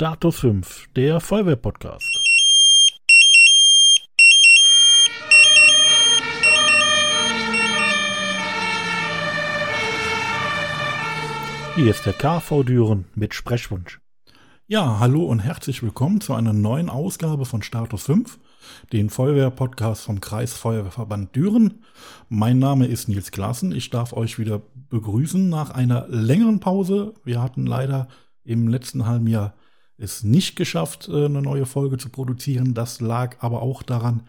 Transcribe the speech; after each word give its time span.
Status 0.00 0.40
5, 0.40 0.88
der 0.96 1.20
Feuerwehr-Podcast. 1.20 2.08
Hier 11.76 11.90
ist 11.90 12.06
der 12.06 12.14
KV 12.14 12.62
Düren 12.62 13.04
mit 13.14 13.34
Sprechwunsch. 13.34 14.00
Ja, 14.66 15.00
hallo 15.00 15.24
und 15.24 15.40
herzlich 15.40 15.82
willkommen 15.82 16.22
zu 16.22 16.32
einer 16.32 16.54
neuen 16.54 16.88
Ausgabe 16.88 17.44
von 17.44 17.60
Status 17.60 18.04
5, 18.04 18.38
den 18.94 19.10
Feuerwehr-Podcast 19.10 20.04
vom 20.04 20.22
Kreisfeuerwehrverband 20.22 21.36
Düren. 21.36 21.84
Mein 22.30 22.58
Name 22.58 22.86
ist 22.86 23.10
Nils 23.10 23.32
Klassen. 23.32 23.70
Ich 23.70 23.90
darf 23.90 24.14
euch 24.14 24.38
wieder 24.38 24.62
begrüßen 24.88 25.50
nach 25.50 25.68
einer 25.68 26.08
längeren 26.08 26.58
Pause. 26.58 27.12
Wir 27.22 27.42
hatten 27.42 27.66
leider 27.66 28.08
im 28.44 28.66
letzten 28.66 29.04
halben 29.04 29.26
Jahr 29.26 29.52
es 30.00 30.24
nicht 30.24 30.56
geschafft, 30.56 31.08
äh, 31.08 31.26
eine 31.26 31.42
neue 31.42 31.66
Folge 31.66 31.98
zu 31.98 32.08
produzieren. 32.08 32.74
Das 32.74 33.00
lag 33.00 33.36
aber 33.40 33.62
auch 33.62 33.82
daran, 33.82 34.22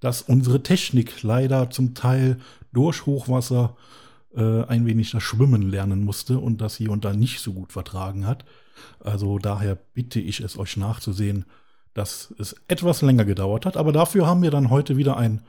dass 0.00 0.22
unsere 0.22 0.62
Technik 0.62 1.22
leider 1.22 1.70
zum 1.70 1.94
Teil 1.94 2.38
durch 2.72 3.06
Hochwasser 3.06 3.76
äh, 4.36 4.64
ein 4.64 4.86
wenig 4.86 5.12
das 5.12 5.22
Schwimmen 5.22 5.62
lernen 5.62 6.04
musste 6.04 6.38
und 6.38 6.60
das 6.60 6.76
hier 6.76 6.90
und 6.90 7.04
da 7.04 7.12
nicht 7.12 7.40
so 7.40 7.52
gut 7.52 7.72
vertragen 7.72 8.26
hat. 8.26 8.44
Also 9.00 9.38
daher 9.38 9.76
bitte 9.76 10.20
ich 10.20 10.40
es 10.40 10.58
euch 10.58 10.76
nachzusehen, 10.76 11.44
dass 11.94 12.34
es 12.38 12.56
etwas 12.68 13.02
länger 13.02 13.24
gedauert 13.24 13.66
hat. 13.66 13.76
Aber 13.76 13.92
dafür 13.92 14.26
haben 14.26 14.42
wir 14.42 14.50
dann 14.50 14.70
heute 14.70 14.96
wieder 14.96 15.16
ein 15.16 15.42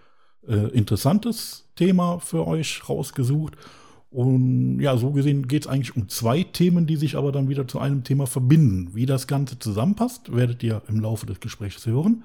äh, 0.48 0.70
interessantes 0.70 1.66
Thema 1.76 2.20
für 2.20 2.48
euch 2.48 2.88
rausgesucht. 2.88 3.58
Und 4.16 4.80
ja, 4.80 4.96
so 4.96 5.12
gesehen 5.12 5.46
geht 5.46 5.64
es 5.64 5.68
eigentlich 5.68 5.98
um 5.98 6.08
zwei 6.08 6.44
Themen, 6.44 6.88
die 6.88 6.96
sich 6.96 7.18
aber 7.18 7.34
dann 7.34 7.50
wieder 7.50 7.68
zu 7.68 7.80
einem 7.80 8.06
Thema 8.06 8.28
verbinden. 8.28 8.92
Wie 8.94 9.06
das 9.06 9.28
Ganze 9.28 9.60
zusammenpasst, 9.60 10.34
werdet 10.34 10.64
ihr 10.64 10.82
im 10.88 11.02
Laufe 11.02 11.26
des 11.26 11.42
Gesprächs 11.42 11.86
hören. 11.86 12.24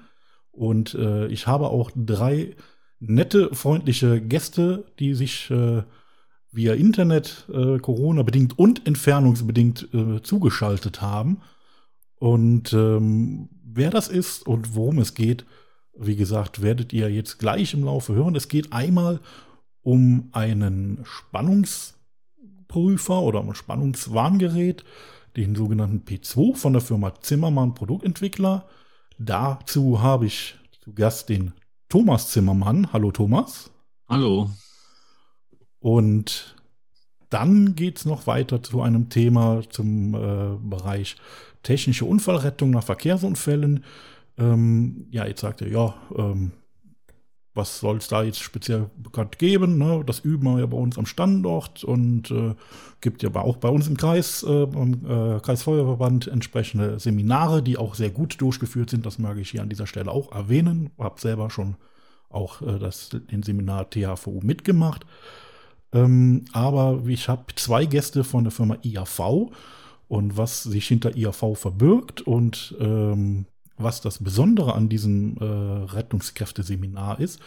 Und 0.53 0.93
äh, 0.93 1.27
ich 1.27 1.47
habe 1.47 1.67
auch 1.67 1.91
drei 1.93 2.55
nette, 3.01 3.53
freundliche 3.53 4.21
Gäste, 4.21 4.85
die 4.99 5.13
sich 5.15 5.51
äh, 5.51 5.83
via 6.53 6.75
Internet 6.75 7.45
äh, 7.53 7.77
Corona-bedingt 7.79 8.57
und 8.57 8.87
entfernungsbedingt 8.87 9.89
äh, 9.93 10.21
zugeschaltet 10.21 11.01
haben. 11.01 11.41
Und 12.19 12.71
ähm, 12.71 13.49
wer 13.65 13.89
das 13.89 14.07
ist 14.07 14.47
und 14.47 14.75
worum 14.75 14.99
es 14.99 15.13
geht, 15.13 15.43
wie 15.99 16.15
gesagt, 16.15 16.61
werdet 16.61 16.93
ihr 16.93 17.11
jetzt 17.11 17.37
gleich 17.37 17.73
im 17.73 17.83
Laufe 17.83 18.13
hören. 18.13 18.37
Es 18.37 18.47
geht 18.47 18.71
einmal 18.71 19.15
um 19.15 19.19
einen 20.31 21.03
Spannungsprüfer 21.03 23.21
oder 23.21 23.41
ein 23.41 23.55
Spannungswarngerät, 23.55 24.83
den 25.35 25.55
sogenannten 25.55 26.03
P2 26.05 26.55
von 26.55 26.73
der 26.73 26.81
Firma 26.81 27.13
Zimmermann 27.21 27.73
Produktentwickler. 27.73 28.67
Dazu 29.17 30.01
habe 30.01 30.25
ich 30.25 30.55
zu 30.81 30.93
Gast 30.93 31.29
den 31.29 31.53
Thomas 31.89 32.29
Zimmermann. 32.29 32.93
Hallo 32.93 33.11
Thomas. 33.11 33.71
Hallo. 34.07 34.49
Und 35.79 36.55
dann 37.29 37.75
geht 37.75 37.97
es 37.97 38.05
noch 38.05 38.27
weiter 38.27 38.61
zu 38.61 38.81
einem 38.81 39.09
Thema 39.09 39.63
zum 39.69 40.13
äh, 40.13 40.57
Bereich 40.61 41.15
technische 41.63 42.05
Unfallrettung 42.05 42.71
nach 42.71 42.83
Verkehrsunfällen. 42.83 43.83
Ähm, 44.37 45.07
ja, 45.11 45.25
jetzt 45.25 45.41
sagt 45.41 45.61
er, 45.61 45.69
ja, 45.69 45.95
ähm, 46.15 46.51
was 47.53 47.79
soll 47.79 47.97
es 47.97 48.07
da 48.07 48.23
jetzt 48.23 48.39
speziell 48.39 48.89
bekannt 48.97 49.37
geben? 49.37 49.77
Ne? 49.77 50.03
Das 50.05 50.19
üben 50.19 50.43
wir 50.43 50.59
ja 50.59 50.65
bei 50.65 50.77
uns 50.77 50.97
am 50.97 51.05
Standort 51.05 51.83
und 51.83 52.31
äh, 52.31 52.55
gibt 53.01 53.23
ja 53.23 53.33
auch 53.35 53.57
bei 53.57 53.67
uns 53.67 53.87
im 53.87 53.97
Kreis, 53.97 54.43
äh, 54.43 54.65
beim 54.65 54.93
äh, 55.05 55.39
Kreisfeuerverband 55.41 56.27
entsprechende 56.27 56.99
Seminare, 56.99 57.61
die 57.61 57.77
auch 57.77 57.95
sehr 57.95 58.09
gut 58.09 58.39
durchgeführt 58.39 58.89
sind. 58.89 59.05
Das 59.05 59.19
mag 59.19 59.37
ich 59.37 59.51
hier 59.51 59.61
an 59.61 59.69
dieser 59.69 59.87
Stelle 59.87 60.11
auch 60.11 60.31
erwähnen. 60.31 60.91
Habe 60.97 61.19
selber 61.19 61.49
schon 61.49 61.75
auch 62.29 62.61
äh, 62.61 62.79
das, 62.79 63.09
den 63.09 63.43
Seminar 63.43 63.89
THVU 63.89 64.39
mitgemacht. 64.41 65.05
Ähm, 65.93 66.45
aber 66.53 67.03
ich 67.05 67.27
habe 67.27 67.45
zwei 67.55 67.85
Gäste 67.85 68.23
von 68.23 68.45
der 68.45 68.51
Firma 68.51 68.77
IAV 68.81 69.51
und 70.07 70.37
was 70.37 70.63
sich 70.63 70.87
hinter 70.87 71.17
IAV 71.17 71.55
verbirgt 71.55 72.21
und 72.21 72.75
ähm, 72.79 73.45
was 73.83 74.01
das 74.01 74.23
Besondere 74.23 74.73
an 74.73 74.89
diesem 74.89 75.37
äh, 75.37 75.43
Rettungskräfteseminar 75.43 77.19
ist, 77.19 77.39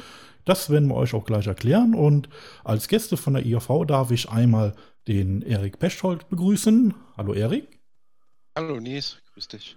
das 0.44 0.70
werden 0.70 0.88
wir 0.88 0.96
euch 0.96 1.14
auch 1.14 1.24
gleich 1.24 1.46
erklären. 1.46 1.94
Und 1.94 2.28
als 2.64 2.88
Gäste 2.88 3.16
von 3.16 3.34
der 3.34 3.46
IAV 3.46 3.86
darf 3.86 4.10
ich 4.10 4.28
einmal 4.28 4.74
den 5.08 5.42
Erik 5.42 5.78
Pechtold 5.78 6.28
begrüßen. 6.28 6.94
Hallo 7.16 7.32
Erik. 7.32 7.80
Hallo 8.56 8.78
Nies, 8.78 9.18
grüß 9.32 9.48
dich. 9.48 9.76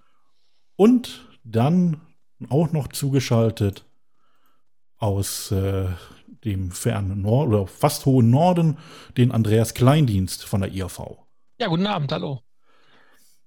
Und 0.76 1.26
dann 1.44 2.00
auch 2.48 2.72
noch 2.72 2.88
zugeschaltet 2.88 3.84
aus 4.98 5.50
äh, 5.50 5.88
dem 6.44 6.70
fernen 6.70 7.22
Norden 7.22 7.54
oder 7.54 7.66
fast 7.66 8.06
hohen 8.06 8.30
Norden, 8.30 8.78
den 9.16 9.32
Andreas 9.32 9.74
Kleindienst 9.74 10.44
von 10.44 10.60
der 10.60 10.72
IAV. 10.72 11.18
Ja, 11.60 11.68
guten 11.68 11.86
Abend, 11.86 12.12
hallo. 12.12 12.42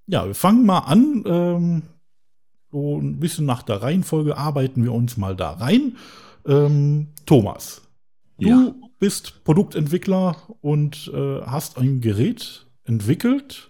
Ja, 0.08 0.26
wir 0.26 0.36
fangen 0.36 0.66
mal 0.66 0.80
an. 0.80 1.24
Ähm, 1.26 1.84
so 2.72 2.98
ein 2.98 3.20
bisschen 3.20 3.46
nach 3.46 3.64
der 3.64 3.82
Reihenfolge 3.82 4.38
arbeiten 4.38 4.84
wir 4.84 4.94
uns 4.94 5.18
mal 5.18 5.36
da 5.36 5.52
rein. 5.52 5.98
Ähm, 6.48 7.08
Thomas, 7.26 7.82
du 8.40 8.48
ja. 8.48 8.76
bist 9.00 9.44
Produktentwickler 9.44 10.36
und 10.62 11.12
äh, 11.14 11.42
hast 11.42 11.78
ein 11.78 12.02
Gerät 12.02 12.66
entwickelt, 12.86 13.70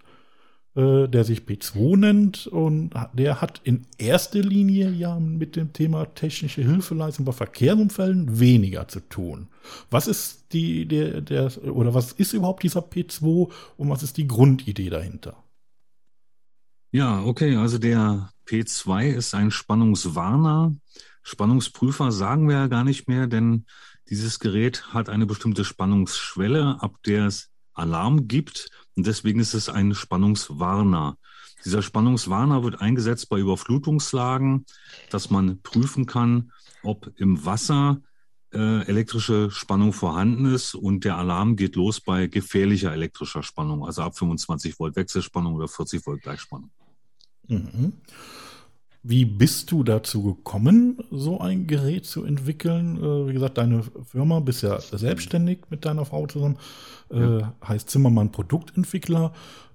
äh, 0.75 1.07
der 1.07 1.23
sich 1.23 1.41
P2 1.41 1.97
nennt 1.97 2.47
und 2.47 2.91
der 3.13 3.41
hat 3.41 3.59
in 3.63 3.85
erster 3.97 4.39
Linie 4.39 4.89
ja 4.91 5.19
mit 5.19 5.55
dem 5.55 5.73
Thema 5.73 6.05
technische 6.05 6.61
Hilfeleistung 6.61 7.25
bei 7.25 7.33
Verkehrsunfällen 7.33 8.39
weniger 8.39 8.87
zu 8.87 9.01
tun. 9.01 9.49
Was 9.89 10.07
ist 10.07 10.53
die, 10.53 10.87
der, 10.87 11.21
der, 11.21 11.51
oder 11.65 11.93
was 11.93 12.13
ist 12.13 12.33
überhaupt 12.33 12.63
dieser 12.63 12.81
P2 12.81 13.51
und 13.77 13.89
was 13.89 14.03
ist 14.03 14.17
die 14.17 14.27
Grundidee 14.27 14.89
dahinter? 14.89 15.35
Ja, 16.93 17.23
okay, 17.23 17.55
also 17.55 17.77
der 17.77 18.33
P2 18.45 19.11
ist 19.11 19.33
ein 19.33 19.49
Spannungswarner. 19.49 20.75
Spannungsprüfer 21.23 22.11
sagen 22.11 22.49
wir 22.49 22.55
ja 22.55 22.67
gar 22.67 22.83
nicht 22.83 23.07
mehr, 23.07 23.27
denn 23.27 23.65
dieses 24.09 24.39
Gerät 24.39 24.93
hat 24.93 25.07
eine 25.07 25.25
bestimmte 25.25 25.63
Spannungsschwelle, 25.63 26.81
ab 26.81 26.95
der 27.05 27.27
es 27.27 27.49
Alarm 27.73 28.27
gibt. 28.27 28.69
Und 28.97 29.07
deswegen 29.07 29.39
ist 29.39 29.53
es 29.53 29.69
ein 29.69 29.93
Spannungswarner. 29.93 31.17
Dieser 31.63 31.81
Spannungswarner 31.81 32.61
wird 32.63 32.81
eingesetzt 32.81 33.29
bei 33.29 33.39
Überflutungslagen, 33.39 34.65
dass 35.11 35.29
man 35.29 35.61
prüfen 35.61 36.07
kann, 36.07 36.51
ob 36.83 37.09
im 37.15 37.45
Wasser 37.45 38.01
äh, 38.51 38.85
elektrische 38.85 39.49
Spannung 39.49 39.93
vorhanden 39.93 40.45
ist 40.53 40.75
und 40.75 41.05
der 41.05 41.17
Alarm 41.17 41.55
geht 41.55 41.77
los 41.77 42.01
bei 42.01 42.27
gefährlicher 42.27 42.91
elektrischer 42.91 43.43
Spannung, 43.43 43.85
also 43.85 44.01
ab 44.01 44.17
25 44.17 44.77
Volt 44.77 44.97
Wechselspannung 44.97 45.55
oder 45.55 45.69
40 45.69 46.05
Volt 46.05 46.21
Gleichspannung. 46.21 46.69
Mhm. 47.47 47.93
Wie 49.03 49.25
bist 49.25 49.71
du 49.71 49.83
dazu 49.83 50.21
gekommen, 50.23 50.99
so 51.09 51.39
ein 51.39 51.65
Gerät 51.65 52.05
zu 52.05 52.23
entwickeln? 52.23 52.97
Äh, 52.97 53.27
wie 53.27 53.33
gesagt, 53.33 53.57
deine 53.57 53.83
Firma 54.05 54.39
bist 54.39 54.61
ja 54.61 54.79
selbstständig 54.79 55.59
mit 55.69 55.85
deiner 55.85 56.05
Frau 56.05 56.27
zusammen, 56.27 56.57
äh, 57.09 57.19
ja. 57.19 57.53
heißt 57.67 57.89
Zimmermann 57.89 58.31
Produktentwickler. 58.31 59.33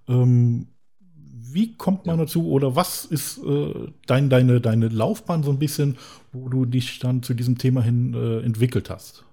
Ähm, 0.09 0.69
wie 0.99 1.77
kommt 1.77 2.07
man 2.07 2.19
ja. 2.19 2.25
dazu 2.25 2.49
oder 2.49 2.77
was 2.77 3.05
ist 3.05 3.39
äh, 3.39 3.89
dein, 4.07 4.31
deine, 4.31 4.61
deine 4.61 4.89
Laufbahn 4.89 5.43
so 5.43 5.51
ein 5.51 5.59
bisschen, 5.59 5.97
wo 6.33 6.49
du 6.49 6.65
dich 6.65 7.01
dann 7.01 7.23
zu 7.25 7.35
diesem 7.35 7.59
Thema 7.59 7.83
hin 7.83 8.15
entwickelt 8.15 8.91
hast? 8.91 9.26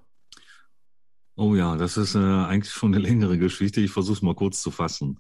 Oh 1.36 1.56
ja, 1.56 1.76
das 1.78 1.98
ist 1.98 2.14
äh, 2.14 2.20
eigentlich 2.20 2.72
schon 2.72 2.94
eine 2.94 3.02
längere 3.04 3.40
Geschichte. 3.40 3.82
Ich 3.82 3.92
versuche 3.92 4.18
es 4.18 4.22
mal 4.22 4.36
kurz 4.36 4.62
zu 4.62 4.70
fassen. 4.70 5.18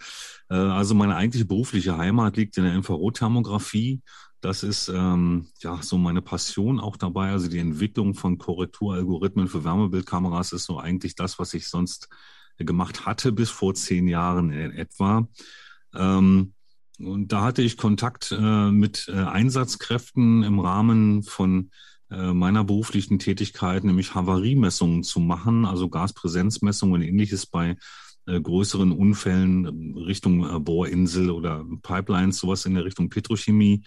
Äh, 0.50 0.56
also 0.56 0.94
meine 0.94 1.16
eigentliche 1.16 1.46
berufliche 1.46 1.97
Heimat 1.97 2.38
liegt 2.38 2.57
in 2.57 2.66
der 2.66 2.75
Infrarotthermografie. 2.75 4.01
Das 4.40 4.61
ist 4.61 4.90
ähm, 4.90 5.47
ja 5.61 5.82
so 5.82 5.97
meine 5.97 6.22
Passion 6.22 6.79
auch 6.79 6.97
dabei. 6.97 7.32
Also 7.32 7.47
die 7.49 7.58
Entwicklung 7.58 8.14
von 8.14 8.38
Korrekturalgorithmen 8.38 9.47
für 9.47 9.64
Wärmebildkameras 9.64 10.52
ist 10.52 10.66
so 10.66 10.78
eigentlich 10.78 11.16
das, 11.16 11.40
was 11.40 11.53
ich 11.55 11.67
sonst 11.67 12.09
gemacht 12.58 13.08
hatte 13.08 13.32
bis 13.32 13.49
vor 13.49 13.73
zehn 13.73 14.08
Jahren 14.08 14.52
in 14.52 14.72
etwa. 14.72 15.28
Ähm, 15.96 16.53
und 16.99 17.32
da 17.32 17.41
hatte 17.41 17.64
ich 17.64 17.78
Kontakt 17.78 18.32
äh, 18.32 18.72
mit 18.72 19.08
äh, 19.08 19.14
Einsatzkräften 19.14 20.43
im 20.43 20.59
Rahmen 20.59 21.23
von 21.23 21.72
meiner 22.16 22.64
beruflichen 22.64 23.20
Tätigkeit, 23.20 23.84
nämlich 23.84 24.16
Havariemessungen 24.16 25.04
zu 25.04 25.20
machen, 25.20 25.66
also 25.66 25.90
Gaspräsenzmessungen 25.90 27.02
und 27.02 27.08
ähnliches 27.08 27.46
bei 27.46 27.78
äh, 28.26 28.40
größeren 28.40 28.92
Unfällen 28.94 29.98
Richtung 29.98 30.50
äh, 30.50 30.60
Bohrinsel 30.60 31.30
oder 31.30 31.66
Pipelines, 31.82 32.38
sowas 32.38 32.66
in 32.66 32.76
der 32.76 32.86
Richtung 32.86 33.10
Petrochemie. 33.10 33.84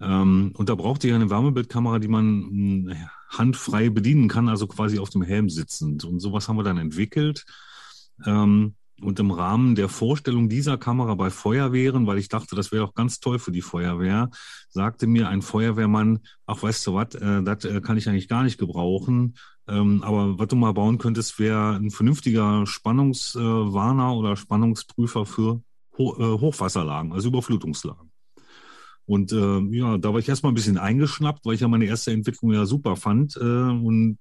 Ähm, 0.00 0.52
und 0.56 0.68
da 0.68 0.74
braucht 0.74 1.04
ihr 1.04 1.14
eine 1.14 1.30
Wärmebildkamera, 1.30 2.00
die 2.00 2.08
man 2.08 2.86
mh, 2.86 2.96
handfrei 3.28 3.88
bedienen 3.90 4.28
kann, 4.28 4.48
also 4.48 4.66
quasi 4.66 4.98
auf 4.98 5.10
dem 5.10 5.22
Helm 5.22 5.48
sitzend. 5.48 6.04
Und 6.04 6.18
sowas 6.18 6.48
haben 6.48 6.56
wir 6.56 6.64
dann 6.64 6.78
entwickelt. 6.78 7.44
Und 9.00 9.20
im 9.20 9.30
Rahmen 9.30 9.74
der 9.76 9.88
Vorstellung 9.88 10.48
dieser 10.48 10.76
Kamera 10.76 11.14
bei 11.14 11.30
Feuerwehren, 11.30 12.06
weil 12.06 12.18
ich 12.18 12.28
dachte, 12.28 12.56
das 12.56 12.72
wäre 12.72 12.84
doch 12.84 12.94
ganz 12.94 13.20
toll 13.20 13.38
für 13.38 13.52
die 13.52 13.62
Feuerwehr, 13.62 14.30
sagte 14.70 15.06
mir 15.06 15.28
ein 15.28 15.42
Feuerwehrmann, 15.42 16.20
ach 16.46 16.62
weißt 16.62 16.86
du 16.86 16.94
was, 16.94 17.14
äh, 17.14 17.42
das 17.42 17.64
äh, 17.64 17.80
kann 17.80 17.96
ich 17.96 18.08
eigentlich 18.08 18.28
gar 18.28 18.42
nicht 18.42 18.58
gebrauchen. 18.58 19.36
Ähm, 19.68 20.02
aber 20.02 20.38
was 20.38 20.48
du 20.48 20.56
mal 20.56 20.72
bauen 20.72 20.98
könntest, 20.98 21.38
wäre 21.38 21.76
ein 21.76 21.90
vernünftiger 21.90 22.66
Spannungswarner 22.66 24.14
oder 24.14 24.36
Spannungsprüfer 24.36 25.26
für 25.26 25.62
Ho 25.96 26.16
äh, 26.18 26.40
Hochwasserlagen, 26.40 27.12
also 27.12 27.28
Überflutungslagen. 27.28 28.10
Und 29.04 29.32
äh, 29.32 29.60
ja, 29.76 29.96
da 29.96 30.12
war 30.12 30.20
ich 30.20 30.28
erstmal 30.28 30.52
ein 30.52 30.54
bisschen 30.54 30.76
eingeschnappt, 30.76 31.46
weil 31.46 31.54
ich 31.54 31.60
ja 31.60 31.68
meine 31.68 31.86
erste 31.86 32.12
Entwicklung 32.12 32.52
ja 32.52 32.66
super 32.66 32.96
fand 32.96 33.36
äh, 33.36 33.40
und 33.40 34.18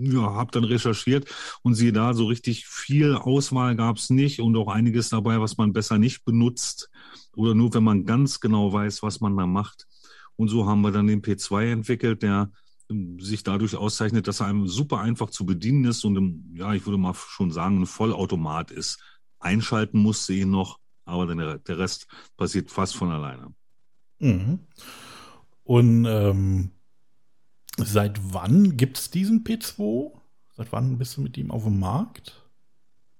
ja, 0.00 0.34
habe 0.34 0.50
dann 0.50 0.64
recherchiert 0.64 1.28
und 1.62 1.74
siehe 1.74 1.92
da, 1.92 2.14
so 2.14 2.26
richtig 2.26 2.66
viel 2.66 3.14
Auswahl 3.14 3.76
gab 3.76 3.96
es 3.96 4.10
nicht 4.10 4.40
und 4.40 4.56
auch 4.56 4.68
einiges 4.68 5.10
dabei, 5.10 5.40
was 5.40 5.56
man 5.56 5.72
besser 5.72 5.98
nicht 5.98 6.24
benutzt 6.24 6.90
oder 7.36 7.54
nur, 7.54 7.72
wenn 7.74 7.84
man 7.84 8.04
ganz 8.04 8.40
genau 8.40 8.72
weiß, 8.72 9.02
was 9.02 9.20
man 9.20 9.36
da 9.36 9.46
macht. 9.46 9.86
Und 10.36 10.48
so 10.48 10.66
haben 10.66 10.80
wir 10.80 10.90
dann 10.90 11.06
den 11.06 11.22
P2 11.22 11.72
entwickelt, 11.72 12.22
der 12.22 12.50
ähm, 12.90 13.20
sich 13.20 13.42
dadurch 13.42 13.76
auszeichnet, 13.76 14.26
dass 14.26 14.40
er 14.40 14.46
einem 14.46 14.66
super 14.66 15.00
einfach 15.00 15.30
zu 15.30 15.44
bedienen 15.46 15.84
ist 15.84 16.04
und 16.04 16.16
im, 16.16 16.50
ja, 16.54 16.72
ich 16.74 16.86
würde 16.86 16.98
mal 16.98 17.14
schon 17.14 17.50
sagen, 17.50 17.82
ein 17.82 17.86
Vollautomat 17.86 18.70
ist. 18.70 19.02
Einschalten 19.38 19.98
musste 19.98 20.34
ihn 20.34 20.50
noch, 20.50 20.78
aber 21.04 21.34
der, 21.34 21.58
der 21.58 21.78
Rest 21.78 22.06
passiert 22.36 22.70
fast 22.70 22.96
von 22.96 23.10
alleine. 23.10 23.54
Mhm. 24.18 24.60
Und 25.62 26.04
ähm, 26.06 26.70
Seit 27.76 28.20
wann 28.32 28.76
gibt 28.76 28.98
es 28.98 29.10
diesen 29.10 29.44
P2? 29.44 30.12
Seit 30.56 30.72
wann 30.72 30.98
bist 30.98 31.16
du 31.16 31.22
mit 31.22 31.36
ihm 31.38 31.50
auf 31.50 31.64
dem 31.64 31.78
Markt? 31.78 32.44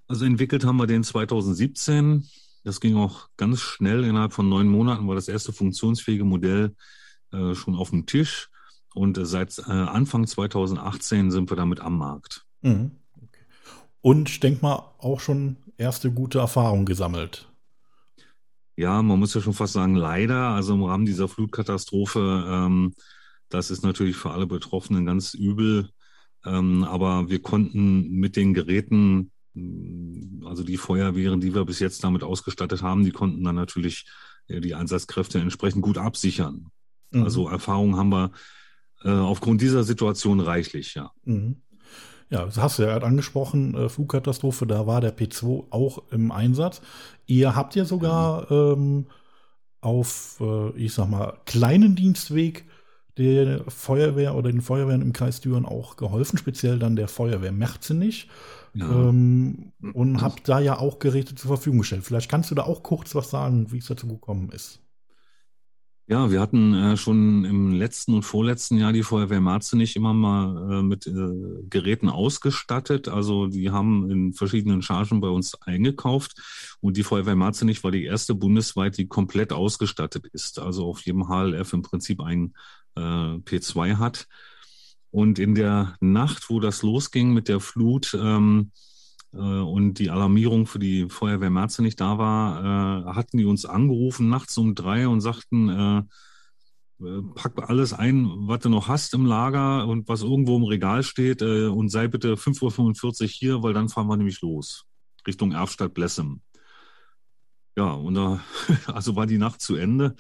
Also 0.09 0.25
entwickelt 0.25 0.65
haben 0.65 0.77
wir 0.77 0.87
den 0.87 1.05
2017. 1.05 2.29
Das 2.65 2.81
ging 2.81 2.97
auch 2.97 3.29
ganz 3.37 3.61
schnell. 3.61 4.05
Innerhalb 4.05 4.33
von 4.33 4.49
neun 4.49 4.69
Monaten 4.69 5.09
war 5.09 5.15
das 5.15 5.29
erste 5.29 5.53
funktionsfähige 5.53 6.25
Modell 6.25 6.75
äh, 7.33 7.55
schon 7.55 7.77
auf 7.77 7.91
dem 7.91 8.07
Tisch. 8.07 8.51
Und 8.95 9.17
äh, 9.19 9.25
seit 9.25 9.59
äh, 9.59 9.71
Anfang 9.71 10.27
2018 10.27 11.31
sind 11.31 11.51
wir 11.51 11.57
damit 11.57 11.81
am 11.81 11.97
Markt. 11.97 12.45
Mhm. 12.63 12.91
Okay. 13.17 13.45
Und 14.01 14.29
ich 14.29 14.41
denke 14.41 14.63
mal 14.63 14.93
auch 14.99 15.21
schon 15.21 15.57
erste 15.79 16.13
gute 16.13 16.41
Erfahrungen 16.41 16.87
gesammelt. 16.87 17.49
Ja, 18.77 19.03
man 19.03 19.19
muss 19.19 19.35
ja 19.35 19.41
schon 19.41 19.55
fast 19.55 19.75
sagen, 19.75 19.95
leider. 19.95 20.49
Also 20.49 20.75
im 20.75 20.83
Rahmen 20.83 21.07
dieser 21.07 21.29
Flutkatastrophe 21.29 22.45
ähm, 22.49 22.95
das 23.51 23.71
ist 23.71 23.83
natürlich 23.83 24.17
für 24.17 24.31
alle 24.31 24.47
Betroffenen 24.47 25.05
ganz 25.05 25.35
übel. 25.35 25.91
Ähm, 26.45 26.85
aber 26.85 27.29
wir 27.29 27.43
konnten 27.43 28.11
mit 28.13 28.37
den 28.37 28.55
Geräten, 28.55 29.31
mm, 29.55 30.47
also 30.47 30.65
die 30.65 30.79
Feuerwehren, 30.79 31.41
die 31.41 31.55
wir 31.55 31.65
bis 31.67 31.81
jetzt 31.81 32.03
damit 32.03 32.23
ausgestattet 32.23 32.83
haben, 32.83 33.05
die 33.05 33.11
konnten 33.11 33.45
dann 33.45 33.57
natürlich 33.57 34.07
äh, 34.49 34.61
die 34.61 34.75
Einsatzkräfte 34.75 35.39
entsprechend 35.39 35.83
gut 35.83 35.99
absichern. 35.99 36.71
Mhm. 37.11 37.25
Also 37.25 37.49
Erfahrungen 37.49 37.97
haben 37.97 38.11
wir 38.11 38.33
äh, 39.05 39.11
aufgrund 39.11 39.61
dieser 39.61 39.85
Situation 39.85 40.41
reichlich, 40.41 40.95
ja. 40.95 41.11
Mhm. 41.25 41.63
Ja, 42.31 42.45
das 42.45 42.59
hast 42.59 42.79
du 42.79 42.85
ja 42.85 42.97
angesprochen, 42.97 43.75
äh, 43.75 43.89
Flugkatastrophe, 43.89 44.65
da 44.65 44.87
war 44.87 45.01
der 45.01 45.17
P2 45.17 45.67
auch 45.71 46.11
im 46.13 46.31
Einsatz. 46.31 46.81
Ihr 47.27 47.57
habt 47.57 47.75
ja 47.75 47.85
sogar 47.85 48.53
mhm. 48.53 49.07
ähm, 49.07 49.07
auf, 49.81 50.39
äh, 50.41 50.71
ich 50.77 50.95
sag 50.95 51.09
mal, 51.09 51.39
kleinen 51.45 51.97
Dienstweg 51.97 52.67
der 53.21 53.65
Feuerwehr 53.69 54.35
oder 54.35 54.51
den 54.51 54.61
Feuerwehren 54.61 55.03
im 55.03 55.13
Kreis 55.13 55.41
Düren 55.41 55.65
auch 55.65 55.97
geholfen, 55.97 56.39
speziell 56.39 56.79
dann 56.79 56.97
der 56.97 57.09
Feuerwehr 57.09 57.53
Merzenich. 57.53 58.29
Ja. 58.75 59.09
Ähm, 59.09 59.73
und 59.93 60.21
habe 60.21 60.37
da 60.45 60.61
ja 60.61 60.79
auch 60.79 60.99
Geräte 60.99 61.35
zur 61.35 61.49
Verfügung 61.49 61.81
gestellt. 61.81 62.05
Vielleicht 62.05 62.31
kannst 62.31 62.51
du 62.51 62.55
da 62.55 62.63
auch 62.63 62.83
kurz 62.83 63.15
was 63.15 63.31
sagen, 63.31 63.73
wie 63.73 63.79
es 63.79 63.87
dazu 63.87 64.07
gekommen 64.07 64.51
ist. 64.51 64.81
Ja, 66.11 66.29
wir 66.29 66.41
hatten 66.41 66.75
äh, 66.75 66.97
schon 66.97 67.45
im 67.45 67.73
letzten 67.73 68.15
und 68.15 68.25
vorletzten 68.25 68.79
Jahr 68.79 68.93
die 68.93 69.05
Feuerwehr 69.05 69.41
Marzenich 69.41 69.95
immer 69.95 70.13
mal 70.13 70.81
äh, 70.81 70.83
mit 70.83 71.07
äh, 71.07 71.13
Geräten 71.71 72.09
ausgestattet. 72.09 73.07
Also 73.07 73.47
die 73.47 73.71
haben 73.71 74.11
in 74.11 74.33
verschiedenen 74.33 74.83
Chargen 74.83 75.21
bei 75.21 75.29
uns 75.29 75.55
eingekauft. 75.63 76.77
Und 76.81 76.97
die 76.97 77.05
Feuerwehr 77.05 77.37
Marzenich 77.37 77.85
war 77.85 77.93
die 77.93 78.07
erste 78.07 78.35
bundesweit, 78.35 78.99
die 78.99 79.07
komplett 79.07 79.53
ausgestattet 79.53 80.27
ist. 80.33 80.59
Also 80.59 80.87
auf 80.87 81.01
jedem 81.03 81.29
HLF 81.29 81.73
im 81.75 81.83
Prinzip 81.83 82.21
ein 82.21 82.55
äh, 82.97 83.01
P2 83.01 83.99
hat. 83.99 84.27
Und 85.11 85.39
in 85.39 85.55
der 85.55 85.97
Nacht, 86.01 86.51
wo 86.51 86.61
das 86.61 86.83
losging 86.83 87.33
mit 87.33 87.49
der 87.49 87.61
Flut 87.61 88.15
ähm, 88.15 88.71
äh, 89.33 89.39
und 89.39 89.95
die 89.95 90.11
Alarmierung 90.11 90.67
für 90.67 90.79
die 90.79 91.09
Feuerwehr 91.09 91.51
Merze 91.51 91.83
nicht 91.83 92.01
da 92.01 92.19
war, 92.19 93.09
äh, 93.09 93.15
hatten 93.15 93.39
die 93.39 93.45
uns 93.45 93.65
angerufen 93.65 94.29
nachts 94.29 94.57
um 94.57 94.75
drei 94.75 95.09
und 95.09 95.21
sagten, 95.21 95.69
äh, 95.69 95.99
äh 97.05 97.23
pack 97.35 97.69
alles 97.69 97.93
ein, 97.93 98.29
was 98.47 98.61
du 98.61 98.69
noch 98.69 98.87
hast 98.87 99.15
im 99.15 99.27
Lager 99.27 99.87
und 99.89 100.09
was 100.09 100.23
irgendwo 100.23 100.57
im 100.57 100.65
Regal 100.65 101.03
steht 101.03 101.43
äh, 101.43 101.67
und 101.67 101.89
sei 101.89 102.07
bitte 102.07 102.35
5.45 102.35 103.23
Uhr 103.23 103.29
hier, 103.29 103.63
weil 103.63 103.75
dann 103.75 103.89
fahren 103.89 104.07
wir 104.07 104.17
nämlich 104.17 104.41
los. 104.43 104.85
Richtung 105.27 105.53
Erfstadt 105.53 105.93
Blessem. 105.93 106.41
Ja, 107.77 107.93
und 107.93 108.15
da, 108.15 108.41
also 108.87 109.17
war 109.17 109.27
die 109.27 109.39
Nacht 109.39 109.61
zu 109.61 109.75
Ende. 109.75 110.15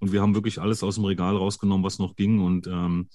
Und 0.00 0.12
wir 0.12 0.20
haben 0.22 0.34
wirklich 0.34 0.60
alles 0.60 0.82
aus 0.82 0.96
dem 0.96 1.04
Regal 1.04 1.36
rausgenommen, 1.36 1.84
was 1.84 1.98
noch 1.98 2.16
ging. 2.16 2.40
Und 2.40 2.66
ähm, 2.66 3.08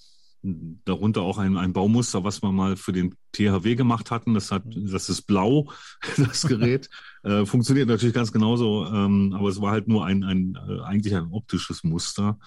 darunter 0.84 1.22
auch 1.22 1.38
ein, 1.38 1.56
ein 1.56 1.72
Baumuster, 1.72 2.24
was 2.24 2.42
wir 2.42 2.52
mal 2.52 2.76
für 2.76 2.92
den 2.92 3.14
THW 3.32 3.74
gemacht 3.74 4.10
hatten. 4.10 4.34
Das 4.34 4.50
hat, 4.50 4.62
das 4.66 5.08
ist 5.08 5.22
blau, 5.22 5.70
das 6.16 6.46
Gerät. 6.46 6.88
äh, 7.24 7.44
funktioniert 7.44 7.88
natürlich 7.88 8.14
ganz 8.14 8.32
genauso, 8.32 8.86
ähm, 8.86 9.34
aber 9.34 9.48
es 9.48 9.60
war 9.60 9.72
halt 9.72 9.88
nur 9.88 10.06
ein, 10.06 10.24
ein 10.24 10.58
äh, 10.68 10.80
eigentlich 10.82 11.14
ein 11.14 11.28
optisches 11.32 11.84
Muster. 11.84 12.38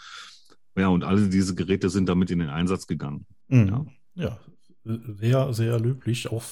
Ja, 0.75 0.88
und 0.88 1.03
alle 1.03 1.27
diese 1.27 1.56
Geräte 1.56 1.89
sind 1.89 2.07
damit 2.07 2.31
in 2.31 2.39
den 2.39 2.50
Einsatz 2.50 2.88
gegangen. 2.88 3.25
Mhm. 3.47 3.68
Ja. 3.68 3.85
ja, 4.15 4.39
sehr, 4.83 5.53
sehr 5.53 5.79
löblich. 5.79 6.31
Auch 6.31 6.43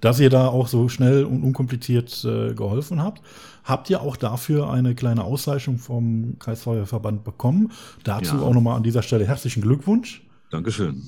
dass 0.00 0.20
ihr 0.20 0.30
da 0.30 0.48
auch 0.48 0.68
so 0.68 0.88
schnell 0.88 1.24
und 1.24 1.42
unkompliziert 1.42 2.24
äh, 2.24 2.54
geholfen 2.54 3.02
habt. 3.02 3.22
Habt 3.64 3.90
ihr 3.90 4.00
auch 4.00 4.16
dafür 4.16 4.70
eine 4.70 4.94
kleine 4.94 5.24
Auszeichnung 5.24 5.78
vom 5.78 6.38
Kreisfeuerverband 6.38 7.24
bekommen? 7.24 7.72
Dazu 8.04 8.36
ja. 8.36 8.42
auch 8.42 8.54
nochmal 8.54 8.76
an 8.76 8.82
dieser 8.82 9.02
Stelle 9.02 9.26
herzlichen 9.26 9.62
Glückwunsch. 9.62 10.22
Dankeschön. 10.50 11.02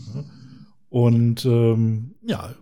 Und 0.91 1.45
ähm, 1.45 2.15
ja, 2.23 2.55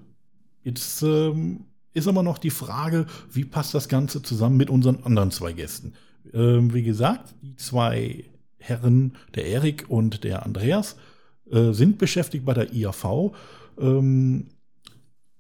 jetzt 0.63 1.03
ähm, 1.03 1.65
ist 1.93 2.09
aber 2.09 2.23
noch 2.23 2.39
die 2.39 2.51
Frage, 2.51 3.07
wie 3.33 3.45
passt 3.45 3.75
das 3.75 3.89
Ganze 3.89 4.23
zusammen 4.23 4.57
mit 4.57 4.71
unseren 4.71 5.03
anderen 5.03 5.31
zwei 5.31 5.53
Gästen? 5.53 5.95
Ähm, 6.33 6.73
wie 6.73 6.83
gesagt, 6.83 7.35
die 7.43 7.57
zwei 7.57 8.25
Herren, 8.59 9.17
der 9.35 9.47
Erik 9.47 9.87
und 9.89 10.23
der 10.23 10.47
Andreas, 10.47 10.97
äh, 11.51 11.73
sind 11.73 11.99
beschäftigt 11.99 12.45
bei 12.45 12.55
der 12.55 12.73
IAV. 12.73 13.33
Ähm, 13.79 14.49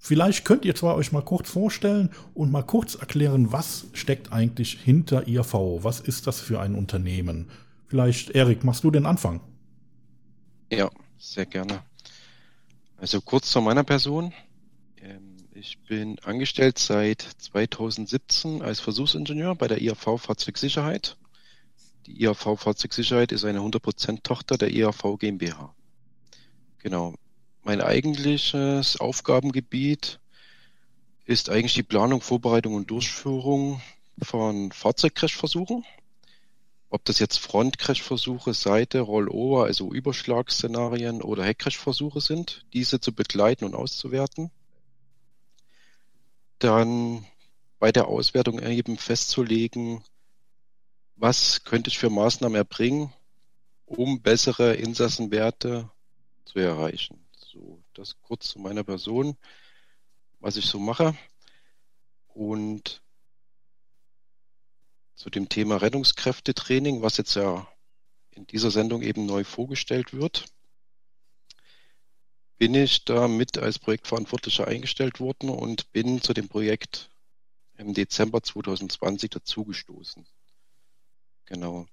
Vielleicht 0.02 0.46
könnt 0.46 0.64
ihr 0.64 0.75
zwar 0.75 0.96
euch 0.96 1.12
mal 1.12 1.20
kurz 1.20 1.50
vorstellen 1.50 2.08
und 2.32 2.50
mal 2.50 2.62
kurz 2.62 2.94
erklären, 2.94 3.52
was 3.52 3.84
steckt 3.92 4.32
eigentlich 4.32 4.80
hinter 4.80 5.28
IAV? 5.28 5.52
Was 5.84 6.00
ist 6.00 6.26
das 6.26 6.40
für 6.40 6.58
ein 6.58 6.75
Unternehmen? 6.75 7.50
Vielleicht, 7.87 8.30
Erik, 8.30 8.64
machst 8.64 8.82
du 8.82 8.90
den 8.90 9.04
Anfang? 9.04 9.42
Ja, 10.72 10.90
sehr 11.18 11.44
gerne. 11.44 11.82
Also 12.96 13.20
kurz 13.20 13.50
zu 13.50 13.60
meiner 13.60 13.84
Person. 13.84 14.32
Ähm, 14.96 15.37
ich 15.52 15.78
bin 15.82 16.18
angestellt 16.20 16.78
seit 16.78 17.20
2017 17.20 18.62
als 18.62 18.80
Versuchsingenieur 18.80 19.54
bei 19.54 19.68
der 19.68 19.82
IAV 19.82 20.16
Fahrzeugsicherheit. 20.16 21.18
Die 22.06 22.22
IAV 22.22 22.56
Fahrzeugsicherheit 22.58 23.32
ist 23.32 23.44
eine 23.44 23.60
100% 23.60 24.22
Tochter 24.22 24.56
der 24.56 24.72
IAV 24.72 25.18
GmbH. 25.18 25.75
Genau. 26.78 27.14
Mein 27.62 27.83
eigentliches 27.83 28.99
Aufgabengebiet 28.99 30.19
ist 31.26 31.50
eigentlich 31.50 31.75
die 31.75 31.83
Planung, 31.83 32.23
Vorbereitung 32.23 32.75
und 32.75 32.90
Durchführung 32.90 33.83
von 34.23 34.73
Fahrzeugcrashversuchen. 34.73 35.85
Ob 36.88 37.05
das 37.05 37.19
jetzt 37.19 37.38
Front-Crash-Versuche, 37.38 38.55
Seite, 38.55 39.00
Rollover, 39.00 39.64
also 39.64 39.93
Überschlagsszenarien 39.93 41.23
oder 41.23 41.45
Heck-Crash-Versuche 41.45 42.21
sind, 42.21 42.64
diese 42.73 42.99
zu 42.99 43.14
begleiten 43.14 43.64
und 43.64 43.75
auszuwerten. 43.75 44.50
Dann 46.59 47.26
bei 47.79 47.93
der 47.93 48.09
Auswertung 48.09 48.59
eben 48.59 48.97
festzulegen, 48.97 50.02
was 51.14 51.62
könnte 51.64 51.90
ich 51.90 51.99
für 51.99 52.11
Maßnahmen 52.11 52.57
erbringen, 52.57 53.12
um 53.85 54.23
bessere 54.23 54.75
Insassenwerte 54.75 55.90
zu 56.45 56.59
erreichen. 56.59 57.19
Das 58.00 58.19
kurz 58.23 58.49
zu 58.49 58.59
meiner 58.59 58.83
Person, 58.83 59.37
was 60.38 60.57
ich 60.57 60.64
so 60.64 60.78
mache. 60.78 61.14
Und 62.28 63.02
zu 65.14 65.28
dem 65.28 65.50
Thema 65.50 65.76
Rettungskräftetraining, 65.76 67.02
was 67.02 67.19
jetzt 67.19 67.35
ja 67.35 67.69
in 68.30 68.47
dieser 68.47 68.71
Sendung 68.71 69.02
eben 69.02 69.26
neu 69.26 69.45
vorgestellt 69.45 70.14
wird, 70.14 70.47
bin 72.57 72.73
ich 72.73 73.04
da 73.04 73.28
mit 73.28 73.59
als 73.59 73.78
Projektverantwortlicher 73.78 74.66
eingestellt 74.66 75.21
worden 75.21 75.50
und 75.50 75.92
bin 75.92 76.23
zu 76.23 76.33
dem 76.33 76.49
Projekt 76.49 77.11
im 77.76 77.92
Dezember 77.92 78.42
2020 78.42 79.28
dazugestoßen. 79.28 80.26
Genau. 81.45 81.87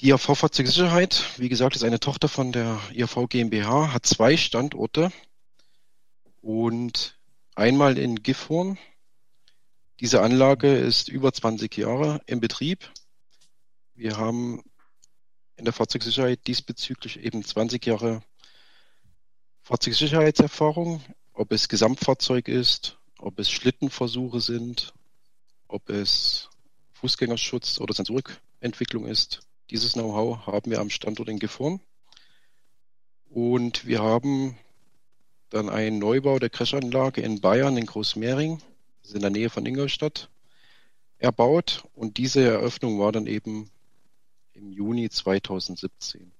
Die 0.00 0.08
IAV 0.08 0.36
Fahrzeugsicherheit, 0.36 1.38
wie 1.38 1.48
gesagt, 1.48 1.76
ist 1.76 1.84
eine 1.84 2.00
Tochter 2.00 2.28
von 2.28 2.52
der 2.52 2.80
IAV 2.92 3.28
GmbH, 3.28 3.92
hat 3.92 4.04
zwei 4.06 4.36
Standorte 4.36 5.12
und 6.40 7.18
einmal 7.54 7.98
in 7.98 8.22
Gifhorn. 8.22 8.78
Diese 10.00 10.20
Anlage 10.22 10.76
ist 10.76 11.08
über 11.08 11.32
20 11.32 11.76
Jahre 11.76 12.20
im 12.26 12.40
Betrieb. 12.40 12.92
Wir 13.94 14.16
haben 14.16 14.62
in 15.56 15.64
der 15.64 15.72
Fahrzeugsicherheit 15.72 16.46
diesbezüglich 16.48 17.20
eben 17.20 17.44
20 17.44 17.86
Jahre 17.86 18.22
Fahrzeugsicherheitserfahrung, 19.62 21.04
ob 21.32 21.52
es 21.52 21.68
Gesamtfahrzeug 21.68 22.48
ist, 22.48 22.98
ob 23.18 23.38
es 23.38 23.48
Schlittenversuche 23.48 24.40
sind, 24.40 24.92
ob 25.68 25.88
es 25.88 26.50
Fußgängerschutz 26.94 27.78
oder 27.78 27.94
Sensorikentwicklung 27.94 29.06
ist. 29.06 29.42
Dieses 29.70 29.94
Know-how 29.94 30.46
haben 30.46 30.70
wir 30.70 30.80
am 30.80 30.90
Standort 30.90 31.28
in 31.28 31.38
Gifhorn. 31.38 31.80
Und 33.30 33.86
wir 33.86 34.02
haben 34.02 34.58
dann 35.50 35.68
einen 35.68 35.98
Neubau 35.98 36.38
der 36.38 36.50
Crashanlage 36.50 37.20
in 37.20 37.40
Bayern, 37.40 37.76
in 37.76 37.86
Großmehring, 37.86 38.58
das 39.00 39.10
ist 39.10 39.14
in 39.14 39.22
der 39.22 39.30
Nähe 39.30 39.50
von 39.50 39.66
Ingolstadt, 39.66 40.30
erbaut. 41.18 41.84
Und 41.94 42.16
diese 42.18 42.42
Eröffnung 42.42 42.98
war 42.98 43.12
dann 43.12 43.26
eben 43.26 43.70
im 44.54 44.72
Juni 44.72 45.08
2017. 45.08 46.30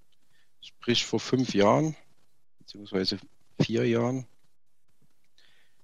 Sprich 0.60 1.04
vor 1.04 1.20
fünf 1.20 1.54
Jahren, 1.54 1.96
beziehungsweise 2.58 3.18
vier 3.60 3.86
Jahren, 3.86 4.26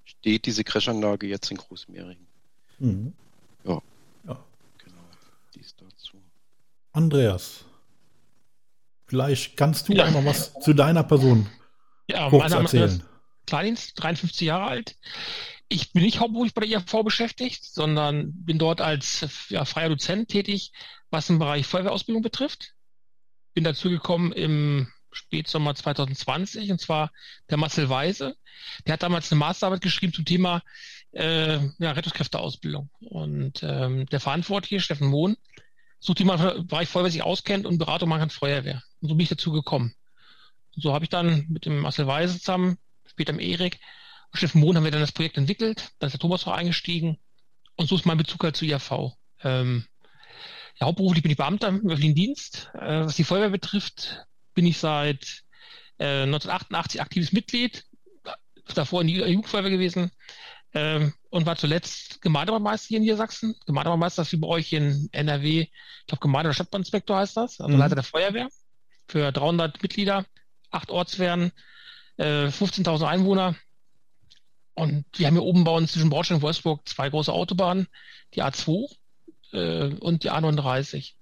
steht 0.05 0.47
diese 0.47 0.65
Crashanlage 0.65 1.27
jetzt 1.27 1.51
in 1.51 1.57
Großmehring. 1.57 2.19
Mhm. 2.79 3.13
Ja. 3.65 3.83
ja. 4.27 4.45
Genau. 4.79 5.01
Dies 5.55 5.75
dazu. 5.77 6.19
Andreas, 6.99 7.65
vielleicht 9.07 9.57
kannst 9.57 9.89
du 9.89 9.93
ja. 9.93 10.05
einmal 10.05 10.27
was 10.27 10.53
zu 10.55 10.75
deiner 10.75 11.05
Person 11.05 11.49
ja, 12.11 12.29
kurz 12.29 12.51
mein 12.51 12.63
erzählen. 12.63 12.91
Ist 12.91 13.05
Kleindienst, 13.47 14.03
53 14.03 14.47
Jahre 14.49 14.67
alt. 14.67 14.97
Ich 15.69 15.93
bin 15.93 16.03
nicht 16.03 16.19
hauptberuflich 16.19 16.55
bei 16.55 16.63
der 16.63 16.71
IAV 16.71 17.05
beschäftigt, 17.05 17.65
sondern 17.65 18.33
bin 18.33 18.59
dort 18.59 18.81
als 18.81 19.47
ja, 19.49 19.65
freier 19.65 19.91
Dozent 19.91 20.29
tätig, 20.29 20.73
was 21.11 21.31
im 21.31 21.39
Bereich 21.39 21.69
Feuerwehrausbildung 21.69 22.23
betrifft. 22.23 22.75
Bin 23.55 23.63
dazu 23.63 23.91
gekommen 23.91 24.33
im 24.33 24.89
Spätsommer 25.13 25.77
2020 25.77 26.73
und 26.73 26.81
zwar 26.81 27.13
der 27.49 27.59
Marcel 27.59 27.89
Weise. 27.89 28.35
Der 28.87 28.95
hat 28.95 29.05
damals 29.05 29.31
eine 29.31 29.39
Masterarbeit 29.39 29.83
geschrieben 29.83 30.13
zum 30.13 30.25
Thema 30.25 30.63
äh, 31.13 31.59
ja, 31.79 31.93
Rettungskräfteausbildung. 31.93 32.91
Und 32.99 33.63
ähm, 33.63 34.07
der 34.07 34.21
Verantwortliche, 34.21 34.81
Steffen 34.81 35.07
Mohn, 35.07 35.37
sucht 36.01 36.21
jemanden 36.21 36.49
im 36.49 36.67
Bereich 36.67 36.89
Feuerwehr 36.89 37.11
sich 37.11 37.23
auskennt 37.23 37.67
und 37.67 37.79
Beratung 37.79 38.09
machen 38.09 38.21
kann 38.21 38.31
Feuerwehr. 38.31 38.83
Und 39.01 39.09
so 39.09 39.15
bin 39.15 39.25
ich 39.25 39.29
dazu 39.29 39.53
gekommen. 39.53 39.95
Und 40.75 40.83
so 40.83 40.93
habe 40.93 41.05
ich 41.05 41.09
dann 41.09 41.47
mit 41.49 41.67
dem 41.67 41.81
Marcel 41.81 42.07
Weise 42.07 42.39
zusammen, 42.39 42.79
später 43.07 43.33
mit 43.33 43.45
Erik, 43.45 43.81
Steffen 44.35 44.61
Mohn 44.61 44.77
haben 44.77 44.85
wir 44.85 44.91
dann 44.91 45.01
das 45.01 45.13
Projekt 45.13 45.39
entwickelt, 45.39 45.91
dann 45.99 46.09
ist 46.09 46.13
der 46.13 46.21
Thomas 46.21 46.47
auch 46.47 46.53
eingestiegen 46.53 47.19
und 47.77 47.89
so 47.89 47.97
ist 47.97 48.05
mein 48.05 48.19
Bezug 48.19 48.45
halt 48.45 48.57
zu 48.57 48.67
IAV. 48.67 49.13
Ähm, 49.43 49.87
ja, 50.79 50.87
hauptberuflich 50.87 51.23
bin 51.23 51.33
ich 51.33 51.39
Beamter 51.39 51.69
im 51.69 51.77
öffentlichen 51.79 52.15
Dienst. 52.15 52.71
Äh, 52.75 53.07
was 53.07 53.17
die 53.17 53.25
Feuerwehr 53.25 53.51
betrifft, 53.51 54.27
bin 54.55 54.67
ich 54.67 54.79
seit 54.79 55.43
äh, 55.99 56.23
1988 56.25 57.01
aktives 57.01 57.33
Mitglied, 57.33 57.85
davor 58.75 59.01
in 59.01 59.07
die 59.07 59.17
Jugendfeuerwehr 59.17 59.71
gewesen 59.71 60.11
ähm, 60.75 61.13
und 61.31 61.47
war 61.47 61.57
zuletzt 61.57 62.21
Gemeindebauermeister 62.21 62.89
hier 62.89 62.99
in 62.99 63.03
Niedersachsen. 63.05 63.55
Gemeindebauermeister 63.67 64.23
ist 64.23 64.33
wie 64.33 64.37
bei 64.37 64.49
euch 64.49 64.73
in 64.73 65.09
NRW, 65.13 65.61
ich 65.61 66.07
glaube 66.07 66.21
Gemeinde- 66.21 66.49
oder 66.49 66.55
Stadtbahninspektor 66.55 67.17
heißt 67.17 67.37
das, 67.37 67.61
also 67.61 67.73
mhm. 67.73 67.79
Leiter 67.79 67.95
der 67.95 68.05
Feuerwehr 68.05 68.49
für 69.09 69.33
300 69.33 69.83
Mitglieder, 69.83 70.27
acht 70.71 70.91
Ortswehren, 70.91 71.53
äh, 72.17 72.49
15.000 72.49 73.07
Einwohner. 73.07 73.57
Und 74.75 75.07
wir 75.17 75.27
haben 75.27 75.35
hier 75.35 75.43
oben 75.43 75.65
bei 75.65 75.73
uns 75.73 75.93
zwischen 75.93 76.11
Bordstein 76.11 76.37
und 76.37 76.43
Wolfsburg 76.43 76.87
zwei 76.87 77.11
große 77.11 77.33
Autobahnen, 77.33 77.89
die 78.35 78.43
A2 78.43 78.89
äh, 79.53 79.95
und 79.95 80.23
die 80.25 80.31
A39. 80.31 81.15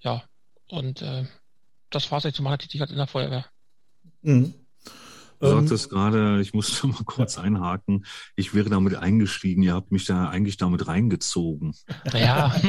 Ja, 0.00 0.24
und 0.68 1.02
äh, 1.02 1.26
das 1.90 2.10
war 2.10 2.18
es 2.18 2.24
eigentlich 2.24 2.36
zu 2.36 2.42
meiner 2.42 2.58
Tätigkeit 2.58 2.90
in 2.90 2.96
der 2.96 3.06
Feuerwehr. 3.06 3.46
Mhm. 4.22 4.54
Du 5.40 5.46
ähm, 5.46 5.52
sagtest 5.60 5.90
gerade, 5.90 6.40
ich 6.40 6.54
musste 6.54 6.86
mal 6.88 7.04
kurz 7.04 7.38
einhaken, 7.38 8.04
ich 8.36 8.54
wäre 8.54 8.70
damit 8.70 8.94
eingestiegen, 8.94 9.62
ihr 9.62 9.74
habt 9.74 9.92
mich 9.92 10.04
da 10.04 10.28
eigentlich 10.28 10.56
damit 10.56 10.86
reingezogen. 10.86 11.74
Ja, 12.12 12.52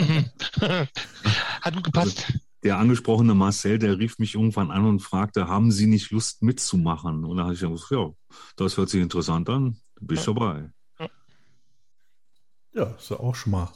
hat 1.61 1.75
gut 1.75 1.83
gepasst. 1.83 2.25
Also, 2.27 2.39
der 2.63 2.79
angesprochene 2.79 3.35
Marcel, 3.35 3.77
der 3.77 3.99
rief 3.99 4.17
mich 4.17 4.33
irgendwann 4.33 4.71
an 4.71 4.85
und 4.85 4.99
fragte, 4.99 5.47
haben 5.47 5.71
Sie 5.71 5.85
nicht 5.85 6.09
Lust 6.09 6.41
mitzumachen? 6.41 7.23
Und 7.23 7.37
da 7.37 7.43
habe 7.43 7.53
ich 7.53 7.59
gesagt, 7.59 7.91
ja, 7.91 8.09
das 8.55 8.75
hört 8.77 8.89
sich 8.89 9.01
interessant 9.01 9.47
an, 9.49 9.77
bin 10.01 10.17
ich 10.17 10.23
dabei. 10.23 10.71
Ja, 12.73 12.85
ist 12.85 13.11
ja 13.11 13.19
auch 13.19 13.35
schon 13.35 13.51
mal 13.51 13.71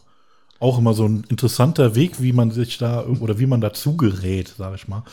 auch 0.60 0.78
immer 0.78 0.94
so 0.94 1.06
ein 1.06 1.26
interessanter 1.30 1.96
Weg, 1.96 2.22
wie 2.22 2.34
man 2.34 2.52
sich 2.52 2.78
da 2.78 3.06
oder 3.06 3.40
wie 3.40 3.46
man 3.46 3.62
dazu 3.62 3.96
gerät, 3.96 4.54
sage 4.58 4.76
ich 4.76 4.88
mal. 4.88 5.04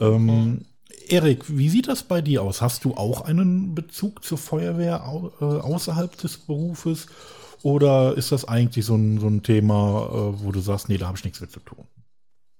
Ähm, 0.00 0.24
mhm. 0.26 0.64
Erik, 1.08 1.44
wie 1.48 1.68
sieht 1.68 1.88
das 1.88 2.02
bei 2.02 2.20
dir 2.20 2.42
aus? 2.42 2.60
Hast 2.60 2.84
du 2.84 2.94
auch 2.94 3.22
einen 3.22 3.74
Bezug 3.74 4.24
zur 4.24 4.38
Feuerwehr 4.38 5.02
äh, 5.40 5.44
außerhalb 5.44 6.16
des 6.18 6.38
Berufes? 6.38 7.06
Oder 7.62 8.16
ist 8.16 8.30
das 8.32 8.46
eigentlich 8.46 8.84
so 8.84 8.94
ein, 8.94 9.18
so 9.18 9.26
ein 9.26 9.42
Thema, 9.42 10.06
äh, 10.06 10.42
wo 10.42 10.52
du 10.52 10.60
sagst, 10.60 10.88
nee, 10.88 10.98
da 10.98 11.06
habe 11.06 11.18
ich 11.18 11.24
nichts 11.24 11.40
mit 11.40 11.50
zu 11.50 11.60
tun? 11.60 11.86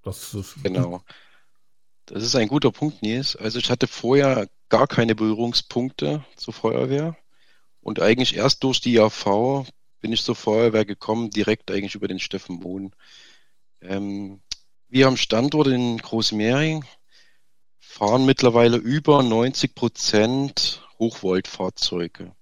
Das 0.02 0.36
genau. 0.62 1.02
Das 2.06 2.22
ist 2.22 2.34
ein 2.34 2.48
guter 2.48 2.72
Punkt, 2.72 3.02
Nils. 3.02 3.36
Also 3.36 3.58
ich 3.58 3.70
hatte 3.70 3.86
vorher 3.86 4.48
gar 4.70 4.86
keine 4.86 5.14
Berührungspunkte 5.14 6.24
zur 6.36 6.54
Feuerwehr 6.54 7.16
und 7.80 8.00
eigentlich 8.00 8.36
erst 8.36 8.64
durch 8.64 8.80
die 8.80 8.98
AV 8.98 9.66
bin 10.00 10.12
ich 10.12 10.22
zur 10.22 10.36
Feuerwehr 10.36 10.84
gekommen, 10.84 11.30
direkt 11.30 11.70
eigentlich 11.70 11.94
über 11.94 12.08
den 12.08 12.18
Steffen 12.18 12.56
Mohn. 12.56 12.92
Ähm, 13.82 14.40
wir 14.88 15.06
haben 15.06 15.16
Standort 15.16 15.66
in 15.66 15.98
Großmehring, 15.98 16.84
fahren 17.98 18.24
mittlerweile 18.26 18.76
über 18.76 19.24
90 19.24 19.74
Prozent 19.74 20.86
Hochvoltfahrzeuge. 21.00 22.32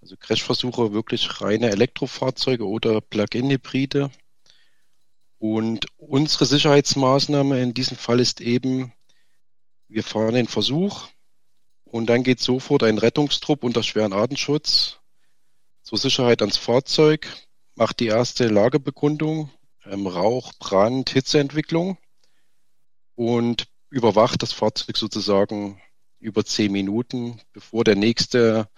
Also 0.00 0.16
Crashversuche 0.16 0.92
wirklich 0.92 1.40
reine 1.40 1.70
Elektrofahrzeuge 1.70 2.66
oder 2.66 3.00
Plug-in-Hybride. 3.00 4.10
Und 5.38 5.86
unsere 5.96 6.44
Sicherheitsmaßnahme 6.44 7.62
in 7.62 7.72
diesem 7.72 7.96
Fall 7.96 8.18
ist 8.18 8.40
eben, 8.40 8.92
wir 9.86 10.02
fahren 10.02 10.34
den 10.34 10.48
Versuch 10.48 11.06
und 11.84 12.06
dann 12.06 12.24
geht 12.24 12.40
sofort 12.40 12.82
ein 12.82 12.98
Rettungstrupp 12.98 13.62
unter 13.62 13.84
schweren 13.84 14.12
Artenschutz 14.12 14.98
zur 15.82 15.98
Sicherheit 15.98 16.42
ans 16.42 16.56
Fahrzeug, 16.56 17.28
macht 17.76 18.00
die 18.00 18.08
erste 18.08 18.48
Lagebekundung, 18.48 19.50
ähm, 19.84 20.08
Rauch, 20.08 20.52
Brand, 20.58 21.10
Hitzeentwicklung 21.10 21.96
und 23.14 23.68
überwacht 23.90 24.42
das 24.42 24.52
Fahrzeug 24.52 24.96
sozusagen 24.96 25.80
über 26.20 26.44
zehn 26.44 26.72
Minuten, 26.72 27.40
bevor 27.52 27.84
der 27.84 27.96
nächste 27.96 28.68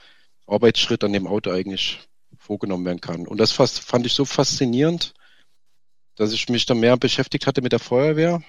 Arbeitsschritt 0.47 1.05
an 1.05 1.13
dem 1.13 1.27
Auto 1.27 1.51
eigentlich 1.51 2.01
vorgenommen 2.39 2.85
werden 2.85 3.01
kann. 3.01 3.27
Und 3.27 3.39
das 3.39 3.53
fast, 3.53 3.81
fand 3.81 4.07
ich 4.07 4.15
so 4.15 4.25
faszinierend, 4.25 5.15
dass 6.17 6.33
ich 6.33 6.49
mich 6.49 6.67
dann 6.67 6.81
mehr 6.81 6.97
beschäftigt 6.97 7.47
hatte 7.47 7.63
mit 7.63 7.73
der 7.73 7.79
Feuerwehr. 7.79 8.43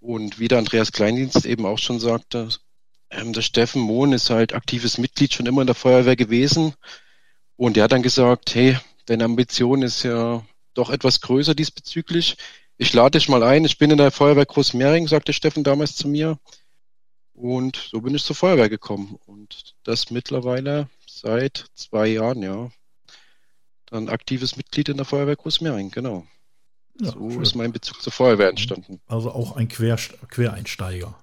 Und 0.00 0.38
wie 0.38 0.48
der 0.48 0.58
Andreas 0.58 0.92
Kleindienst 0.92 1.44
eben 1.46 1.64
auch 1.64 1.78
schon 1.78 2.00
sagte, 2.00 2.48
ähm, 3.10 3.32
der 3.32 3.42
Steffen 3.42 3.82
Mohn 3.82 4.12
ist 4.12 4.30
halt 4.30 4.54
aktives 4.54 4.98
Mitglied 4.98 5.32
schon 5.32 5.46
immer 5.46 5.60
in 5.60 5.66
der 5.66 5.76
Feuerwehr 5.76 6.16
gewesen. 6.16 6.74
Und 7.56 7.76
er 7.76 7.84
hat 7.84 7.92
dann 7.92 8.02
gesagt, 8.02 8.54
hey, 8.54 8.78
deine 9.06 9.24
Ambition 9.24 9.82
ist 9.82 10.02
ja 10.02 10.44
doch 10.74 10.90
etwas 10.90 11.20
größer 11.20 11.54
diesbezüglich 11.54 12.36
ich 12.78 12.92
lade 12.92 13.18
dich 13.18 13.28
mal 13.28 13.42
ein, 13.42 13.64
ich 13.64 13.78
bin 13.78 13.90
in 13.90 13.98
der 13.98 14.10
Feuerwehr 14.10 14.46
Großmehring, 14.46 15.08
sagte 15.08 15.32
Steffen 15.32 15.64
damals 15.64 15.96
zu 15.96 16.08
mir. 16.08 16.38
Und 17.34 17.76
so 17.76 18.00
bin 18.00 18.14
ich 18.14 18.24
zur 18.24 18.36
Feuerwehr 18.36 18.68
gekommen. 18.68 19.18
Und 19.26 19.74
das 19.84 20.10
mittlerweile 20.10 20.88
seit 21.06 21.66
zwei 21.74 22.08
Jahren, 22.08 22.42
ja. 22.42 22.70
Dann 23.86 24.08
aktives 24.08 24.56
Mitglied 24.56 24.88
in 24.88 24.96
der 24.96 25.06
Feuerwehr 25.06 25.36
Großmehring, 25.36 25.90
genau. 25.90 26.26
Ja, 27.00 27.12
so 27.12 27.30
schön. 27.30 27.42
ist 27.42 27.54
mein 27.54 27.72
Bezug 27.72 28.02
zur 28.02 28.12
Feuerwehr 28.12 28.50
entstanden. 28.50 29.00
Also 29.06 29.32
auch 29.32 29.56
ein 29.56 29.68
Quer 29.68 29.96
Quereinsteiger. 30.28 31.18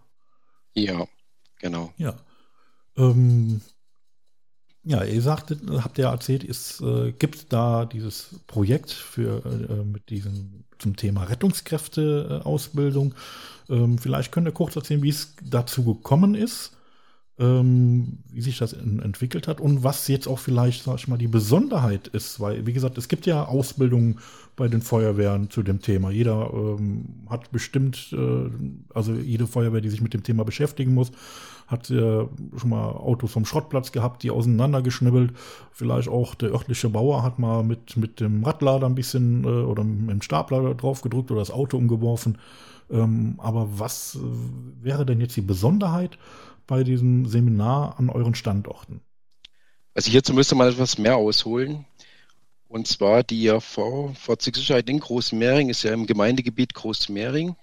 Ja, 0.74 1.08
genau. 1.60 1.94
Ja. 1.98 2.16
Ähm, 2.98 3.62
ja, 4.84 5.04
ihr 5.04 5.22
sagtet, 5.22 5.62
habt 5.70 5.98
ja 5.98 6.12
erzählt, 6.12 6.44
es 6.44 6.82
äh, 6.82 7.12
gibt 7.12 7.52
da 7.54 7.86
dieses 7.86 8.36
Projekt 8.48 8.92
für 8.92 9.44
äh, 9.46 9.84
mit 9.84 10.10
diesem 10.10 10.64
zum 10.80 10.96
Thema 10.96 11.24
Rettungskräfteausbildung. 11.26 13.14
Ähm, 13.70 13.98
vielleicht 13.98 14.32
könnt 14.32 14.48
ihr 14.48 14.54
kurz 14.54 14.76
erzählen, 14.76 15.04
wie 15.04 15.10
es 15.10 15.36
dazu 15.44 15.84
gekommen 15.84 16.36
ist. 16.36 16.72
ähm, 17.40 18.20
wie 18.32 18.42
sich 18.42 18.58
das 18.58 18.74
in, 18.74 19.00
entwickelt 19.00 19.48
hat 19.48 19.62
und 19.62 19.84
was 19.84 20.08
jetzt 20.10 20.28
auch 20.28 20.40
vielleicht, 20.40 20.84
sag 20.84 20.98
ich 20.98 21.08
mal, 21.08 21.18
die 21.18 21.28
Besonderheit 21.28 22.08
ist, 22.10 22.40
weil, 22.42 22.66
wie 22.66 22.74
gesagt, 22.74 22.98
es 22.98 23.08
gibt 23.08 23.26
ja 23.26 23.46
Ausbildungen 23.46 24.20
bei 24.58 24.68
den 24.68 24.82
Feuerwehren 24.82 25.50
zu 25.50 25.64
dem 25.64 25.82
Thema. 25.82 26.12
Jeder 26.12 26.52
ähm, 26.54 27.26
hat 27.30 27.52
bestimmt, 27.52 28.14
äh, 28.14 28.50
also 28.94 29.14
jede 29.14 29.48
Feuerwehr, 29.48 29.80
die 29.82 29.90
sich 29.90 30.02
mit 30.02 30.14
dem 30.14 30.24
Thema 30.24 30.44
beschäftigen 30.44 30.94
muss, 30.94 31.12
hat 31.70 31.90
äh, 31.92 32.26
schon 32.58 32.70
mal 32.70 32.92
Autos 32.92 33.32
vom 33.32 33.46
Schrottplatz 33.46 33.92
gehabt, 33.92 34.24
die 34.24 34.32
auseinandergeschnibbelt. 34.32 35.34
Vielleicht 35.72 36.10
auch 36.10 36.34
der 36.34 36.52
örtliche 36.52 36.90
Bauer 36.90 37.22
hat 37.22 37.38
mal 37.38 37.64
mit, 37.64 37.96
mit 37.96 38.20
dem 38.20 38.44
Radlader 38.44 38.88
ein 38.88 38.96
bisschen 38.96 39.44
äh, 39.44 39.48
oder 39.48 39.84
mit 39.84 40.10
dem 40.10 40.22
Stapler 40.22 40.74
drauf 40.74 41.02
gedrückt 41.02 41.30
oder 41.30 41.42
das 41.42 41.52
Auto 41.52 41.78
umgeworfen. 41.78 42.40
Ähm, 42.90 43.36
aber 43.38 43.80
was 43.80 44.16
äh, 44.16 44.84
wäre 44.84 45.06
denn 45.06 45.22
jetzt 45.22 45.36
die 45.36 45.42
Besonderheit 45.42 46.18
bei 46.66 46.84
diesem 46.84 47.28
Seminar 47.28 48.00
an 48.00 48.10
euren 48.10 48.34
Standorten? 48.34 49.02
Also 49.94 50.10
hierzu 50.10 50.34
müsste 50.34 50.56
man 50.56 50.70
etwas 50.70 50.98
mehr 50.98 51.18
ausholen. 51.18 51.86
Und 52.68 52.88
zwar 52.88 53.24
die 53.24 53.44
IAV 53.44 54.12
Fahrzeugsicherheit 54.16 54.90
in 54.90 55.00
Großmehring 55.00 55.70
ist 55.70 55.84
ja 55.84 55.94
im 55.94 56.08
Gemeindegebiet 56.08 56.74
Großmehring. 56.74 57.56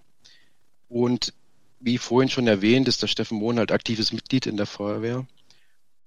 Und 0.89 1.33
wie 1.81 1.99
vorhin 1.99 2.31
schon 2.31 2.47
erwähnt, 2.47 2.89
ist 2.89 3.03
der 3.03 3.07
Steffen 3.07 3.39
Mohn 3.39 3.59
halt 3.59 3.73
aktives 3.73 4.13
Mitglied 4.13 4.47
in 4.47 4.57
der 4.57 4.67
Feuerwehr. 4.67 5.27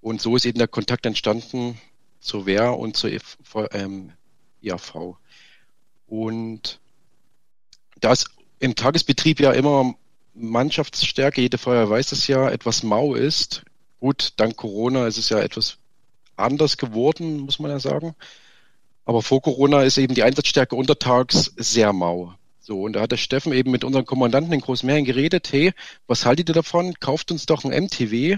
Und 0.02 0.22
so 0.22 0.36
ist 0.36 0.46
eben 0.46 0.58
der 0.58 0.68
Kontakt 0.68 1.06
entstanden 1.06 1.80
zur 2.20 2.46
Wehr 2.46 2.78
und 2.78 2.98
zur 2.98 3.12
ähm, 3.72 4.12
IAV. 4.62 5.18
Und 6.08 6.80
da 8.00 8.12
es 8.12 8.26
im 8.60 8.76
Tagesbetrieb 8.76 9.40
ja 9.40 9.52
immer 9.52 9.94
Mannschaftsstärke, 10.34 11.42
jede 11.42 11.58
Feuerwehr 11.58 11.90
weiß 11.90 12.12
es 12.12 12.28
ja, 12.28 12.50
etwas 12.50 12.84
mau 12.84 13.14
ist. 13.14 13.64
Gut, 14.00 14.34
dank 14.38 14.56
Corona 14.56 15.08
ist 15.08 15.18
es 15.18 15.30
ja 15.30 15.40
etwas 15.40 15.78
anders 16.36 16.78
geworden, 16.78 17.40
muss 17.40 17.60
man 17.60 17.72
ja 17.72 17.80
sagen. 17.80 18.16
Aber 19.06 19.22
vor 19.22 19.42
Corona 19.42 19.84
ist 19.84 19.98
eben 19.98 20.16
die 20.16 20.24
Einsatzstärke 20.24 20.76
untertags 20.76 21.52
sehr 21.58 21.94
mau. 21.94 22.34
So, 22.60 22.82
und 22.82 22.94
da 22.94 23.02
hat 23.02 23.12
der 23.12 23.18
Steffen 23.18 23.54
eben 23.54 23.72
mit 23.72 23.84
unseren 23.84 24.06
Kommandanten 24.06 24.54
in 24.54 24.62
Großmärchen 24.62 25.06
geredet, 25.06 25.52
hey, 25.52 25.72
was 26.08 26.26
haltet 26.26 26.50
ihr 26.50 26.56
davon? 26.56 26.94
Kauft 27.00 27.32
uns 27.32 27.46
doch 27.46 27.64
ein 27.64 27.86
MTW. 27.86 28.38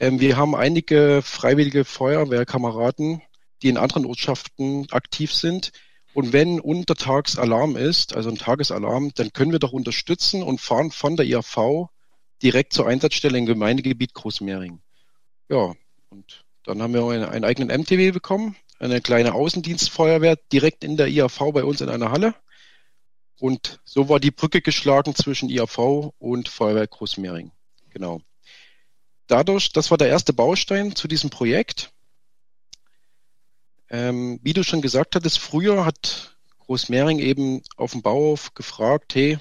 Ähm, 0.00 0.20
wir 0.20 0.36
haben 0.36 0.54
einige 0.54 1.20
freiwillige 1.22 1.84
Feuerwehrkameraden, 1.84 3.22
die 3.62 3.68
in 3.68 3.76
anderen 3.76 4.06
Ortschaften 4.06 4.86
aktiv 4.90 5.32
sind. 5.32 5.72
Und 6.14 6.32
wenn 6.32 6.60
untertags 6.60 7.36
Alarm 7.36 7.76
ist, 7.76 8.14
also 8.14 8.30
ein 8.30 8.38
Tagesalarm, 8.38 9.10
dann 9.14 9.32
können 9.32 9.50
wir 9.50 9.58
doch 9.58 9.72
unterstützen 9.72 10.42
und 10.44 10.60
fahren 10.60 10.92
von 10.92 11.16
der 11.16 11.26
IAV 11.26 11.88
direkt 12.42 12.72
zur 12.72 12.86
Einsatzstelle 12.86 13.36
im 13.36 13.46
Gemeindegebiet 13.46 14.14
Großmehring. 14.14 14.80
Ja, 15.48 15.72
und 16.10 16.44
dann 16.64 16.80
haben 16.80 16.94
wir 16.94 17.04
einen, 17.08 17.24
einen 17.24 17.44
eigenen 17.44 17.80
MTW 17.80 18.12
bekommen, 18.12 18.54
eine 18.78 19.00
kleine 19.00 19.34
Außendienstfeuerwehr 19.34 20.36
direkt 20.52 20.84
in 20.84 20.96
der 20.96 21.08
IAV 21.08 21.52
bei 21.52 21.64
uns 21.64 21.80
in 21.80 21.88
einer 21.88 22.12
Halle. 22.12 22.34
Und 23.44 23.78
so 23.84 24.08
war 24.08 24.20
die 24.20 24.30
Brücke 24.30 24.62
geschlagen 24.62 25.14
zwischen 25.14 25.50
IAV 25.50 26.14
und 26.18 26.48
Feuerwehr 26.48 26.86
Großmehring. 26.86 27.50
Genau. 27.90 28.22
Dadurch, 29.26 29.70
das 29.70 29.90
war 29.90 29.98
der 29.98 30.08
erste 30.08 30.32
Baustein 30.32 30.96
zu 30.96 31.08
diesem 31.08 31.28
Projekt. 31.28 31.92
Ähm, 33.90 34.40
wie 34.42 34.54
du 34.54 34.64
schon 34.64 34.80
gesagt 34.80 35.14
hattest, 35.14 35.38
früher 35.38 35.84
hat 35.84 36.38
Großmehring 36.60 37.18
eben 37.18 37.60
auf 37.76 37.92
dem 37.92 38.00
Bauhof 38.00 38.54
gefragt, 38.54 39.14
hey, 39.14 39.38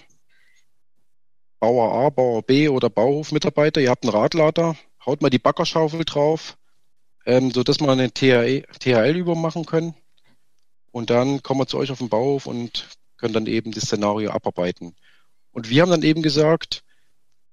Bauer 1.61 1.93
A, 1.93 2.09
Bauer 2.09 2.43
B 2.43 2.67
oder 2.67 2.89
Bauhofmitarbeiter, 2.89 3.79
ihr 3.79 3.89
habt 3.89 4.03
einen 4.03 4.11
Radlader, 4.11 4.75
haut 5.05 5.21
mal 5.21 5.29
die 5.29 5.39
Baggerschaufel 5.39 6.03
drauf, 6.03 6.57
ähm, 7.25 7.51
sodass 7.51 7.79
wir 7.79 7.87
eine 7.87 8.13
THL-Übung 8.13 9.39
machen 9.39 9.65
können. 9.65 9.95
Und 10.91 11.09
dann 11.09 11.41
kommen 11.41 11.61
wir 11.61 11.67
zu 11.67 11.77
euch 11.77 11.89
auf 11.89 11.99
den 11.99 12.09
Bauhof 12.09 12.47
und 12.47 12.89
können 13.23 13.33
dann 13.33 13.47
eben 13.47 13.71
das 13.71 13.85
Szenario 13.85 14.31
abarbeiten. 14.31 14.97
Und 15.53 15.69
wir 15.69 15.81
haben 15.81 15.91
dann 15.91 16.03
eben 16.03 16.21
gesagt, 16.21 16.83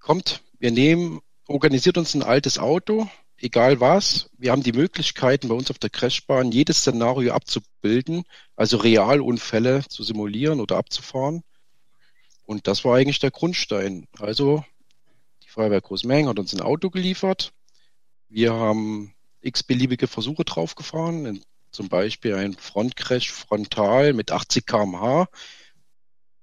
kommt, 0.00 0.42
wir 0.58 0.72
nehmen, 0.72 1.20
organisiert 1.46 1.96
uns 1.96 2.12
ein 2.12 2.24
altes 2.24 2.58
Auto, 2.58 3.08
egal 3.38 3.78
was. 3.78 4.30
Wir 4.36 4.50
haben 4.50 4.64
die 4.64 4.73
Möglichkeiten 4.73 5.47
bei 5.47 5.54
uns 5.54 5.71
auf 5.71 5.78
der 5.78 5.90
Crashbahn 5.90 6.50
jedes 6.50 6.78
Szenario 6.78 7.34
abzubilden, 7.34 8.25
also 8.56 8.78
Realunfälle 8.78 9.84
zu 9.86 10.02
simulieren 10.02 10.58
oder 10.58 10.76
abzufahren. 10.76 11.45
Und 12.47 12.66
das 12.66 12.84
war 12.84 12.97
eigentlich 12.97 13.21
der 13.21 13.30
Grundstein. 13.30 14.08
Also 14.18 14.64
die 15.45 15.50
Feuerwehr 15.50 15.80
Großmengen 15.80 16.28
hat 16.28 16.40
uns 16.40 16.52
ein 16.52 16.62
Auto 16.62 16.90
geliefert. 16.90 17.52
Wir 18.28 18.54
haben 18.54 19.14
x-beliebige 19.40 20.08
Versuche 20.08 20.45
draufgefahren, 20.45 21.45
zum 21.71 21.88
Beispiel 21.88 22.34
ein 22.34 22.54
Frontcrash 22.54 23.30
frontal 23.30 24.14
mit 24.14 24.32
80 24.32 24.66
km/h 24.66 25.28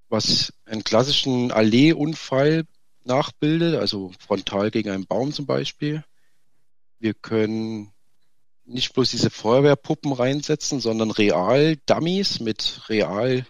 was 0.09 0.53
einen 0.65 0.83
klassischen 0.83 1.51
Alleeunfall 1.51 2.65
nachbildet, 3.03 3.75
also 3.75 4.11
frontal 4.19 4.71
gegen 4.71 4.89
einen 4.89 5.05
Baum 5.05 5.31
zum 5.31 5.45
Beispiel. 5.45 6.03
Wir 6.99 7.13
können 7.13 7.91
nicht 8.65 8.93
bloß 8.93 9.11
diese 9.11 9.29
Feuerwehrpuppen 9.29 10.11
reinsetzen, 10.11 10.79
sondern 10.79 11.11
real 11.11 11.77
Dummies 11.85 12.39
mit 12.39 12.89
real 12.89 13.45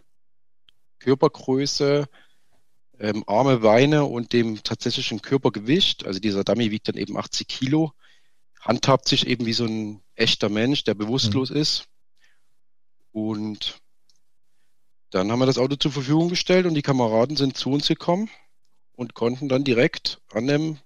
Körpergröße, 1.00 2.08
ähm, 3.00 3.24
Arme, 3.28 3.58
Beine 3.58 4.06
und 4.06 4.34
dem 4.34 4.64
tatsächlichen 4.64 5.22
Körpergewicht. 5.22 6.06
Also 6.06 6.20
dieser 6.20 6.44
Dummy 6.44 6.72
wiegt 6.72 6.88
dann 6.88 6.98
eben 6.98 7.18
80 7.18 7.48
Kilo, 7.48 7.94
handhabt 8.60 9.08
sich 9.08 9.28
eben 9.28 9.46
wie 9.46 9.54
so 9.54 9.66
ein 9.66 10.02
echter 10.16 10.50
Mensch, 10.50 10.84
der 10.84 10.94
bewusstlos 10.94 11.50
mhm. 11.50 11.58
ist. 11.58 11.86
Und 13.12 13.80
dann 15.12 15.32
haben 15.32 15.40
wir 15.40 15.46
das 15.46 15.58
Auto 15.58 15.76
zur 15.76 15.92
Verfügung 15.92 16.30
gestellt 16.30 16.66
und 16.66 16.74
die 16.74 16.82
Kameraden 16.82 17.38
sind 17.38 17.58
zu 17.58 17.72
uns 17.72 17.88
gekommen 17.88 18.30
und 18.96 19.14
konnten 19.14 19.48
dann 19.48 19.64
direkt 19.64 20.22
an 20.32 20.48
dem 20.48 20.78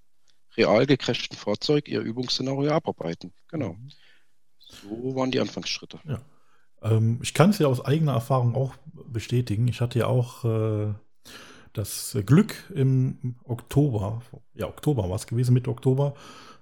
real 0.58 0.86
gecrashten 0.86 1.38
Fahrzeug 1.38 1.88
ihr 1.88 2.02
Übungsszenario 2.02 2.72
abarbeiten. 2.72 3.34
Genau. 3.50 3.76
So 4.60 5.16
waren 5.16 5.32
die 5.32 5.40
Anfangsschritte. 5.40 6.00
Ja. 6.06 6.22
Ähm, 6.82 7.20
ich 7.22 7.34
kann 7.34 7.52
es 7.52 7.60
ja 7.60 7.68
aus 7.68 7.84
eigener 7.84 8.14
Erfahrung 8.14 8.56
auch 8.56 8.76
bestätigen. 9.06 9.68
Ich 9.68 9.82
hatte 9.82 10.00
ja 10.00 10.08
auch 10.08 10.46
äh, 10.46 10.94
das 11.74 12.18
Glück 12.26 12.70
im 12.74 13.36
Oktober, 13.44 14.22
ja, 14.54 14.68
Oktober 14.68 15.10
war 15.10 15.16
es 15.16 15.28
gewesen, 15.28 15.54
Mitte 15.54 15.70
Oktober, 15.70 16.16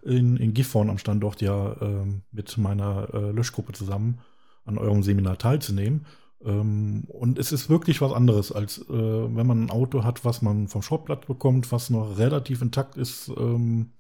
in, 0.04 0.38
in 0.38 0.54
Gifhorn 0.54 0.90
am 0.90 0.98
Standort 0.98 1.42
ja 1.42 1.74
äh, 1.74 2.06
mit 2.32 2.58
meiner 2.58 3.14
äh, 3.14 3.32
Löschgruppe 3.32 3.74
zusammen 3.74 4.20
an 4.66 4.78
eurem 4.78 5.04
Seminar 5.04 5.38
teilzunehmen. 5.38 6.06
Ähm, 6.46 7.04
und 7.08 7.38
es 7.38 7.52
ist 7.52 7.70
wirklich 7.70 8.02
was 8.02 8.14
anderes, 8.14 8.52
als 8.52 8.80
äh, 8.90 8.94
wenn 8.94 9.48
man 9.48 9.66
ein 9.66 9.72
Auto 9.72 10.04
hat, 10.04 10.24
was 10.24 10.42
man 10.42 10.68
vom 10.68 10.82
Schrottplatz 10.82 11.26
bekommt, 11.26 11.72
was 11.72 11.90
noch 11.90 12.18
relativ 12.18 12.62
intakt 12.62 12.98
ist, 12.98 13.32
ähm, 13.38 13.92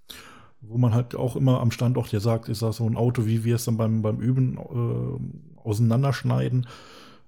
wo 0.61 0.77
man 0.77 0.93
halt 0.93 1.15
auch 1.15 1.35
immer 1.35 1.59
am 1.61 1.71
Standort 1.71 2.11
ja 2.11 2.19
sagt, 2.19 2.49
ist 2.49 2.61
das 2.61 2.77
so 2.77 2.85
ein 2.85 2.97
Auto, 2.97 3.25
wie 3.25 3.43
wir 3.43 3.55
es 3.55 3.65
dann 3.65 3.77
beim, 3.77 4.01
beim 4.01 4.19
Üben 4.19 4.57
äh, 4.57 5.59
auseinanderschneiden, 5.61 6.67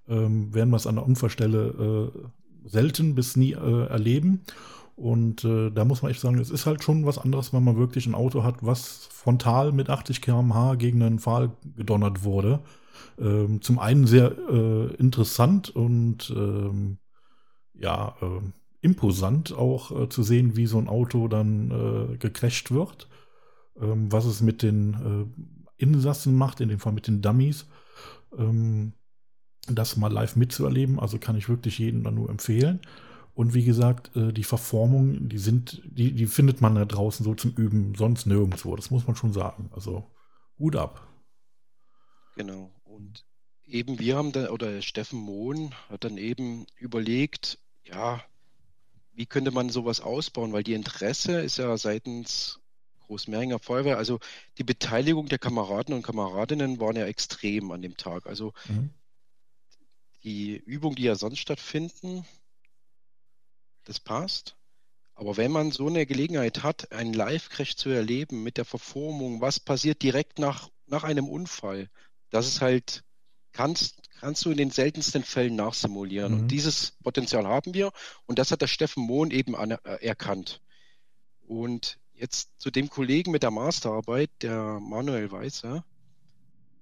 ähm, 0.07 0.53
werden 0.53 0.69
wir 0.69 0.77
es 0.77 0.87
an 0.87 0.95
der 0.95 1.05
Unfallstelle 1.05 2.11
äh, 2.13 2.69
selten 2.69 3.15
bis 3.15 3.35
nie 3.35 3.53
äh, 3.53 3.87
erleben. 3.87 4.41
Und 4.95 5.43
äh, 5.45 5.71
da 5.71 5.83
muss 5.85 6.01
man 6.01 6.11
echt 6.11 6.21
sagen, 6.21 6.37
es 6.39 6.51
ist 6.51 6.65
halt 6.65 6.83
schon 6.83 7.05
was 7.05 7.17
anderes, 7.17 7.53
wenn 7.53 7.63
man 7.63 7.77
wirklich 7.77 8.05
ein 8.05 8.15
Auto 8.15 8.43
hat, 8.43 8.57
was 8.61 9.07
frontal 9.11 9.71
mit 9.71 9.89
80 9.89 10.21
km/h 10.21 10.75
gegen 10.75 11.01
einen 11.01 11.19
Pfahl 11.19 11.51
gedonnert 11.75 12.23
wurde 12.23 12.59
ähm, 13.19 13.61
zum 13.61 13.79
einen 13.79 14.07
sehr 14.07 14.37
äh, 14.49 14.93
interessant 14.95 15.69
und 15.69 16.33
ähm, 16.35 16.97
ja, 17.73 18.15
äh, 18.21 18.41
imposant 18.81 19.53
auch 19.53 19.91
äh, 19.91 20.09
zu 20.09 20.23
sehen, 20.23 20.55
wie 20.55 20.65
so 20.65 20.77
ein 20.77 20.87
Auto 20.87 21.27
dann 21.27 21.71
äh, 21.71 22.17
gecrasht 22.17 22.71
wird, 22.71 23.07
ähm, 23.79 24.11
was 24.11 24.25
es 24.25 24.41
mit 24.41 24.61
den 24.63 24.93
äh, 25.77 25.83
Insassen 25.83 26.35
macht, 26.35 26.61
in 26.61 26.69
dem 26.69 26.79
Fall 26.79 26.93
mit 26.93 27.07
den 27.07 27.21
Dummies. 27.21 27.67
Ähm, 28.37 28.93
das 29.67 29.95
mal 29.95 30.11
live 30.11 30.35
mitzuerleben, 30.35 30.99
also 30.99 31.19
kann 31.19 31.37
ich 31.37 31.47
wirklich 31.47 31.77
jedem 31.77 32.03
dann 32.03 32.15
nur 32.15 32.29
empfehlen. 32.29 32.79
Und 33.33 33.53
wie 33.53 33.63
gesagt, 33.63 34.15
äh, 34.15 34.33
die 34.33 34.43
Verformungen, 34.43 35.29
die 35.29 35.37
sind, 35.37 35.81
die, 35.85 36.11
die 36.13 36.25
findet 36.25 36.61
man 36.61 36.75
da 36.75 36.85
draußen 36.85 37.23
so 37.23 37.33
zum 37.35 37.51
Üben, 37.51 37.95
sonst 37.95 38.25
nirgendwo. 38.25 38.75
Das 38.75 38.91
muss 38.91 39.07
man 39.07 39.15
schon 39.15 39.33
sagen. 39.33 39.69
Also 39.73 40.11
Hut 40.59 40.75
ab. 40.75 41.07
Genau. 42.35 42.71
Und 43.01 43.25
eben 43.65 43.99
wir 43.99 44.15
haben 44.15 44.31
dann, 44.31 44.49
oder 44.49 44.81
Steffen 44.81 45.19
Mohn 45.19 45.73
hat 45.89 46.03
dann 46.03 46.17
eben 46.17 46.65
überlegt, 46.77 47.57
ja, 47.83 48.23
wie 49.13 49.25
könnte 49.25 49.51
man 49.51 49.69
sowas 49.69 50.01
ausbauen? 50.01 50.53
Weil 50.53 50.63
die 50.63 50.73
Interesse 50.73 51.41
ist 51.41 51.57
ja 51.57 51.75
seitens 51.77 52.59
Großmehringer 53.01 53.59
Feuerwehr, 53.59 53.97
also 53.97 54.19
die 54.57 54.63
Beteiligung 54.63 55.27
der 55.27 55.39
Kameraden 55.39 55.93
und 55.93 56.03
Kameradinnen 56.03 56.79
waren 56.79 56.95
ja 56.95 57.05
extrem 57.05 57.71
an 57.71 57.81
dem 57.81 57.97
Tag. 57.97 58.25
Also 58.25 58.53
mhm. 58.69 58.89
die 60.23 60.55
Übungen, 60.55 60.95
die 60.95 61.03
ja 61.03 61.15
sonst 61.15 61.39
stattfinden, 61.39 62.25
das 63.83 63.99
passt. 63.99 64.55
Aber 65.13 65.35
wenn 65.37 65.51
man 65.51 65.71
so 65.71 65.87
eine 65.87 66.05
Gelegenheit 66.05 66.63
hat, 66.63 66.91
einen 66.93 67.13
Live-Crash 67.13 67.75
zu 67.75 67.89
erleben 67.89 68.43
mit 68.43 68.57
der 68.57 68.65
Verformung, 68.65 69.41
was 69.41 69.59
passiert 69.59 70.01
direkt 70.01 70.39
nach, 70.39 70.69
nach 70.87 71.03
einem 71.03 71.27
Unfall, 71.27 71.89
das 72.31 72.47
ist 72.47 72.61
halt, 72.61 73.03
kannst, 73.51 74.01
kannst 74.19 74.43
du 74.45 74.51
in 74.51 74.57
den 74.57 74.71
seltensten 74.71 75.23
Fällen 75.23 75.55
nachsimulieren. 75.55 76.33
Mhm. 76.33 76.39
Und 76.41 76.47
dieses 76.47 76.91
Potenzial 77.03 77.45
haben 77.45 77.73
wir 77.73 77.91
und 78.25 78.39
das 78.39 78.51
hat 78.51 78.61
der 78.61 78.67
Steffen 78.67 79.03
Mohn 79.03 79.29
eben 79.31 79.55
an, 79.55 79.71
äh, 79.71 79.77
erkannt. 80.01 80.61
Und 81.47 81.99
jetzt 82.13 82.49
zu 82.57 82.71
dem 82.71 82.89
Kollegen 82.89 83.31
mit 83.31 83.43
der 83.43 83.51
Masterarbeit, 83.51 84.29
der 84.41 84.79
Manuel 84.79 85.31
Weißer, 85.31 85.83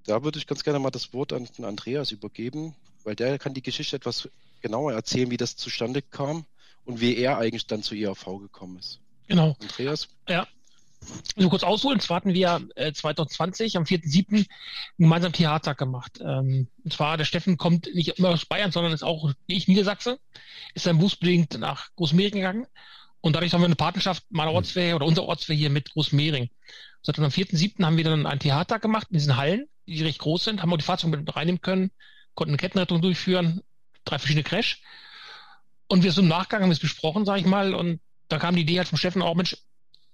da 0.06 0.24
würde 0.24 0.40
ich 0.40 0.48
ganz 0.48 0.64
gerne 0.64 0.80
mal 0.80 0.92
das 0.92 1.14
Wort 1.14 1.34
an 1.34 1.48
den 1.58 1.66
Andreas 1.66 2.12
übergeben, 2.12 2.76
weil 3.04 3.16
der 3.16 3.40
kann 3.40 3.54
die 3.54 3.62
Geschichte 3.62 3.96
etwas 3.96 4.30
genauer 4.62 4.94
erzählen, 4.94 5.32
wie 5.32 5.38
das 5.38 5.56
zustande 5.56 6.02
kam 6.02 6.46
und 6.86 7.00
wie 7.02 7.18
er 7.18 7.38
eigentlich 7.38 7.68
dann 7.68 7.84
zu 7.84 7.96
IAV 7.96 8.26
gekommen 8.40 8.78
ist. 8.78 9.00
Genau. 9.28 9.56
Andreas? 9.62 10.10
Ja. 10.28 10.48
Also 11.36 11.50
kurz 11.50 11.64
ausholen, 11.64 12.00
zwar 12.00 12.18
hatten 12.18 12.34
wir 12.34 12.68
äh, 12.76 12.92
2020 12.92 13.78
am 13.78 13.84
4.7. 13.84 14.34
einen 14.34 14.46
gemeinsamen 14.98 15.34
TH-Tag 15.34 15.78
gemacht. 15.78 16.20
Ähm, 16.22 16.68
und 16.84 16.94
zwar, 16.94 17.18
der 17.18 17.26
Steffen 17.26 17.58
kommt 17.58 17.90
nicht 17.94 18.10
immer 18.20 18.30
aus 18.30 18.46
Bayern, 18.46 18.72
sondern 18.72 18.92
ist 18.92 19.04
auch, 19.04 19.32
wie 19.48 19.56
ich, 19.58 19.68
Niedersachse, 19.68 20.20
ist 20.74 20.86
dann 20.86 20.98
berufsbedingt 20.98 21.58
nach 21.58 21.90
Großmehring 21.96 22.34
gegangen. 22.34 22.68
Und 23.22 23.36
dadurch 23.36 23.54
haben 23.54 23.62
wir 23.62 23.66
eine 23.66 23.76
Partnerschaft 23.76 24.24
meiner 24.30 24.52
Ortswehr 24.52 24.96
oder 24.96 25.06
unserer 25.06 25.26
Ortswehr 25.26 25.56
hier 25.56 25.70
mit 25.70 25.92
Großmehring. 25.92 26.50
Seit 27.02 27.20
am 27.20 27.26
4.7. 27.26 27.84
haben 27.84 27.98
wir 27.98 28.04
dann 28.04 28.26
einen 28.26 28.40
TH-Tag 28.40 28.82
gemacht 28.82 29.08
in 29.10 29.18
diesen 29.18 29.38
Hallen, 29.38 29.68
die 29.88 30.04
recht 30.04 30.20
groß 30.20 30.44
sind, 30.44 30.62
haben 30.62 30.72
auch 30.72 30.78
die 30.78 30.84
Fahrzeuge 30.84 31.18
mit 31.18 31.36
reinnehmen 31.36 31.62
können, 31.62 31.92
konnten 32.36 32.52
eine 32.52 32.58
Kettenrettung 32.58 33.02
durchführen, 33.02 33.62
drei 34.06 34.20
verschiedene 34.20 34.44
Crash. 34.44 34.82
Und 35.88 36.04
wir 36.04 36.12
sind 36.12 36.26
im 36.26 36.30
Nachgang 36.30 36.62
haben 36.62 36.70
wir 36.70 36.74
es 36.74 36.80
besprochen, 36.80 37.26
sage 37.26 37.42
ich 37.42 37.46
mal, 37.46 37.74
und 37.74 38.00
da 38.28 38.38
kam 38.38 38.56
die 38.56 38.62
Idee 38.62 38.78
halt 38.78 38.88
vom 38.88 38.98
Steffen 38.98 39.22
auch, 39.22 39.36
Mensch, 39.36 39.58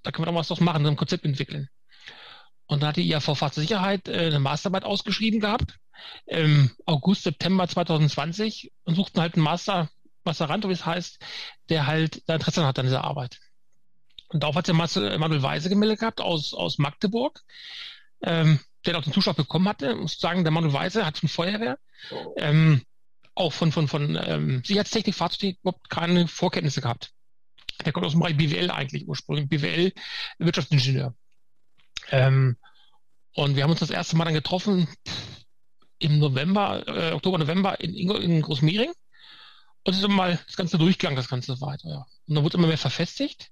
da 0.06 0.12
können 0.12 0.28
wir 0.28 0.32
doch 0.32 0.40
was 0.40 0.48
draus 0.48 0.60
machen, 0.60 0.84
so 0.84 0.90
ein 0.90 0.96
Konzept 0.96 1.26
entwickeln. 1.26 1.70
Und 2.68 2.82
da 2.82 2.88
hat 2.88 2.98
die 2.98 3.08
IAV 3.08 3.38
Fahrzeugsicherheit 3.38 4.08
äh, 4.08 4.28
eine 4.28 4.40
Masterarbeit 4.40 4.86
ausgeschrieben 4.86 5.40
gehabt, 5.40 5.78
im 6.26 6.72
August, 6.86 7.24
September 7.24 7.68
2020 7.68 8.72
und 8.84 8.96
suchten 8.96 9.22
halt 9.22 9.36
einen 9.36 9.44
Master, 9.44 9.90
Masterand, 10.24 10.68
wie 10.68 10.72
es 10.72 10.86
heißt, 10.86 11.20
der 11.70 11.88
halt 11.88 12.24
da 12.28 12.36
Interesse 12.36 12.66
hat 12.66 12.80
an 12.80 12.86
dieser 12.86 13.04
Arbeit. 13.04 13.40
Und 14.30 14.44
darauf 14.44 14.56
hat 14.56 14.68
der 14.68 14.74
Manuel 14.74 15.44
Weise 15.44 15.70
gemeldet 15.70 16.00
gehabt 16.00 16.22
aus, 16.22 16.54
aus 16.54 16.78
Magdeburg, 16.78 17.42
ähm, 18.22 18.60
der 18.86 18.98
auch 18.98 19.04
den 19.04 19.14
Zuschlag 19.14 19.36
bekommen 19.36 19.68
hatte. 19.68 19.92
Ich 19.92 19.98
muss 19.98 20.20
sagen, 20.20 20.44
der 20.44 20.52
Manuel 20.52 20.74
Weise 20.74 21.06
hat 21.06 21.18
von 21.20 21.30
Feuerwehr 21.30 21.78
ähm, 22.38 22.82
auch 23.36 23.54
von, 23.54 23.72
von, 23.72 23.88
von 23.88 24.20
ähm, 24.22 24.64
Sicherheitstechnik, 24.66 25.16
Fahrzeugtechnik 25.16 25.60
überhaupt 25.62 25.90
keine 25.90 26.28
Vorkenntnisse 26.28 26.82
gehabt. 26.82 27.12
Der 27.84 27.92
kommt 27.92 28.06
aus 28.06 28.14
dem 28.14 28.22
Bereich 28.22 28.38
BWL 28.38 28.72
eigentlich 28.72 29.08
ursprünglich, 29.08 29.50
BWL, 29.50 29.92
Wirtschaftsingenieur. 30.40 31.14
Ähm, 32.10 32.58
und 33.34 33.56
wir 33.56 33.64
haben 33.64 33.72
uns 33.72 33.82
das 33.82 33.90
erste 33.90 34.16
Mal 34.16 34.26
dann 34.26 34.34
getroffen 34.34 34.88
im 36.00 36.20
November, 36.20 36.88
äh, 36.88 37.12
Oktober, 37.12 37.38
November 37.38 37.80
in, 37.80 37.94
in 37.94 38.42
Großmehring. 38.42 38.92
Und 39.84 39.92
es 39.92 39.98
ist 40.00 40.06
immer 40.06 40.16
mal 40.16 40.40
das 40.46 40.56
Ganze 40.56 40.78
durchgegangen, 40.78 41.18
das 41.18 41.30
Ganze 41.30 41.60
weiter. 41.62 41.90
Ja. 41.90 42.06
Und 42.28 42.36
dann 42.36 42.44
wurde 42.44 42.56
es 42.56 42.60
immer 42.60 42.68
mehr 42.68 42.78
verfestigt. 42.78 43.52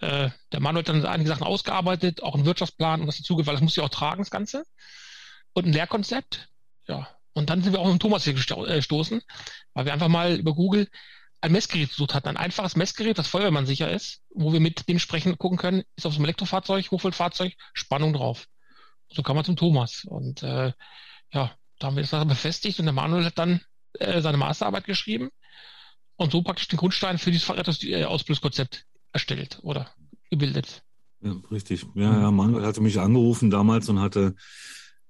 Äh, 0.00 0.30
der 0.52 0.60
Mann 0.60 0.76
hat 0.76 0.88
dann 0.88 1.04
einige 1.04 1.28
Sachen 1.28 1.42
ausgearbeitet, 1.42 2.22
auch 2.22 2.34
einen 2.34 2.46
Wirtschaftsplan 2.46 3.00
und 3.00 3.08
was 3.08 3.18
dazu 3.18 3.36
weil 3.36 3.54
das 3.54 3.60
muss 3.60 3.76
ja 3.76 3.82
auch 3.82 3.88
tragen, 3.88 4.22
das 4.22 4.30
Ganze. 4.30 4.64
Und 5.52 5.66
ein 5.66 5.72
Lehrkonzept. 5.72 6.48
Ja, 6.86 7.08
und 7.32 7.50
dann 7.50 7.62
sind 7.62 7.72
wir 7.72 7.80
auch 7.80 7.92
mit 7.92 8.00
Thomas 8.00 8.24
hier 8.24 8.34
äh, 8.34 8.76
gestoßen, 8.76 9.20
weil 9.74 9.84
wir 9.84 9.92
einfach 9.92 10.08
mal 10.08 10.36
über 10.36 10.54
Google 10.54 10.88
ein 11.40 11.52
Messgerät 11.52 11.90
gesucht 11.90 12.14
hatten, 12.14 12.28
ein 12.28 12.36
einfaches 12.36 12.76
Messgerät, 12.76 13.18
das 13.18 13.28
Feuerwehrmann 13.28 13.66
sicher 13.66 13.90
ist, 13.90 14.22
wo 14.30 14.52
wir 14.52 14.60
mit 14.60 14.88
dementsprechend 14.88 15.38
gucken 15.38 15.58
können, 15.58 15.82
ist 15.96 16.06
auf 16.06 16.12
so 16.12 16.18
einem 16.18 16.24
Elektrofahrzeug, 16.24 16.90
Hochvoltfahrzeug, 16.90 17.54
Spannung 17.74 18.12
drauf. 18.12 18.46
So 19.10 19.22
kam 19.22 19.36
man 19.36 19.44
zum 19.44 19.56
Thomas. 19.56 20.04
Und 20.04 20.42
äh, 20.42 20.72
ja, 21.32 21.52
da 21.78 21.86
haben 21.86 21.96
wir 21.96 22.04
das 22.04 22.26
befestigt 22.26 22.78
und 22.80 22.86
der 22.86 22.92
Manuel 22.92 23.24
hat 23.24 23.38
dann 23.38 23.60
äh, 23.94 24.20
seine 24.20 24.36
Masterarbeit 24.36 24.84
geschrieben 24.84 25.30
und 26.16 26.32
so 26.32 26.42
praktisch 26.42 26.68
den 26.68 26.78
Grundstein 26.78 27.18
für 27.18 27.30
dieses 27.30 27.46
Fahrradausbildungskonzept 27.46 28.84
erstellt 29.12 29.60
oder 29.62 29.90
gebildet. 30.30 30.82
Ja, 31.20 31.36
richtig. 31.50 31.86
Ja, 31.94 32.20
ja, 32.20 32.30
Manuel 32.30 32.66
hatte 32.66 32.80
mich 32.80 32.98
angerufen 32.98 33.50
damals 33.50 33.88
und 33.88 34.00
hatte 34.00 34.34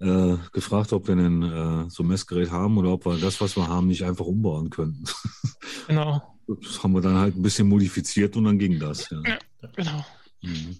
äh, 0.00 0.36
gefragt, 0.52 0.92
ob 0.92 1.08
wir 1.08 1.16
ein 1.16 1.42
äh, 1.42 1.90
so 1.90 2.02
ein 2.02 2.06
Messgerät 2.06 2.50
haben 2.50 2.78
oder 2.78 2.90
ob 2.90 3.06
wir 3.06 3.18
das, 3.18 3.40
was 3.40 3.56
wir 3.56 3.66
haben, 3.66 3.88
nicht 3.88 4.04
einfach 4.04 4.26
umbauen 4.26 4.70
könnten. 4.70 5.04
Genau. 5.88 6.38
Das 6.46 6.82
haben 6.82 6.92
wir 6.92 7.02
dann 7.02 7.16
halt 7.16 7.36
ein 7.36 7.42
bisschen 7.42 7.68
modifiziert 7.68 8.36
und 8.36 8.44
dann 8.44 8.58
ging 8.58 8.78
das. 8.78 9.10
Ja, 9.10 9.20
ja 9.24 9.38
genau. 9.74 10.06
Mhm. 10.42 10.78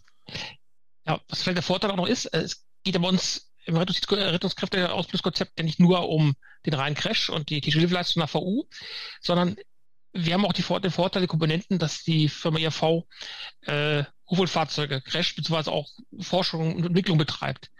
Ja, 1.07 1.21
was 1.29 1.42
vielleicht 1.42 1.57
der 1.57 1.62
Vorteil 1.62 1.90
auch 1.90 1.97
noch 1.97 2.07
ist, 2.07 2.27
äh, 2.27 2.40
es 2.40 2.64
geht 2.85 2.94
ja 2.94 3.01
bei 3.01 3.09
uns 3.09 3.51
im 3.64 3.77
Rettungskräfte-Ausbildungskonzept 3.77 5.59
ja 5.59 5.64
nicht 5.64 5.81
nur 5.81 6.09
um 6.09 6.35
den 6.64 6.75
reinen 6.75 6.97
Crash 6.97 7.29
und 7.29 7.51
die 7.51 7.61
Hilfeleistung 7.61 8.23
nach 8.23 8.33
VU, 8.33 8.64
sondern 9.21 9.57
wir 10.12 10.35
haben 10.35 10.47
auch 10.47 10.55
die, 10.55 10.62
den 10.62 10.90
Vorteil, 10.90 11.23
die 11.23 11.29
Komponenten, 11.29 11.79
dass 11.79 12.03
die 12.03 12.29
Firma 12.29 12.59
IRV 12.59 13.05
äh, 13.62 14.05
Hochvoltfahrzeuge, 14.29 15.03
Crash 15.03 15.37
beziehungsweise 15.37 15.73
auch 15.73 15.88
Forschung 16.21 16.77
und 16.77 16.87
Entwicklung 16.87 17.18
betreibt. 17.18 17.71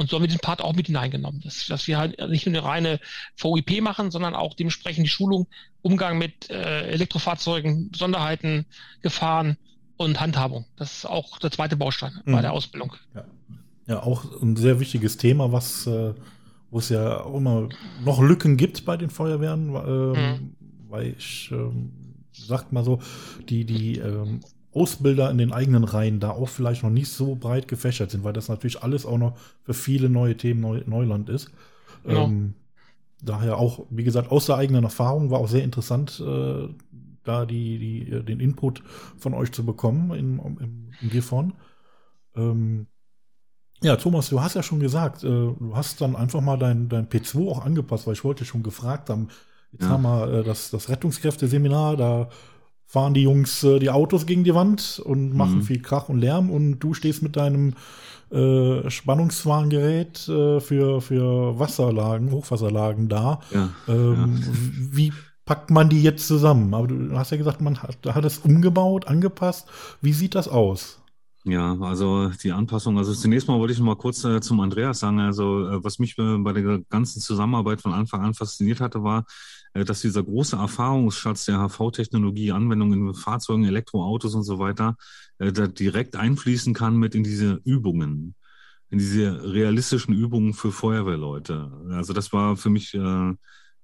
Und 0.00 0.08
so 0.08 0.16
haben 0.16 0.22
wir 0.22 0.28
diesen 0.28 0.40
Part 0.40 0.62
auch 0.62 0.72
mit 0.72 0.86
hineingenommen, 0.86 1.42
dass, 1.42 1.66
dass 1.66 1.86
wir 1.86 1.98
halt 1.98 2.18
nicht 2.30 2.46
nur 2.46 2.56
eine 2.56 2.64
reine 2.64 3.00
VIP 3.36 3.82
machen, 3.82 4.10
sondern 4.10 4.34
auch 4.34 4.54
dementsprechend 4.54 5.04
die 5.04 5.10
Schulung, 5.10 5.46
Umgang 5.82 6.16
mit 6.16 6.48
äh, 6.48 6.88
Elektrofahrzeugen, 6.88 7.90
Besonderheiten, 7.90 8.64
Gefahren 9.02 9.58
und 9.98 10.18
Handhabung. 10.18 10.64
Das 10.76 10.96
ist 10.96 11.04
auch 11.04 11.38
der 11.38 11.50
zweite 11.50 11.76
Baustein 11.76 12.18
mhm. 12.24 12.32
bei 12.32 12.40
der 12.40 12.54
Ausbildung. 12.54 12.96
Ja. 13.14 13.24
ja, 13.88 14.02
auch 14.02 14.24
ein 14.40 14.56
sehr 14.56 14.80
wichtiges 14.80 15.18
Thema, 15.18 15.52
was 15.52 15.86
äh, 15.86 16.14
wo 16.70 16.78
es 16.78 16.88
ja 16.88 17.20
auch 17.20 17.36
immer 17.36 17.68
noch 18.02 18.22
Lücken 18.22 18.56
gibt 18.56 18.86
bei 18.86 18.96
den 18.96 19.10
Feuerwehren, 19.10 19.68
ähm, 19.74 20.12
mhm. 20.12 20.56
weil 20.88 21.14
ich 21.18 21.50
ähm, 21.52 21.92
sagt 22.32 22.72
mal 22.72 22.84
so, 22.84 23.00
die, 23.50 23.66
die 23.66 23.98
ähm, 23.98 24.40
Ausbilder 24.72 25.30
in 25.30 25.38
den 25.38 25.52
eigenen 25.52 25.84
Reihen 25.84 26.20
da 26.20 26.30
auch 26.30 26.48
vielleicht 26.48 26.82
noch 26.82 26.90
nicht 26.90 27.08
so 27.08 27.34
breit 27.34 27.66
gefächert 27.66 28.10
sind, 28.10 28.22
weil 28.22 28.32
das 28.32 28.48
natürlich 28.48 28.82
alles 28.82 29.04
auch 29.04 29.18
noch 29.18 29.36
für 29.64 29.74
viele 29.74 30.08
neue 30.08 30.36
Themen 30.36 30.60
Neu 30.60 30.82
Neuland 30.86 31.28
ist. 31.28 31.50
Genau. 32.04 32.26
Ähm, 32.26 32.54
daher 33.22 33.58
auch, 33.58 33.86
wie 33.90 34.04
gesagt, 34.04 34.30
aus 34.30 34.46
der 34.46 34.56
eigenen 34.56 34.84
Erfahrung 34.84 35.30
war 35.30 35.40
auch 35.40 35.48
sehr 35.48 35.64
interessant, 35.64 36.22
äh, 36.24 36.68
da 37.24 37.46
die, 37.46 37.78
die, 37.78 38.24
den 38.24 38.40
Input 38.40 38.82
von 39.18 39.34
euch 39.34 39.52
zu 39.52 39.64
bekommen 39.64 40.12
im, 40.12 40.40
im, 40.40 40.90
im 41.00 41.10
Gifhorn. 41.10 41.54
Ähm, 42.34 42.86
ja, 43.82 43.96
Thomas, 43.96 44.28
du 44.28 44.40
hast 44.40 44.54
ja 44.54 44.62
schon 44.62 44.80
gesagt, 44.80 45.24
äh, 45.24 45.28
du 45.28 45.72
hast 45.74 46.00
dann 46.00 46.16
einfach 46.16 46.40
mal 46.40 46.58
dein, 46.58 46.88
dein 46.88 47.08
P2 47.08 47.48
auch 47.50 47.64
angepasst, 47.64 48.06
weil 48.06 48.14
ich 48.14 48.24
wollte 48.24 48.44
schon 48.44 48.62
gefragt 48.62 49.10
haben, 49.10 49.28
jetzt 49.72 49.84
ja. 49.84 49.90
haben 49.90 50.02
wir 50.02 50.32
äh, 50.32 50.44
das, 50.44 50.70
das 50.70 50.88
Rettungskräfteseminar, 50.88 51.96
da 51.96 52.28
fahren 52.90 53.14
die 53.14 53.22
Jungs 53.22 53.62
äh, 53.62 53.78
die 53.78 53.90
Autos 53.90 54.26
gegen 54.26 54.42
die 54.42 54.54
Wand 54.54 55.00
und 55.04 55.32
machen 55.32 55.58
mhm. 55.58 55.62
viel 55.62 55.80
Krach 55.80 56.08
und 56.08 56.18
Lärm 56.18 56.50
und 56.50 56.80
du 56.80 56.92
stehst 56.92 57.22
mit 57.22 57.36
deinem 57.36 57.74
äh, 58.32 58.90
Spannungswarngerät 58.90 60.28
äh, 60.28 60.58
für, 60.58 61.00
für 61.00 61.56
Wasserlagen, 61.56 62.32
Hochwasserlagen 62.32 63.08
da. 63.08 63.40
Ja, 63.52 63.70
ähm, 63.86 64.40
ja. 64.40 64.48
Wie 64.90 65.12
packt 65.44 65.70
man 65.70 65.88
die 65.88 66.02
jetzt 66.02 66.26
zusammen? 66.26 66.74
Aber 66.74 66.88
du 66.88 67.16
hast 67.16 67.30
ja 67.30 67.36
gesagt, 67.36 67.60
man 67.60 67.80
hat, 67.80 67.98
hat 68.06 68.24
es 68.24 68.38
umgebaut, 68.38 69.06
angepasst. 69.06 69.68
Wie 70.00 70.12
sieht 70.12 70.34
das 70.34 70.48
aus? 70.48 71.00
Ja, 71.44 71.78
also 71.80 72.28
die 72.42 72.52
Anpassung, 72.52 72.98
also 72.98 73.14
zunächst 73.14 73.46
mal 73.46 73.58
wollte 73.58 73.72
ich 73.72 73.78
noch 73.78 73.86
mal 73.86 73.96
kurz 73.96 74.24
äh, 74.24 74.40
zum 74.40 74.60
Andreas 74.60 74.98
sagen, 74.98 75.20
also 75.20 75.68
äh, 75.68 75.84
was 75.84 75.98
mich 75.98 76.18
äh, 76.18 76.36
bei 76.38 76.52
der 76.52 76.80
ganzen 76.90 77.20
Zusammenarbeit 77.20 77.80
von 77.80 77.94
Anfang 77.94 78.22
an 78.22 78.34
fasziniert 78.34 78.80
hatte, 78.80 79.02
war, 79.04 79.24
dass 79.72 80.00
dieser 80.00 80.22
große 80.22 80.56
Erfahrungsschatz 80.56 81.44
der 81.44 81.58
HV-Technologie, 81.58 82.52
Anwendungen 82.52 83.08
in 83.08 83.14
Fahrzeugen, 83.14 83.64
Elektroautos 83.64 84.34
und 84.34 84.42
so 84.42 84.58
weiter, 84.58 84.96
äh, 85.38 85.52
da 85.52 85.66
direkt 85.66 86.16
einfließen 86.16 86.74
kann 86.74 86.96
mit 86.96 87.14
in 87.14 87.22
diese 87.22 87.60
Übungen, 87.64 88.34
in 88.90 88.98
diese 88.98 89.52
realistischen 89.52 90.14
Übungen 90.14 90.54
für 90.54 90.72
Feuerwehrleute. 90.72 91.70
Also 91.90 92.12
das 92.12 92.32
war 92.32 92.56
für 92.56 92.70
mich 92.70 92.94
äh, 92.94 93.34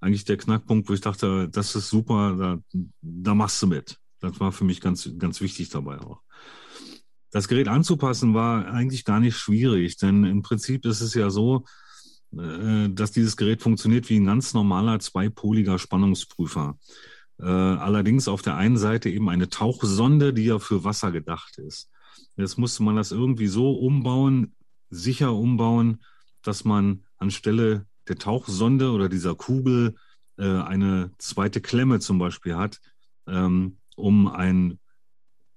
eigentlich 0.00 0.24
der 0.24 0.36
Knackpunkt, 0.36 0.88
wo 0.88 0.92
ich 0.92 1.00
dachte, 1.00 1.48
das 1.48 1.76
ist 1.76 1.88
super, 1.88 2.36
da, 2.36 2.58
da 3.00 3.34
machst 3.34 3.62
du 3.62 3.68
mit. 3.68 3.96
Das 4.20 4.40
war 4.40 4.50
für 4.50 4.64
mich 4.64 4.80
ganz, 4.80 5.08
ganz 5.18 5.40
wichtig 5.40 5.68
dabei 5.68 6.00
auch. 6.00 6.20
Das 7.30 7.48
Gerät 7.48 7.68
anzupassen 7.68 8.34
war 8.34 8.66
eigentlich 8.66 9.04
gar 9.04 9.20
nicht 9.20 9.36
schwierig, 9.36 9.98
denn 9.98 10.24
im 10.24 10.42
Prinzip 10.42 10.84
ist 10.86 11.00
es 11.00 11.14
ja 11.14 11.30
so, 11.30 11.58
äh, 11.58 11.85
dass 12.36 13.12
dieses 13.12 13.36
Gerät 13.36 13.62
funktioniert 13.62 14.08
wie 14.10 14.18
ein 14.20 14.26
ganz 14.26 14.52
normaler 14.54 14.98
zweipoliger 15.00 15.78
Spannungsprüfer. 15.78 16.78
Äh, 17.38 17.44
allerdings 17.44 18.28
auf 18.28 18.42
der 18.42 18.56
einen 18.56 18.78
Seite 18.78 19.10
eben 19.10 19.28
eine 19.28 19.48
Tauchsonde, 19.48 20.32
die 20.32 20.44
ja 20.44 20.58
für 20.58 20.84
Wasser 20.84 21.12
gedacht 21.12 21.58
ist. 21.58 21.90
Jetzt 22.36 22.58
musste 22.58 22.82
man 22.82 22.96
das 22.96 23.12
irgendwie 23.12 23.46
so 23.46 23.72
umbauen, 23.72 24.54
sicher 24.90 25.34
umbauen, 25.34 26.02
dass 26.42 26.64
man 26.64 27.04
anstelle 27.18 27.86
der 28.08 28.16
Tauchsonde 28.16 28.90
oder 28.90 29.08
dieser 29.08 29.34
Kugel 29.34 29.96
äh, 30.38 30.46
eine 30.46 31.10
zweite 31.18 31.60
Klemme 31.60 32.00
zum 32.00 32.18
Beispiel 32.18 32.56
hat, 32.56 32.80
ähm, 33.26 33.78
um 33.96 34.28
ein 34.28 34.78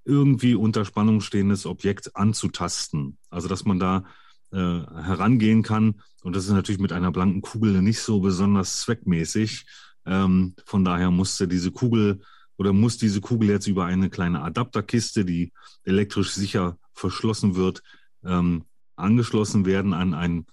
irgendwie 0.05 0.55
unter 0.55 0.85
Spannung 0.85 1.21
stehendes 1.21 1.65
Objekt 1.65 2.15
anzutasten. 2.15 3.17
Also 3.29 3.47
dass 3.47 3.65
man 3.65 3.79
da 3.79 4.05
äh, 4.51 4.57
herangehen 4.57 5.63
kann. 5.63 6.01
Und 6.23 6.35
das 6.35 6.45
ist 6.45 6.51
natürlich 6.51 6.81
mit 6.81 6.91
einer 6.91 7.11
blanken 7.11 7.41
Kugel 7.41 7.81
nicht 7.81 7.99
so 7.99 8.19
besonders 8.19 8.81
zweckmäßig. 8.81 9.65
Ähm, 10.05 10.55
von 10.65 10.83
daher 10.83 11.11
musste 11.11 11.47
diese 11.47 11.71
Kugel 11.71 12.21
oder 12.57 12.73
muss 12.73 12.97
diese 12.97 13.21
Kugel 13.21 13.49
jetzt 13.49 13.67
über 13.67 13.85
eine 13.85 14.09
kleine 14.09 14.41
Adapterkiste, 14.41 15.23
die 15.23 15.53
elektrisch 15.83 16.31
sicher 16.31 16.77
verschlossen 16.93 17.55
wird, 17.55 17.81
ähm, 18.23 18.65
angeschlossen 18.95 19.65
werden 19.65 19.93
an 19.93 20.13
ein 20.13 20.45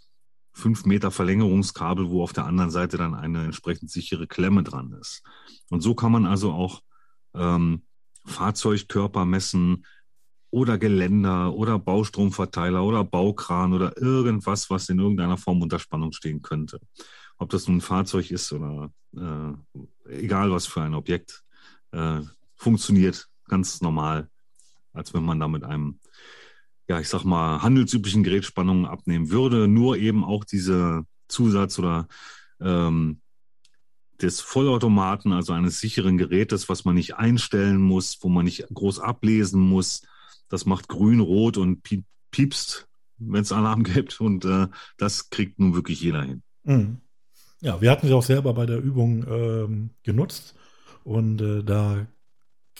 5 0.52 0.87
Meter 0.87 1.11
Verlängerungskabel, 1.11 2.09
wo 2.09 2.22
auf 2.22 2.32
der 2.32 2.46
anderen 2.46 2.70
Seite 2.70 2.96
dann 2.96 3.14
eine 3.14 3.44
entsprechend 3.44 3.90
sichere 3.90 4.26
Klemme 4.26 4.62
dran 4.62 4.92
ist. 4.92 5.22
Und 5.68 5.82
so 5.82 5.94
kann 5.94 6.12
man 6.12 6.24
also 6.24 6.52
auch 6.52 6.82
ähm, 7.35 7.82
Fahrzeugkörper 8.24 9.24
messen 9.24 9.85
oder 10.57 10.79
Geländer 10.79 11.53
oder 11.53 11.79
Baustromverteiler 11.79 12.83
oder 12.83 13.05
Baukran 13.05 13.75
oder 13.75 14.01
irgendwas, 14.01 14.71
was 14.71 14.88
in 14.88 14.99
irgendeiner 14.99 15.37
Form 15.37 15.61
unter 15.61 15.79
Spannung 15.79 16.12
stehen 16.12 16.40
könnte. 16.40 16.81
Ob 17.37 17.51
das 17.51 17.69
nun 17.69 17.77
ein 17.77 17.81
Fahrzeug 17.83 18.31
ist 18.31 18.51
oder 18.55 18.90
äh, 19.14 19.53
egal 20.09 20.51
was 20.51 20.66
für 20.66 20.81
ein 20.81 20.95
Objekt, 20.95 21.45
äh, 21.92 22.21
funktioniert 22.55 23.29
ganz 23.45 23.83
normal, 23.83 24.31
als 24.95 25.12
wenn 25.12 25.25
man 25.25 25.38
da 25.38 25.47
mit 25.47 25.62
einem, 25.62 26.01
ja, 26.88 27.01
ich 27.01 27.11
sag 27.11 27.25
mal, 27.25 27.61
handelsüblichen 27.61 28.23
Gerät 28.23 28.47
Spannungen 28.47 28.87
abnehmen 28.87 29.29
würde. 29.31 29.69
Nur 29.69 29.99
eben 29.99 30.25
auch 30.25 30.47
diese 30.47 31.05
Zusatz 31.29 31.79
oder 31.79 32.09
ähm, 32.62 33.21
des 34.23 34.40
Vollautomaten, 34.40 35.35
also 35.35 35.53
eines 35.53 35.81
sicheren 35.81 36.16
Gerätes, 36.16 36.71
was 36.71 36.87
man 36.87 36.95
nicht 36.95 37.16
einstellen 37.16 37.83
muss, 37.83 38.16
wo 38.23 38.31
man 38.31 38.47
nicht 38.47 38.66
groß 38.73 39.01
ablesen 39.01 39.61
muss. 39.61 40.01
Das 40.48 40.66
macht 40.66 40.88
grün, 40.88 41.20
rot 41.20 41.56
und 41.56 41.82
piepst, 42.30 42.88
wenn 43.18 43.42
es 43.42 43.52
Alarm 43.52 43.82
gibt. 43.85 44.20
Und 44.20 44.44
äh, 44.44 44.68
das 44.96 45.30
kriegt 45.30 45.59
nun 45.59 45.74
wirklich 45.74 46.00
jeder 46.00 46.22
hin. 46.22 46.42
Mhm. 46.64 46.98
Ja, 47.61 47.80
wir 47.80 47.90
hatten 47.90 48.06
sie 48.06 48.12
auch 48.12 48.22
selber 48.22 48.54
bei 48.54 48.66
der 48.66 48.78
Übung 48.78 49.24
ähm, 49.28 49.90
genutzt. 50.02 50.54
Und 51.04 51.40
äh, 51.40 51.62
da, 51.64 52.06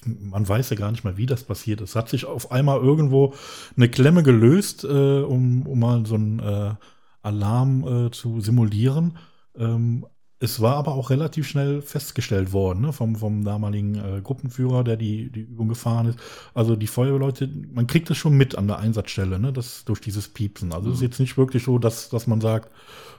man 0.05 0.47
weiß 0.47 0.71
ja 0.71 0.77
gar 0.77 0.91
nicht 0.91 1.05
mal, 1.05 1.17
wie 1.17 1.27
das 1.27 1.45
passiert 1.45 1.81
ist. 1.81 1.97
Hat 1.97 2.09
sich 2.09 2.27
auf 2.27 2.53
einmal 2.53 2.81
irgendwo 2.81 3.35
eine 3.77 3.89
Klemme 3.89 4.23
gelöst, 4.23 4.85
äh, 4.85 5.21
um, 5.21 5.67
um 5.67 5.79
mal 5.79 6.05
so 6.07 6.17
einen 6.17 6.39
äh, 6.41 6.75
Alarm 7.23 8.07
äh, 8.07 8.11
zu 8.11 8.41
simulieren. 8.41 9.19
Ähm, 9.57 10.07
es 10.39 10.61
war 10.61 10.77
aber 10.77 10.95
auch 10.95 11.09
relativ 11.09 11.49
schnell 11.49 11.81
festgestellt 11.81 12.53
worden 12.53 12.83
ne, 12.83 12.93
vom, 12.93 13.17
vom 13.17 13.45
damaligen 13.45 13.95
äh, 13.95 14.21
Gruppenführer, 14.21 14.85
der 14.85 14.97
die, 14.97 15.31
die 15.31 15.41
Übung 15.41 15.69
gefahren 15.69 16.07
ist. 16.09 16.19
Also 16.53 16.77
die 16.77 16.87
Feuerwehrleute, 16.87 17.49
man 17.73 17.87
kriegt 17.87 18.11
das 18.11 18.19
schon 18.19 18.35
mit 18.35 18.57
an 18.57 18.67
der 18.67 18.79
Einsatzstelle, 18.79 19.39
ne, 19.39 19.53
das 19.53 19.85
durch 19.87 20.01
dieses 20.01 20.29
Piepsen. 20.29 20.75
Also 20.75 20.91
es 20.91 20.97
ist 20.97 21.01
mhm. 21.01 21.07
jetzt 21.07 21.21
nicht 21.21 21.39
wirklich 21.39 21.65
so, 21.65 21.79
dass, 21.79 22.11
dass 22.11 22.27
man 22.27 22.43
sagt, 22.43 22.71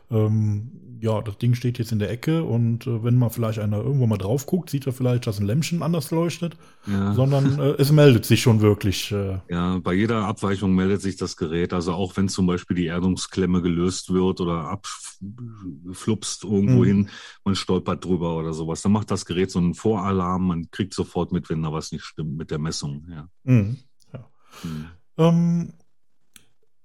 ähm, 0.09 0.71
ja, 0.99 1.21
das 1.21 1.37
Ding 1.37 1.53
steht 1.53 1.77
jetzt 1.77 1.91
in 1.91 1.99
der 1.99 2.09
Ecke 2.09 2.43
und 2.43 2.87
äh, 2.87 3.03
wenn 3.03 3.17
mal 3.17 3.29
vielleicht 3.29 3.59
einer 3.59 3.77
irgendwo 3.77 4.07
mal 4.07 4.17
drauf 4.17 4.45
guckt, 4.45 4.69
sieht 4.69 4.87
er 4.87 4.93
vielleicht, 4.93 5.27
dass 5.27 5.39
ein 5.39 5.45
Lämpchen 5.45 5.83
anders 5.83 6.11
leuchtet, 6.11 6.57
ja. 6.87 7.13
sondern 7.13 7.59
äh, 7.59 7.75
es 7.77 7.91
meldet 7.91 8.25
sich 8.25 8.41
schon 8.41 8.61
wirklich. 8.61 9.11
Äh. 9.11 9.39
Ja, 9.49 9.79
bei 9.79 9.93
jeder 9.93 10.25
Abweichung 10.25 10.73
meldet 10.73 11.01
sich 11.01 11.15
das 11.15 11.37
Gerät. 11.37 11.73
Also 11.73 11.93
auch 11.93 12.17
wenn 12.17 12.29
zum 12.29 12.47
Beispiel 12.47 12.75
die 12.75 12.85
Erdungsklemme 12.85 13.61
gelöst 13.61 14.11
wird 14.11 14.41
oder 14.41 14.69
abflupst 14.69 16.43
irgendwo 16.43 16.81
mhm. 16.81 16.85
hin, 16.85 17.09
man 17.43 17.55
stolpert 17.55 18.03
drüber 18.03 18.35
oder 18.37 18.53
sowas, 18.53 18.81
dann 18.81 18.91
macht 18.91 19.11
das 19.11 19.25
Gerät 19.25 19.51
so 19.51 19.59
einen 19.59 19.75
Voralarm, 19.75 20.47
man 20.47 20.71
kriegt 20.71 20.93
sofort 20.93 21.31
mit, 21.31 21.49
wenn 21.49 21.63
da 21.63 21.71
was 21.71 21.91
nicht 21.91 22.03
stimmt 22.03 22.37
mit 22.37 22.51
der 22.51 22.59
Messung. 22.59 23.05
Ja. 23.09 23.29
Mhm. 23.43 23.77
ja. 24.13 24.29
Mhm. 24.63 24.85
Ähm, 25.17 25.73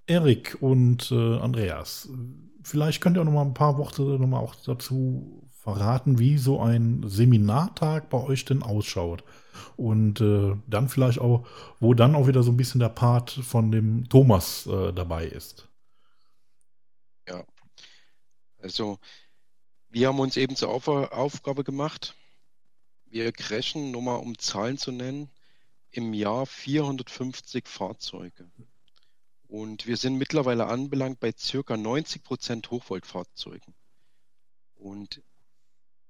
Erik 0.05 0.57
und 0.59 1.11
äh, 1.11 1.37
Andreas, 1.37 2.09
vielleicht 2.63 3.01
könnt 3.01 3.17
ihr 3.17 3.23
noch 3.23 3.31
mal 3.31 3.41
ein 3.43 3.53
paar 3.53 3.77
Worte 3.77 4.01
noch 4.01 4.27
mal 4.27 4.39
auch 4.39 4.55
dazu 4.55 5.43
verraten, 5.63 6.19
wie 6.19 6.37
so 6.37 6.59
ein 6.59 7.03
Seminartag 7.07 8.09
bei 8.09 8.21
euch 8.21 8.43
denn 8.45 8.63
ausschaut. 8.63 9.23
Und 9.77 10.19
äh, 10.19 10.55
dann 10.67 10.89
vielleicht 10.89 11.19
auch, 11.19 11.47
wo 11.79 11.93
dann 11.93 12.15
auch 12.15 12.27
wieder 12.27 12.43
so 12.43 12.51
ein 12.51 12.57
bisschen 12.57 12.79
der 12.79 12.89
Part 12.89 13.31
von 13.31 13.71
dem 13.71 14.09
Thomas 14.09 14.67
äh, 14.67 14.91
dabei 14.91 15.25
ist. 15.25 15.69
Ja, 17.27 17.45
also 18.61 18.99
wir 19.89 20.07
haben 20.07 20.19
uns 20.19 20.35
eben 20.35 20.55
zur 20.55 20.69
Auf 20.69 20.87
Aufgabe 20.87 21.63
gemacht, 21.63 22.15
wir 23.05 23.31
crashen, 23.31 23.91
nur 23.91 24.01
mal 24.01 24.15
um 24.15 24.37
Zahlen 24.37 24.77
zu 24.77 24.91
nennen, 24.91 25.29
im 25.91 26.13
Jahr 26.13 26.45
450 26.45 27.67
Fahrzeuge. 27.67 28.49
Und 29.53 29.85
wir 29.85 29.97
sind 29.97 30.17
mittlerweile 30.17 30.65
anbelangt 30.65 31.19
bei 31.19 31.31
circa 31.37 31.77
90 31.77 32.23
Prozent 32.23 32.71
Hochvoltfahrzeugen. 32.71 33.75
Und 34.73 35.21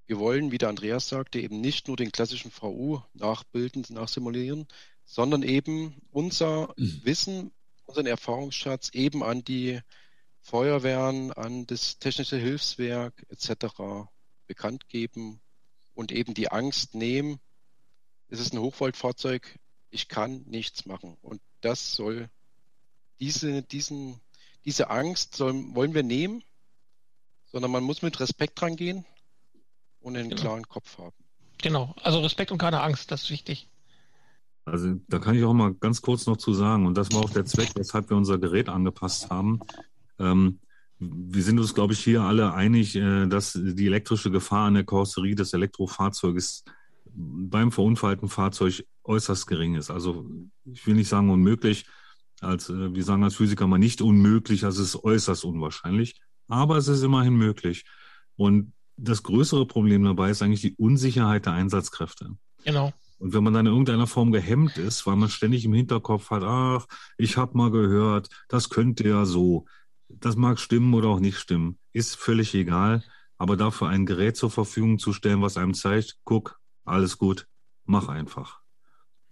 wir 0.06 0.18
wollen, 0.18 0.52
wie 0.52 0.58
der 0.58 0.70
Andreas 0.70 1.10
sagte, 1.10 1.42
eben 1.42 1.60
nicht 1.60 1.90
nur 1.90 1.98
den 1.98 2.14
klassischen 2.14 2.52
VU 2.52 3.02
nachbilden, 3.14 3.84
nachsimulieren, 3.90 4.66
sondern 5.04 5.44
eben 5.44 5.94
unser 6.10 6.74
mhm. 6.78 7.02
Wissen, 7.04 7.52
unseren 7.84 8.06
Erfahrungsschatz 8.06 8.92
eben 8.94 9.22
an 9.24 9.44
die 9.44 9.82
Feuerwehren, 10.40 11.34
an 11.34 11.68
das 11.68 12.00
technische 12.00 12.38
Hilfswerk 12.38 13.26
etc. 13.28 14.08
bekannt 14.48 14.88
geben 14.88 15.42
und 15.96 16.14
eben 16.14 16.34
die 16.34 16.50
Angst 16.50 16.96
nehmen, 16.96 17.42
es 18.30 18.40
ist 18.40 18.54
ein 18.54 18.62
Hochvoltfahrzeug, 18.62 19.60
ich 19.90 20.08
kann 20.08 20.44
nichts 20.46 20.86
machen. 20.86 21.18
Und 21.22 21.42
das 21.60 21.94
soll 21.94 22.30
diese, 23.20 23.62
diesen, 23.62 24.20
diese 24.66 24.90
Angst 24.90 25.36
soll, 25.36 25.54
wollen 25.76 25.94
wir 25.94 26.04
nehmen, 26.04 26.44
sondern 27.46 27.72
man 27.72 27.84
muss 27.84 28.02
mit 28.02 28.20
Respekt 28.20 28.62
rangehen 28.62 29.06
und 30.02 30.18
einen 30.18 30.30
genau. 30.30 30.42
klaren 30.42 30.68
Kopf 30.68 30.98
haben. 30.98 31.16
Genau, 31.62 31.96
also 32.02 32.20
Respekt 32.20 32.52
und 32.52 32.58
keine 32.58 32.82
Angst, 32.82 33.12
das 33.12 33.24
ist 33.24 33.30
wichtig. 33.30 33.70
Also 34.66 34.96
da 35.08 35.20
kann 35.20 35.36
ich 35.36 35.44
auch 35.44 35.54
mal 35.54 35.74
ganz 35.74 36.02
kurz 36.02 36.26
noch 36.26 36.38
zu 36.38 36.54
sagen, 36.54 36.86
und 36.86 36.98
das 36.98 37.12
war 37.12 37.22
auch 37.22 37.30
der 37.30 37.46
Zweck, 37.46 37.72
weshalb 37.76 38.10
wir 38.10 38.18
unser 38.18 38.38
Gerät 38.38 38.70
angepasst 38.70 39.30
haben. 39.30 39.60
Ähm, 40.20 40.60
wir 41.00 41.44
sind 41.44 41.60
uns, 41.60 41.74
glaube 41.74 41.94
ich, 41.94 42.00
hier 42.00 42.22
alle 42.22 42.54
einig, 42.54 42.96
äh, 42.96 43.28
dass 43.28 43.54
die 43.54 43.88
elektrische 43.88 44.32
Gefahr 44.32 44.68
an 44.68 44.76
der 44.76 44.86
Karosserie 44.86 45.36
des 45.36 45.54
Elektrofahrzeuges 45.54 46.64
beim 47.16 47.72
verunfallten 47.72 48.30
Fahrzeug 48.30 48.86
äußerst 49.04 49.48
gering 49.48 49.76
ist. 49.76 49.92
Also 49.92 50.26
ich 50.66 50.86
will 50.88 50.96
nicht 50.96 51.10
sagen 51.10 51.30
unmöglich, 51.30 51.86
als, 52.44 52.70
äh, 52.70 52.94
wir 52.94 53.04
sagen 53.04 53.24
als 53.24 53.36
Physiker 53.36 53.68
mal 53.68 53.78
nicht 53.78 54.02
unmöglich, 54.02 54.66
also 54.66 54.82
es 54.82 54.90
ist 54.96 55.04
äußerst 55.04 55.46
unwahrscheinlich, 55.46 56.22
aber 56.48 56.78
es 56.78 56.88
ist 56.88 57.04
immerhin 57.04 57.36
möglich. 57.36 57.86
Und 58.36 58.74
das 58.98 59.24
größere 59.24 59.66
Problem 59.66 60.04
dabei 60.04 60.30
ist 60.30 60.42
eigentlich 60.42 60.62
die 60.62 60.76
Unsicherheit 60.76 61.46
der 61.46 61.54
Einsatzkräfte. 61.54 62.38
Genau. 62.64 62.94
Und 63.20 63.34
wenn 63.34 63.44
man 63.44 63.54
dann 63.54 63.66
in 63.66 63.72
irgendeiner 63.72 64.08
Form 64.08 64.32
gehemmt 64.32 64.78
ist, 64.78 65.06
weil 65.06 65.16
man 65.16 65.30
ständig 65.30 65.66
im 65.66 65.74
Hinterkopf 65.74 66.30
hat, 66.30 66.44
ach, 66.44 66.88
ich 67.18 67.38
habe 67.38 67.58
mal 67.58 67.72
gehört, 67.72 68.30
das 68.50 68.70
könnte 68.70 69.08
ja 69.08 69.26
so, 69.26 69.66
das 70.10 70.36
mag 70.36 70.60
stimmen 70.60 70.94
oder 70.94 71.08
auch 71.10 71.20
nicht 71.20 71.38
stimmen, 71.38 71.80
ist 71.94 72.16
völlig 72.16 72.54
egal. 72.54 73.04
Aber 73.38 73.58
dafür 73.58 73.88
ein 73.88 74.06
Gerät 74.06 74.38
zur 74.38 74.52
Verfügung 74.52 75.00
zu 75.00 75.12
stellen, 75.12 75.42
was 75.42 75.58
einem 75.58 75.74
zeigt, 75.74 76.18
guck, 76.24 76.60
alles 76.86 77.18
gut, 77.18 77.48
mach 77.86 78.08
einfach. 78.08 78.62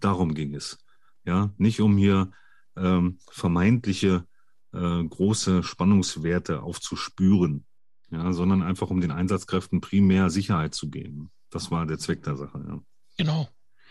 Darum 0.00 0.34
ging 0.34 0.54
es. 0.54 0.78
Ja, 1.24 1.52
nicht 1.56 1.80
um 1.80 1.96
hier 1.96 2.32
ähm, 2.76 3.18
vermeintliche 3.30 4.26
äh, 4.72 5.04
große 5.04 5.62
Spannungswerte 5.62 6.62
aufzuspüren, 6.62 7.66
ja, 8.10 8.32
sondern 8.32 8.62
einfach 8.62 8.90
um 8.90 9.00
den 9.00 9.10
Einsatzkräften 9.10 9.80
primär 9.80 10.30
Sicherheit 10.30 10.74
zu 10.74 10.90
geben. 10.90 11.30
Das 11.50 11.70
war 11.70 11.86
der 11.86 11.98
Zweck 11.98 12.22
der 12.22 12.36
Sache. 12.36 12.64
Ja. 12.66 12.80
Genau. 13.16 13.48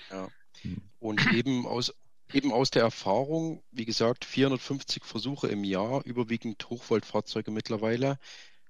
Ja. 0.10 0.28
Und 1.00 1.32
eben 1.34 1.66
aus, 1.66 1.94
eben 2.34 2.52
aus 2.52 2.72
der 2.72 2.84
Erfahrung, 2.84 3.64
wie 3.72 3.86
gesagt, 3.86 4.26
450 4.26 5.06
Versuche 5.06 5.48
im 5.48 5.64
Jahr, 5.64 6.04
überwiegend 6.06 6.70
Hochvoltfahrzeuge 6.70 7.52
mittlerweile, 7.52 8.18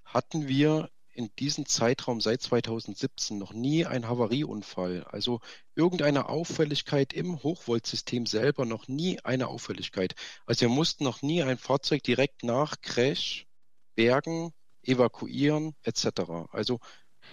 hatten 0.04 0.48
wir 0.48 0.90
in 1.12 1.34
diesem 1.36 1.66
Zeitraum 1.66 2.20
seit 2.20 2.42
2017 2.42 3.38
noch 3.38 3.52
nie 3.52 3.84
ein 3.86 4.08
Havarieunfall. 4.08 5.04
Also 5.04 5.40
irgendeine 5.74 6.28
Auffälligkeit 6.28 7.12
im 7.12 7.42
Hochvoltsystem 7.42 8.26
selber, 8.26 8.64
noch 8.64 8.88
nie 8.88 9.20
eine 9.20 9.48
Auffälligkeit. 9.48 10.14
Also 10.46 10.62
wir 10.62 10.68
mussten 10.68 11.04
noch 11.04 11.22
nie 11.22 11.42
ein 11.42 11.58
Fahrzeug 11.58 12.02
direkt 12.02 12.42
nach 12.42 12.80
Crash 12.80 13.46
bergen, 13.94 14.52
evakuieren 14.82 15.74
etc. 15.82 16.48
Also 16.50 16.80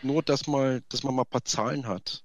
nur, 0.01 0.23
dass, 0.23 0.47
mal, 0.47 0.81
dass 0.89 1.03
man 1.03 1.15
mal 1.15 1.23
ein 1.23 1.29
paar 1.29 1.45
Zahlen 1.45 1.87
hat. 1.87 2.23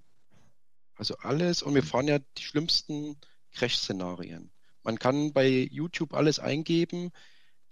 Also 0.97 1.17
alles, 1.19 1.63
und 1.63 1.75
wir 1.75 1.83
fahren 1.83 2.09
ja 2.09 2.19
die 2.19 2.43
schlimmsten 2.43 3.17
Crash-Szenarien. 3.53 4.51
Man 4.83 4.99
kann 4.99 5.33
bei 5.33 5.49
YouTube 5.49 6.15
alles 6.15 6.39
eingeben, 6.39 7.11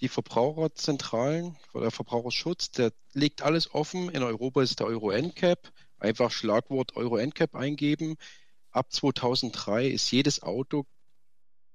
die 0.03 0.09
Verbraucherzentralen 0.09 1.57
oder 1.75 1.93
Verbraucherschutz, 1.93 2.73
der 2.73 2.93
legt 3.13 3.43
alles 3.43 3.73
offen. 3.73 4.11
In 4.11 4.25
Europa 4.25 4.61
ist 4.61 4.81
der 4.81 4.89
Euro 4.89 5.13
NCAP. 5.13 5.73
Einfach 6.01 6.33
Schlagwort 6.33 6.97
Euro 6.97 7.19
NCAP 7.19 7.55
eingeben. 7.55 8.17
Ab 8.73 8.93
2003 8.93 9.87
ist 9.87 10.11
jedes 10.11 10.43
Auto 10.43 10.87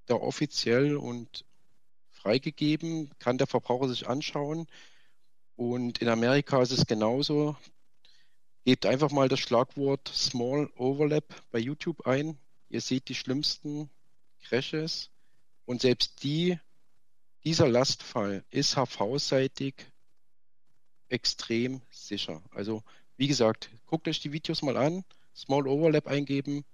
da 0.08 0.16
offiziell 0.16 0.98
und 0.98 1.46
freigegeben, 2.12 3.12
kann 3.20 3.38
der 3.38 3.48
Verbraucher 3.48 3.88
sich 3.88 4.10
anschauen. 4.10 4.68
Und 5.56 6.00
in 6.00 6.10
Amerika 6.10 6.62
ist 6.62 6.72
es 6.72 6.86
genauso. 6.86 7.56
Gebt 8.66 8.86
einfach 8.86 9.12
mal 9.12 9.30
das 9.30 9.40
Schlagwort 9.40 10.10
Small 10.14 10.70
Overlap 10.76 11.44
bei 11.52 11.60
YouTube 11.60 12.06
ein. 12.06 12.38
Ihr 12.68 12.82
seht 12.82 13.08
die 13.08 13.16
schlimmsten 13.16 13.90
Crashes 14.44 15.12
und 15.66 15.82
selbst 15.82 16.24
die, 16.24 16.60
dieser 17.44 17.68
Lastfall 17.68 18.44
ist 18.50 18.76
HV-seitig 18.76 19.76
extrem 21.10 21.82
sicher. 21.90 22.42
Also 22.52 22.84
wie 23.18 23.28
gesagt, 23.28 23.70
guckt 23.86 24.08
euch 24.08 24.20
die 24.20 24.32
Videos 24.32 24.62
mal 24.62 24.78
an, 24.78 25.04
Small 25.36 25.68
Overlap 25.68 26.08
eingeben. 26.08 26.66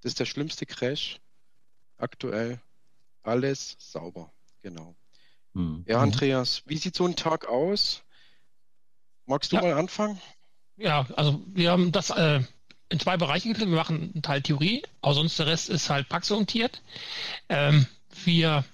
Das 0.00 0.12
ist 0.12 0.20
der 0.20 0.26
schlimmste 0.26 0.66
Crash 0.66 1.20
aktuell. 1.96 2.60
Alles 3.22 3.76
sauber, 3.78 4.32
genau. 4.62 4.96
Mhm. 5.54 5.84
Ja, 5.86 6.00
Andreas, 6.00 6.62
wie 6.66 6.76
sieht 6.76 6.96
so 6.96 7.06
ein 7.06 7.16
Tag 7.16 7.46
aus? 7.46 8.02
Magst 9.26 9.52
du 9.52 9.56
ja. 9.56 9.62
mal 9.62 9.74
anfangen? 9.74 10.20
Ja, 10.76 11.06
also 11.16 11.42
wir 11.46 11.70
haben 11.70 11.92
das 11.92 12.10
äh, 12.10 12.40
in 12.88 13.00
zwei 13.00 13.16
Bereiche 13.16 13.48
geteilt. 13.48 13.68
Wir 13.68 13.76
machen 13.76 14.12
einen 14.14 14.22
Teil 14.22 14.42
Theorie, 14.42 14.82
aber 15.00 15.14
sonst 15.14 15.38
der 15.38 15.46
Rest 15.46 15.68
ist 15.68 15.90
halt 15.90 16.08
praxisorientiert. 16.08 16.82
Ähm, 17.48 17.86
wir 18.24 18.64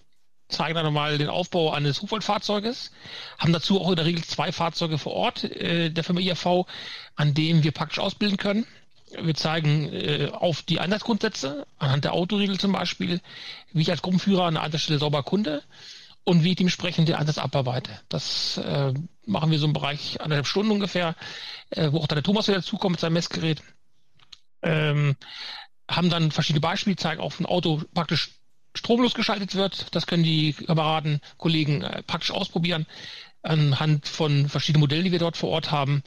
zeigen 0.48 0.74
dann 0.74 0.84
nochmal 0.84 1.18
den 1.18 1.28
Aufbau 1.28 1.72
eines 1.72 2.00
Hochvoltfahrzeuges, 2.02 2.90
haben 3.38 3.52
dazu 3.52 3.80
auch 3.80 3.90
in 3.90 3.96
der 3.96 4.06
Regel 4.06 4.24
zwei 4.24 4.52
Fahrzeuge 4.52 4.98
vor 4.98 5.12
Ort 5.12 5.44
äh, 5.44 5.90
der 5.90 6.04
Firma 6.04 6.20
IAV, 6.20 6.66
an 7.16 7.34
denen 7.34 7.62
wir 7.62 7.72
praktisch 7.72 7.98
ausbilden 7.98 8.38
können. 8.38 8.66
Wir 9.20 9.34
zeigen 9.34 9.92
äh, 9.92 10.30
auf 10.32 10.62
die 10.62 10.80
Einsatzgrundsätze, 10.80 11.66
anhand 11.78 12.04
der 12.04 12.12
Autoregel 12.14 12.58
zum 12.58 12.72
Beispiel, 12.72 13.20
wie 13.72 13.82
ich 13.82 13.90
als 13.90 14.02
Gruppenführer 14.02 14.44
an 14.44 14.56
einer 14.56 14.78
Stelle 14.78 14.98
sauber 14.98 15.22
kunde 15.22 15.62
und 16.24 16.44
wie 16.44 16.50
ich 16.50 16.56
dementsprechend 16.56 17.08
den 17.08 17.16
Einsatz 17.16 17.38
abarbeite. 17.38 17.90
Das 18.08 18.58
äh, 18.58 18.92
machen 19.24 19.50
wir 19.50 19.58
so 19.58 19.66
im 19.66 19.72
Bereich 19.72 20.20
anderthalb 20.20 20.46
Stunden 20.46 20.72
ungefähr, 20.72 21.14
äh, 21.70 21.90
wo 21.90 21.98
auch 21.98 22.06
dann 22.06 22.16
der 22.16 22.22
Thomas 22.22 22.48
wieder 22.48 22.58
dazukommt 22.58 22.92
mit 22.92 23.00
seinem 23.00 23.14
Messgerät. 23.14 23.62
Ähm, 24.62 25.16
haben 25.90 26.10
dann 26.10 26.30
verschiedene 26.30 26.60
Beispiele, 26.60 26.96
zeigen 26.96 27.22
auch 27.22 27.38
ein 27.38 27.46
Auto 27.46 27.82
praktisch 27.94 28.37
stromlos 28.78 29.14
geschaltet 29.14 29.54
wird. 29.54 29.94
Das 29.94 30.06
können 30.06 30.22
die 30.22 30.52
Kameraden, 30.52 31.20
Kollegen 31.36 31.82
äh, 31.82 32.02
praktisch 32.02 32.30
ausprobieren 32.30 32.86
anhand 33.42 34.06
von 34.06 34.48
verschiedenen 34.48 34.80
Modellen, 34.80 35.04
die 35.04 35.12
wir 35.12 35.18
dort 35.18 35.36
vor 35.36 35.50
Ort 35.50 35.70
haben. 35.70 36.02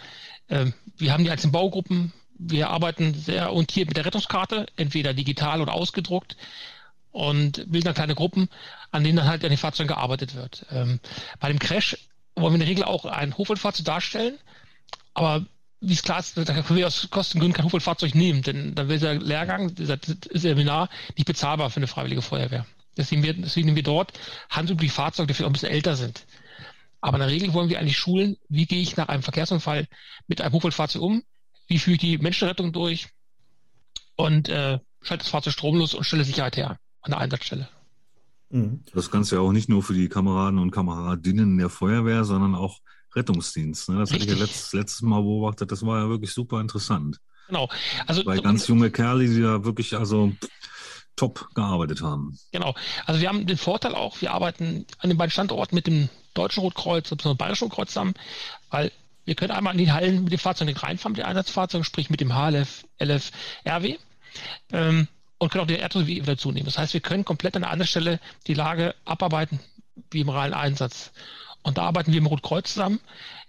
Ähm, 0.49 0.73
wir 0.97 1.13
haben 1.13 1.23
die 1.23 1.31
einzelnen 1.31 1.53
Baugruppen, 1.53 2.13
wir 2.37 2.69
arbeiten 2.69 3.13
sehr 3.13 3.51
orientiert 3.51 3.87
mit 3.87 3.97
der 3.97 4.05
Rettungskarte, 4.05 4.65
entweder 4.75 5.13
digital 5.13 5.61
oder 5.61 5.73
ausgedruckt 5.73 6.35
und 7.11 7.69
bilden 7.71 7.85
dann 7.85 7.93
kleine 7.93 8.15
Gruppen, 8.15 8.49
an 8.91 9.03
denen 9.03 9.17
dann 9.17 9.27
halt 9.27 9.43
an 9.43 9.49
den 9.49 9.57
Fahrzeugen 9.57 9.89
gearbeitet 9.89 10.35
wird. 10.35 10.65
Ähm, 10.71 10.99
bei 11.39 11.49
dem 11.49 11.59
Crash 11.59 11.97
wollen 12.35 12.53
wir 12.53 12.55
in 12.55 12.61
der 12.61 12.69
Regel 12.69 12.83
auch 12.83 13.05
ein 13.05 13.37
Hochvoltfahrzeug 13.37 13.85
darstellen, 13.85 14.37
aber 15.13 15.45
wie 15.81 15.93
es 15.93 16.03
klar 16.03 16.19
ist, 16.19 16.37
da 16.37 16.43
können 16.43 16.77
wir 16.77 16.87
aus 16.87 17.07
Kostengründen 17.09 17.55
kein 17.55 17.65
Hochvoltfahrzeug 17.65 18.13
nehmen, 18.13 18.43
denn 18.43 18.75
dann 18.75 18.87
wäre 18.87 18.99
der 18.99 19.15
Lehrgang, 19.15 19.73
dieser 19.73 19.97
Seminar 20.31 20.89
nicht 21.17 21.25
bezahlbar 21.25 21.71
für 21.71 21.77
eine 21.77 21.87
freiwillige 21.87 22.21
Feuerwehr. 22.21 22.67
Deswegen, 22.95 23.23
wir, 23.23 23.33
deswegen 23.33 23.65
nehmen 23.65 23.77
wir 23.77 23.83
dort 23.83 24.13
handübliche 24.49 24.93
Fahrzeuge, 24.93 25.27
die 25.27 25.33
vielleicht 25.33 25.45
auch 25.45 25.49
ein 25.49 25.53
bisschen 25.53 25.71
älter 25.71 25.95
sind. 25.95 26.25
Aber 26.99 27.17
in 27.17 27.21
der 27.21 27.29
Regel 27.29 27.53
wollen 27.53 27.69
wir 27.69 27.79
eigentlich 27.79 27.97
schulen, 27.97 28.37
wie 28.47 28.67
gehe 28.67 28.81
ich 28.81 28.95
nach 28.95 29.07
einem 29.07 29.23
Verkehrsunfall 29.23 29.87
mit 30.27 30.41
einem 30.41 30.53
Hochvoltfahrzeug 30.53 31.01
um, 31.01 31.23
wie 31.67 31.79
führe 31.79 31.95
ich 31.95 32.01
die 32.01 32.17
Menschenrettung 32.19 32.73
durch 32.73 33.07
und 34.15 34.49
äh, 34.49 34.77
schalte 35.01 35.23
das 35.23 35.29
Fahrzeug 35.29 35.53
stromlos 35.53 35.95
und 35.95 36.03
stelle 36.03 36.25
Sicherheit 36.25 36.57
her 36.57 36.79
an 37.01 37.11
der 37.11 37.19
Einsatzstelle. 37.19 37.67
Mhm. 38.49 38.83
Das 38.93 39.09
Ganze 39.09 39.35
ja 39.35 39.41
auch 39.41 39.51
nicht 39.51 39.67
nur 39.67 39.81
für 39.81 39.93
die 39.93 40.09
Kameraden 40.09 40.59
und 40.59 40.69
Kameradinnen 40.69 41.57
der 41.57 41.69
Feuerwehr, 41.69 42.23
sondern 42.23 42.53
auch 42.53 42.81
Rettungsdienst. 43.15 43.89
Ne? 43.89 43.99
Das 43.99 44.11
hatte 44.11 44.23
ich 44.23 44.29
ja 44.29 44.35
letztes, 44.35 44.73
letztes 44.73 45.01
Mal 45.01 45.21
beobachtet. 45.21 45.71
Das 45.71 45.85
war 45.85 45.99
ja 45.99 46.09
wirklich 46.09 46.31
super 46.31 46.61
interessant. 46.61 47.19
Genau. 47.47 47.69
Also 48.07 48.23
Bei 48.23 48.37
ganz 48.37 48.67
junge 48.67 48.91
Kerle, 48.91 49.27
die 49.27 49.41
da 49.41 49.63
wirklich 49.63 49.95
also 49.95 50.31
top 51.15 51.49
gearbeitet 51.53 52.01
haben. 52.01 52.37
Genau. 52.51 52.73
Also 53.05 53.19
wir 53.19 53.27
haben 53.27 53.45
den 53.45 53.57
Vorteil 53.57 53.93
auch, 53.93 54.21
wir 54.21 54.31
arbeiten 54.31 54.85
an 54.99 55.09
den 55.09 55.17
beiden 55.17 55.31
Standorten 55.31 55.75
mit 55.75 55.87
dem 55.87 56.09
Deutschen 56.33 56.61
Rotkreuz 56.61 57.11
und 57.11 57.23
dem 57.25 57.35
Bayerischen 57.35 57.65
Rotkreuz 57.65 57.89
zusammen, 57.89 58.13
weil 58.69 58.91
wir 59.25 59.35
können 59.35 59.51
einmal 59.51 59.73
in 59.73 59.79
die 59.79 59.91
Hallen 59.91 60.23
mit 60.23 60.31
den 60.31 60.39
Fahrzeugen 60.39 60.75
reinfahren, 60.75 61.11
mit 61.11 61.19
den 61.19 61.25
Einsatzfahrzeugen, 61.25 61.83
sprich 61.83 62.09
mit 62.09 62.21
dem 62.21 62.33
HLF, 62.33 62.85
LF, 62.99 63.31
RW. 63.67 63.97
Ähm, 64.71 65.07
und 65.37 65.51
können 65.51 65.63
auch 65.63 65.67
den 65.67 65.79
RTW 65.79 66.07
wieder 66.07 66.37
zunehmen. 66.37 66.65
Das 66.65 66.77
heißt, 66.77 66.93
wir 66.93 67.01
können 67.01 67.25
komplett 67.25 67.55
an 67.55 67.63
einer 67.63 67.71
anderen 67.71 67.87
Stelle 67.87 68.19
die 68.45 68.53
Lage 68.53 68.93
abarbeiten, 69.05 69.59
wie 70.11 70.21
im 70.21 70.29
realen 70.29 70.53
Einsatz. 70.53 71.11
Und 71.63 71.77
da 71.77 71.83
arbeiten 71.83 72.11
wir 72.11 72.17
im 72.17 72.25
Rotkreuz 72.25 72.73
zusammen. 72.73 72.99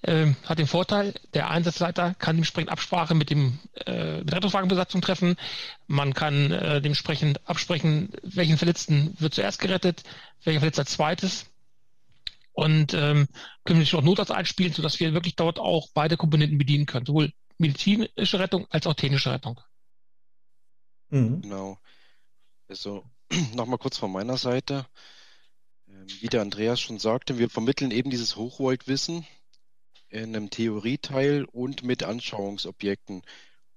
Ähm, 0.04 0.36
hat 0.44 0.58
den 0.58 0.66
Vorteil, 0.66 1.14
der 1.32 1.50
Einsatzleiter 1.50 2.14
kann 2.14 2.36
dementsprechend 2.36 2.70
Absprache 2.70 3.14
mit 3.14 3.30
dem 3.30 3.58
äh, 3.86 4.18
mit 4.18 4.32
Rettungswagenbesatzung 4.32 5.00
treffen. 5.00 5.36
Man 5.86 6.12
kann 6.12 6.50
äh, 6.50 6.82
dementsprechend 6.82 7.48
absprechen, 7.48 8.10
welchen 8.22 8.58
Verletzten 8.58 9.14
wird 9.18 9.34
zuerst 9.34 9.60
gerettet, 9.60 10.02
welcher 10.44 10.60
Verletzter 10.60 10.82
als 10.82 10.92
zweites 10.92 11.46
und 12.52 12.94
ähm, 12.94 13.28
können 13.64 13.78
natürlich 13.78 13.94
auch 13.94 14.02
Notarzt 14.02 14.30
einspielen, 14.30 14.72
sodass 14.72 15.00
wir 15.00 15.14
wirklich 15.14 15.36
dort 15.36 15.58
auch 15.58 15.88
beide 15.94 16.16
Komponenten 16.16 16.58
bedienen 16.58 16.86
können, 16.86 17.06
sowohl 17.06 17.32
medizinische 17.58 18.38
Rettung 18.38 18.66
als 18.70 18.86
auch 18.86 18.94
technische 18.94 19.32
Rettung. 19.32 19.60
Mhm. 21.10 21.42
Genau. 21.42 21.78
Also 22.68 23.04
nochmal 23.54 23.78
kurz 23.78 23.98
von 23.98 24.12
meiner 24.12 24.36
Seite. 24.36 24.86
Ähm, 26.02 26.16
wie 26.20 26.28
der 26.28 26.42
Andreas 26.42 26.80
schon 26.80 26.98
sagte, 26.98 27.38
wir 27.38 27.48
vermitteln 27.48 27.90
eben 27.90 28.10
dieses 28.10 28.36
Hochvoltwissen 28.36 29.26
in 30.08 30.36
einem 30.36 30.50
Theorieteil 30.50 31.44
und 31.44 31.82
mit 31.82 32.02
Anschauungsobjekten. 32.02 33.22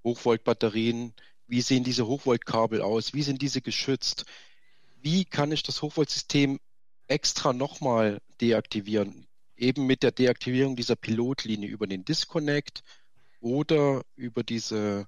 Hochvoltbatterien, 0.03 1.13
wie 1.47 1.61
sehen 1.61 1.83
diese 1.83 2.07
Hochvoltkabel 2.07 2.81
aus? 2.81 3.13
Wie 3.13 3.23
sind 3.23 3.41
diese 3.41 3.61
geschützt? 3.61 4.25
Wie 5.01 5.25
kann 5.25 5.51
ich 5.51 5.63
das 5.63 5.81
Hochvoltsystem 5.81 6.59
extra 7.07 7.53
nochmal 7.53 8.21
deaktivieren. 8.41 9.27
Eben 9.55 9.85
mit 9.85 10.03
der 10.03 10.11
Deaktivierung 10.11 10.75
dieser 10.75 10.95
Pilotlinie 10.95 11.69
über 11.69 11.87
den 11.87 12.03
Disconnect 12.03 12.83
oder 13.39 14.03
über 14.15 14.43
diese 14.43 15.07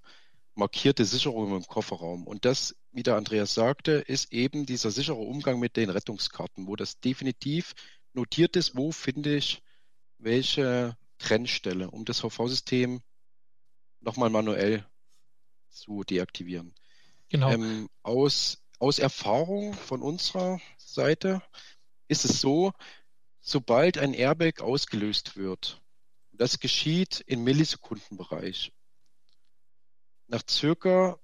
markierte 0.57 1.05
Sicherung 1.05 1.55
im 1.55 1.63
Kofferraum. 1.63 2.25
Und 2.25 2.45
das, 2.45 2.75
wie 2.91 3.03
der 3.03 3.15
Andreas 3.15 3.53
sagte, 3.53 3.91
ist 3.93 4.33
eben 4.33 4.65
dieser 4.65 4.91
sichere 4.91 5.15
Umgang 5.15 5.59
mit 5.59 5.77
den 5.77 5.89
Rettungskarten, 5.89 6.67
wo 6.67 6.75
das 6.75 6.99
definitiv 6.99 7.73
notiert 8.13 8.55
ist, 8.55 8.75
wo 8.75 8.91
finde 8.91 9.35
ich 9.35 9.61
welche 10.17 10.97
Trennstelle, 11.19 11.91
um 11.91 12.05
das 12.05 12.21
HV-System 12.21 13.01
nochmal 14.01 14.29
manuell 14.29 14.85
zu 15.69 16.03
deaktivieren. 16.03 16.73
Genau. 17.29 17.51
Ähm, 17.51 17.89
aus, 18.01 18.63
aus 18.79 18.99
Erfahrung 18.99 19.73
von 19.73 20.01
unserer 20.01 20.59
Seite 20.77 21.41
ist 22.07 22.25
es 22.25 22.41
so, 22.41 22.73
sobald 23.41 23.97
ein 23.97 24.13
Airbag 24.13 24.61
ausgelöst 24.61 25.35
wird, 25.35 25.81
das 26.31 26.59
geschieht 26.59 27.23
im 27.27 27.43
Millisekundenbereich. 27.43 28.71
Nach 30.27 30.43
circa 30.49 31.19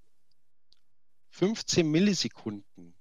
15 1.31 1.89
Millisekunden 1.89 2.95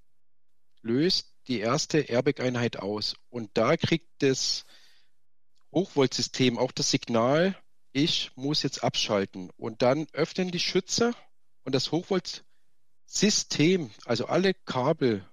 löst 0.81 1.35
die 1.47 1.61
erste 1.61 2.01
Airbag-Einheit 2.01 2.79
aus 2.79 3.15
und 3.31 3.51
da 3.55 3.77
kriegt 3.77 4.09
das 4.19 4.65
Hochvoltsystem 5.73 6.59
auch 6.59 6.73
das 6.73 6.91
Signal, 6.91 7.57
ich 7.93 8.31
muss 8.37 8.63
jetzt 8.63 8.83
abschalten 8.83 9.51
und 9.57 9.83
dann 9.83 10.07
öffnen 10.13 10.51
die 10.51 10.61
Schütze 10.61 11.15
und 11.65 11.75
das 11.75 11.93
Hochvoltsystem, 11.93 13.91
also 14.05 14.27
alle 14.27 14.55
Kabel, 14.55 15.25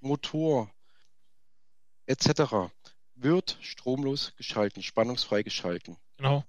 Motor, 0.00 0.72
etc. 2.06 2.72
wird 3.14 3.58
stromlos 3.60 4.32
geschalten, 4.36 4.82
spannungsfrei 4.82 5.42
geschalten. 5.42 5.96
Genau. 6.16 6.44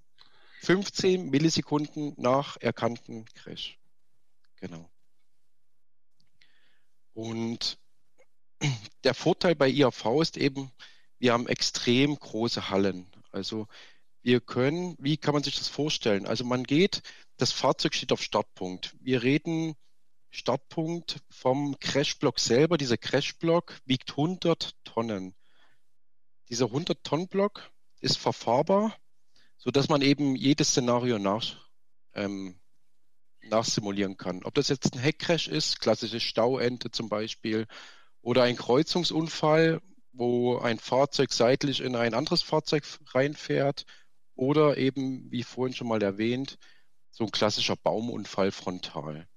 15 0.62 1.30
Millisekunden 1.30 2.14
nach 2.18 2.58
erkannten 2.58 3.26
Crash. 3.34 3.78
Genau. 4.58 4.90
Und 7.14 7.78
der 9.04 9.14
Vorteil 9.14 9.56
bei 9.56 9.70
IAV 9.70 10.22
ist 10.22 10.38
eben, 10.38 10.72
wir 11.18 11.34
haben 11.34 11.48
extrem 11.48 12.16
große 12.18 12.70
Hallen. 12.70 13.08
Also 13.32 13.68
wir 14.22 14.42
können, 14.42 14.96
wie 15.00 15.18
kann 15.18 15.34
man 15.34 15.44
sich 15.44 15.58
das 15.58 15.70
vorstellen? 15.70 16.26
Also 16.28 16.44
man 16.44 16.64
geht, 16.64 17.02
das 17.38 17.52
Fahrzeug 17.52 17.94
steht 17.94 18.12
auf 18.12 18.22
Startpunkt. 18.22 18.96
Wir 19.00 19.24
reden 19.24 19.76
Startpunkt 20.30 21.22
vom 21.30 21.80
Crashblock 21.80 22.40
selber. 22.40 22.78
Dieser 22.78 22.98
Crashblock 22.98 23.80
wiegt 23.86 24.12
100 24.12 24.76
Tonnen. 24.84 25.36
Dieser 26.50 26.66
100-Tonnen-Block 26.66 27.72
ist 28.02 28.18
verfahrbar, 28.18 28.98
so 29.60 29.72
dass 29.72 29.90
man 29.90 30.02
eben 30.02 30.36
jedes 30.36 30.70
Szenario 30.70 31.20
nach, 31.20 31.58
ähm, 32.14 32.60
nachsimulieren 33.44 34.18
kann. 34.18 34.44
Ob 34.44 34.54
das 34.56 34.70
jetzt 34.70 34.94
ein 34.94 35.00
Heckcrash 35.00 35.48
ist, 35.48 35.80
klassische 35.80 36.20
Stauente 36.20 36.92
zum 36.92 37.10
Beispiel, 37.10 37.68
Oder 38.22 38.44
ein 38.44 38.58
Kreuzungsunfall, 38.58 39.82
wo 40.12 40.58
ein 40.58 40.78
Fahrzeug 40.80 41.32
seitlich 41.32 41.80
in 41.80 41.96
ein 41.96 42.14
anderes 42.14 42.42
Fahrzeug 42.42 42.84
reinfährt. 43.14 43.86
Oder 44.36 44.78
eben, 44.78 45.32
wie 45.32 45.44
vorhin 45.44 45.74
schon 45.74 45.88
mal 45.88 46.02
erwähnt, 46.02 46.58
so 47.12 47.24
ein 47.24 47.32
klassischer 47.32 47.78
Baumunfall 47.78 48.52
frontal. 48.52 49.28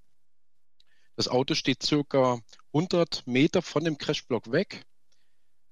Das 1.14 1.28
Auto 1.28 1.54
steht 1.54 1.82
circa 1.82 2.40
100 2.72 3.26
Meter 3.26 3.62
von 3.62 3.84
dem 3.84 3.98
Crashblock 3.98 4.50
weg. 4.50 4.84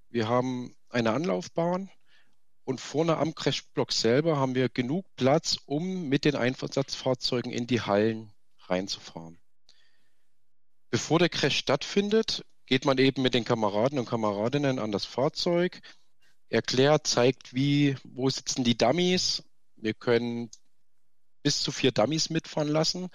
Wir 0.08 0.28
haben 0.28 0.76
eine 0.88 1.12
Anlaufbahn 1.12 1.90
und 2.70 2.80
vorne 2.80 3.16
am 3.16 3.34
Crashblock 3.34 3.90
selber 3.90 4.36
haben 4.36 4.54
wir 4.54 4.68
genug 4.68 5.04
Platz, 5.16 5.58
um 5.66 6.08
mit 6.08 6.24
den 6.24 6.36
Einsatzfahrzeugen 6.36 7.50
in 7.50 7.66
die 7.66 7.80
Hallen 7.80 8.32
reinzufahren. 8.68 9.40
Bevor 10.88 11.18
der 11.18 11.30
Crash 11.30 11.58
stattfindet, 11.58 12.44
geht 12.66 12.84
man 12.84 12.98
eben 12.98 13.22
mit 13.22 13.34
den 13.34 13.44
Kameraden 13.44 13.98
und 13.98 14.06
Kameradinnen 14.06 14.78
an 14.78 14.92
das 14.92 15.04
Fahrzeug, 15.04 15.80
erklärt, 16.48 17.08
zeigt, 17.08 17.54
wie, 17.54 17.96
wo 18.04 18.30
sitzen 18.30 18.62
die 18.62 18.78
Dummies. 18.78 19.42
Wir 19.74 19.92
können 19.92 20.48
bis 21.42 21.62
zu 21.62 21.72
vier 21.72 21.90
Dummies 21.90 22.30
mitfahren 22.30 22.68
lassen. 22.68 23.08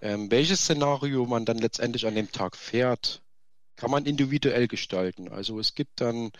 Ähm, 0.00 0.30
welches 0.30 0.62
Szenario 0.62 1.26
man 1.26 1.44
dann 1.44 1.58
letztendlich 1.58 2.06
an 2.06 2.14
dem 2.14 2.32
Tag 2.32 2.56
fährt, 2.56 3.20
kann 3.76 3.90
man 3.90 4.06
individuell 4.06 4.66
gestalten. 4.66 5.28
Also 5.28 5.60
es 5.60 5.74
gibt 5.74 6.00
dann 6.00 6.32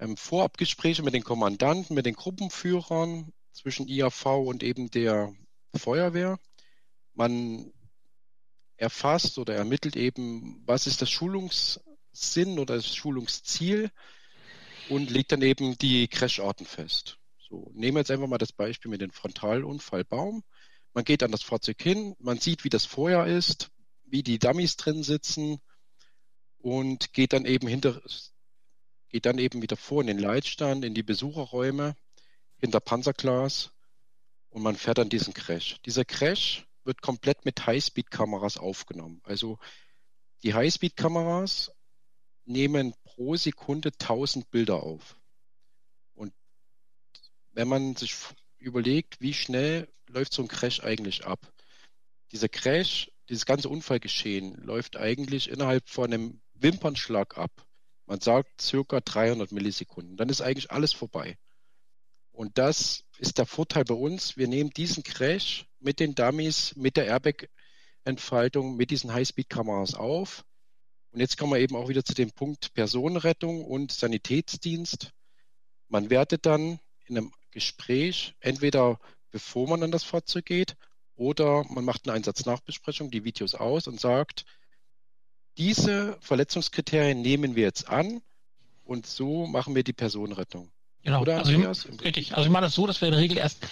ähm, 0.00 0.16
Vorabgespräche 0.16 1.02
mit 1.02 1.14
den 1.14 1.22
Kommandanten, 1.22 1.94
mit 1.94 2.06
den 2.06 2.14
Gruppenführern 2.14 3.32
zwischen 3.52 3.86
IAV 3.86 4.26
und 4.26 4.62
eben 4.62 4.90
der 4.90 5.32
Feuerwehr. 5.76 6.38
Man 7.12 7.72
erfasst 8.76 9.38
oder 9.38 9.54
ermittelt 9.54 9.94
eben, 9.94 10.62
was 10.66 10.86
ist 10.86 11.02
das 11.02 11.10
Schulungssinn 11.10 12.58
oder 12.58 12.76
das 12.76 12.94
Schulungsziel 12.94 13.90
und 14.88 15.10
legt 15.10 15.32
dann 15.32 15.42
eben 15.42 15.76
die 15.76 16.08
Crasharten 16.08 16.66
fest. 16.66 17.18
So, 17.38 17.70
nehmen 17.74 17.96
wir 17.96 18.00
jetzt 18.00 18.10
einfach 18.10 18.26
mal 18.26 18.38
das 18.38 18.52
Beispiel 18.52 18.90
mit 18.90 19.02
dem 19.02 19.12
Frontalunfallbaum. 19.12 20.42
Man 20.94 21.04
geht 21.04 21.22
an 21.22 21.30
das 21.30 21.42
Fahrzeug 21.42 21.80
hin, 21.80 22.16
man 22.18 22.38
sieht, 22.38 22.64
wie 22.64 22.70
das 22.70 22.86
Feuer 22.86 23.26
ist, 23.26 23.70
wie 24.04 24.22
die 24.22 24.38
Dummies 24.38 24.76
drin 24.76 25.02
sitzen 25.02 25.60
und 26.58 27.12
geht 27.12 27.32
dann 27.32 27.44
eben 27.44 27.68
hinter, 27.68 28.00
geht 29.10 29.26
dann 29.26 29.38
eben 29.38 29.60
wieder 29.60 29.76
vor 29.76 30.00
in 30.00 30.06
den 30.06 30.18
Leitstand, 30.18 30.84
in 30.84 30.94
die 30.94 31.02
Besucherräume, 31.02 31.96
hinter 32.58 32.80
Panzerglas 32.80 33.72
und 34.50 34.62
man 34.62 34.76
fährt 34.76 34.98
dann 34.98 35.08
diesen 35.08 35.34
Crash. 35.34 35.76
Dieser 35.84 36.04
Crash 36.04 36.66
wird 36.84 37.02
komplett 37.02 37.44
mit 37.44 37.66
Highspeed-Kameras 37.66 38.56
aufgenommen. 38.56 39.20
Also 39.24 39.58
die 40.42 40.54
Highspeed-Kameras 40.54 41.72
nehmen 42.44 42.94
pro 43.04 43.36
Sekunde 43.36 43.90
1000 43.98 44.50
Bilder 44.50 44.82
auf. 44.82 45.16
Und 46.14 46.32
wenn 47.52 47.68
man 47.68 47.96
sich 47.96 48.14
überlegt, 48.58 49.20
wie 49.20 49.34
schnell 49.34 49.88
läuft 50.08 50.32
so 50.32 50.42
ein 50.42 50.48
Crash 50.48 50.80
eigentlich 50.80 51.26
ab? 51.26 51.52
Dieser 52.32 52.48
Crash, 52.48 53.10
dieses 53.28 53.44
ganze 53.44 53.68
Unfallgeschehen 53.68 54.54
läuft 54.54 54.96
eigentlich 54.96 55.50
innerhalb 55.50 55.88
von 55.88 56.12
einem 56.12 56.40
Wimpernschlag 56.54 57.38
ab. 57.38 57.66
Man 58.10 58.20
sagt 58.20 58.60
circa 58.60 59.00
300 59.00 59.52
Millisekunden. 59.52 60.16
Dann 60.16 60.30
ist 60.30 60.40
eigentlich 60.40 60.72
alles 60.72 60.92
vorbei. 60.92 61.38
Und 62.32 62.58
das 62.58 63.04
ist 63.18 63.38
der 63.38 63.46
Vorteil 63.46 63.84
bei 63.84 63.94
uns. 63.94 64.36
Wir 64.36 64.48
nehmen 64.48 64.70
diesen 64.70 65.04
Crash 65.04 65.68
mit 65.78 66.00
den 66.00 66.16
Dummies, 66.16 66.74
mit 66.74 66.96
der 66.96 67.06
Airbag-Entfaltung, 67.06 68.74
mit 68.74 68.90
diesen 68.90 69.12
Highspeed-Kameras 69.12 69.94
auf. 69.94 70.44
Und 71.12 71.20
jetzt 71.20 71.38
kommen 71.38 71.52
wir 71.52 71.60
eben 71.60 71.76
auch 71.76 71.88
wieder 71.88 72.04
zu 72.04 72.14
dem 72.14 72.32
Punkt 72.32 72.74
Personenrettung 72.74 73.64
und 73.64 73.92
Sanitätsdienst. 73.92 75.12
Man 75.86 76.10
wertet 76.10 76.46
dann 76.46 76.80
in 77.06 77.16
einem 77.16 77.32
Gespräch, 77.52 78.34
entweder 78.40 78.98
bevor 79.30 79.68
man 79.68 79.84
an 79.84 79.92
das 79.92 80.02
Fahrzeug 80.02 80.46
geht, 80.46 80.76
oder 81.14 81.64
man 81.68 81.84
macht 81.84 82.08
eine 82.08 82.14
Einsatznachbesprechung, 82.14 83.12
die 83.12 83.22
Videos 83.22 83.54
aus 83.54 83.86
und 83.86 84.00
sagt, 84.00 84.46
diese 85.58 86.16
Verletzungskriterien 86.20 87.20
nehmen 87.20 87.56
wir 87.56 87.64
jetzt 87.64 87.88
an 87.88 88.22
und 88.84 89.06
so 89.06 89.46
machen 89.46 89.74
wir 89.74 89.84
die 89.84 89.92
Personenrettung. 89.92 90.70
Genau, 91.02 91.22
Oder, 91.22 91.38
also, 91.38 91.52
ich, 91.52 92.04
richtig. 92.04 92.34
Also 92.34 92.46
ich 92.46 92.50
mache 92.50 92.64
das 92.64 92.74
so, 92.74 92.86
dass 92.86 93.00
wir 93.00 93.08
in 93.08 93.12
der 93.12 93.20
Regel 93.20 93.38
erst 93.38 93.66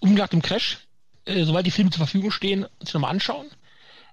umgelag 0.00 0.30
dem 0.30 0.42
Crash, 0.42 0.78
äh, 1.24 1.44
sobald 1.44 1.66
die 1.66 1.70
Filme 1.70 1.90
zur 1.90 1.98
Verfügung 1.98 2.30
stehen, 2.30 2.66
uns 2.78 2.94
nochmal 2.94 3.10
anschauen. 3.10 3.48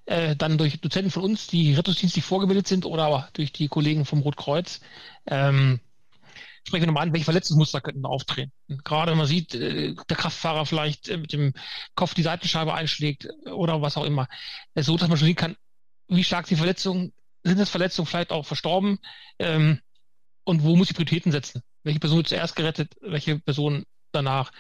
Äh, 0.05 0.35
dann 0.35 0.57
durch 0.57 0.79
Dozenten 0.79 1.11
von 1.11 1.23
uns, 1.23 1.47
die 1.47 1.73
rettungsdienstlich 1.73 2.23
vorgebildet 2.23 2.67
sind 2.67 2.85
oder 2.85 3.05
aber 3.05 3.29
durch 3.33 3.51
die 3.51 3.67
Kollegen 3.67 4.05
vom 4.05 4.19
Rotkreuz, 4.19 4.81
ähm, 5.25 5.79
sprechen 6.65 6.83
wir 6.83 6.87
nochmal 6.87 7.03
an, 7.03 7.13
welche 7.13 7.25
Verletzungsmuster 7.25 7.81
könnten 7.81 8.05
auftreten. 8.05 8.51
Gerade 8.83 9.11
wenn 9.11 9.17
man 9.17 9.27
sieht, 9.27 9.55
äh, 9.55 9.95
der 10.09 10.17
Kraftfahrer 10.17 10.65
vielleicht 10.65 11.09
äh, 11.09 11.17
mit 11.17 11.33
dem 11.33 11.53
Kopf 11.95 12.13
die 12.13 12.23
Seitenscheibe 12.23 12.73
einschlägt 12.73 13.27
oder 13.45 13.81
was 13.81 13.97
auch 13.97 14.05
immer. 14.05 14.27
Äh, 14.75 14.83
so, 14.83 14.97
dass 14.97 15.07
man 15.07 15.17
schon 15.17 15.27
sehen 15.27 15.35
kann, 15.35 15.55
wie 16.07 16.23
stark 16.23 16.47
die 16.47 16.55
Verletzungen, 16.55 17.13
sind 17.43 17.59
es 17.59 17.69
Verletzungen 17.69 18.07
vielleicht 18.07 18.31
auch 18.31 18.45
verstorben 18.45 18.99
ähm, 19.39 19.79
und 20.43 20.63
wo 20.63 20.75
muss 20.75 20.89
ich 20.89 20.95
Prioritäten 20.95 21.31
setzen? 21.31 21.63
Welche 21.83 21.99
Person 21.99 22.17
wird 22.17 22.27
zuerst 22.27 22.55
gerettet, 22.55 22.95
welche 23.01 23.39
Person 23.39 23.85
danach? 24.11 24.51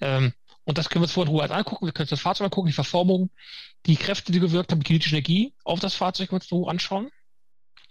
Ähm, 0.00 0.32
und 0.64 0.78
das 0.78 0.88
können 0.88 1.02
wir 1.02 1.06
uns 1.06 1.12
vorhin 1.12 1.32
in 1.32 1.38
Ruhe 1.38 1.50
angucken. 1.50 1.86
Wir 1.86 1.92
können 1.92 2.04
uns 2.04 2.10
das 2.10 2.20
Fahrzeug 2.20 2.46
angucken, 2.46 2.68
die 2.68 2.72
Verformung, 2.72 3.30
die 3.86 3.96
Kräfte, 3.96 4.32
die 4.32 4.40
gewirkt 4.40 4.70
haben, 4.70 4.80
die 4.80 4.86
kinetische 4.86 5.16
Energie 5.16 5.54
auf 5.64 5.80
das 5.80 5.94
Fahrzeug 5.94 6.28
können 6.28 6.40
wir 6.40 6.44
uns 6.44 6.50
in 6.50 6.58
Ruhe 6.58 6.70
anschauen. 6.70 7.10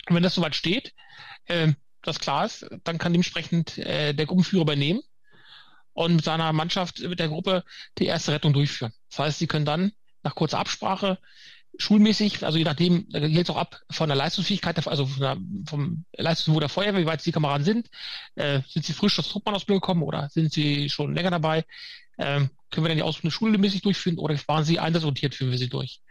Und 0.07 0.15
wenn 0.15 0.23
das 0.23 0.35
soweit 0.35 0.55
steht, 0.55 0.93
ähm, 1.47 1.75
das 2.01 2.19
klar 2.19 2.45
ist, 2.45 2.65
dann 2.83 2.97
kann 2.97 3.13
dementsprechend 3.13 3.77
äh, 3.77 4.13
der 4.13 4.25
Gruppenführer 4.25 4.63
übernehmen 4.63 5.01
und 5.93 6.15
mit 6.15 6.25
seiner 6.25 6.51
Mannschaft, 6.53 6.99
mit 6.99 7.19
der 7.19 7.27
Gruppe 7.27 7.63
die 7.97 8.05
erste 8.05 8.31
Rettung 8.31 8.53
durchführen. 8.53 8.93
Das 9.09 9.19
heißt, 9.19 9.39
sie 9.39 9.47
können 9.47 9.65
dann 9.65 9.91
nach 10.23 10.35
kurzer 10.35 10.59
Absprache 10.59 11.19
schulmäßig, 11.77 12.45
also 12.45 12.57
je 12.57 12.63
nachdem, 12.63 13.07
da 13.09 13.19
geht 13.19 13.43
es 13.43 13.49
auch 13.49 13.57
ab 13.57 13.81
von 13.89 14.09
der 14.09 14.15
Leistungsfähigkeit, 14.15 14.87
also 14.87 15.05
der, 15.19 15.37
vom 15.67 16.05
Leistungsniveau 16.13 16.59
der 16.59 16.69
Feuerwehr, 16.69 17.01
wie 17.01 17.05
weit 17.05 17.25
die 17.25 17.31
Kameraden 17.31 17.65
sind. 17.65 17.89
Äh, 18.35 18.61
sind 18.67 18.85
sie 18.85 18.93
frisch 18.93 19.17
aus 19.19 19.29
Truppmannausbildung 19.29 19.81
gekommen 19.81 20.03
oder 20.03 20.29
sind 20.29 20.51
sie 20.51 20.89
schon 20.89 21.13
länger 21.13 21.31
dabei? 21.31 21.65
Ähm, 22.17 22.49
können 22.69 22.85
wir 22.85 22.89
dann 22.89 22.97
die 22.97 23.03
Ausbildung 23.03 23.31
schulmäßig 23.31 23.81
durchführen 23.81 24.17
oder 24.17 24.35
waren 24.47 24.63
sie 24.63 24.79
einsatzorientiert, 24.79 25.35
führen 25.35 25.51
wir 25.51 25.57
sie 25.57 25.69
durch? 25.69 26.01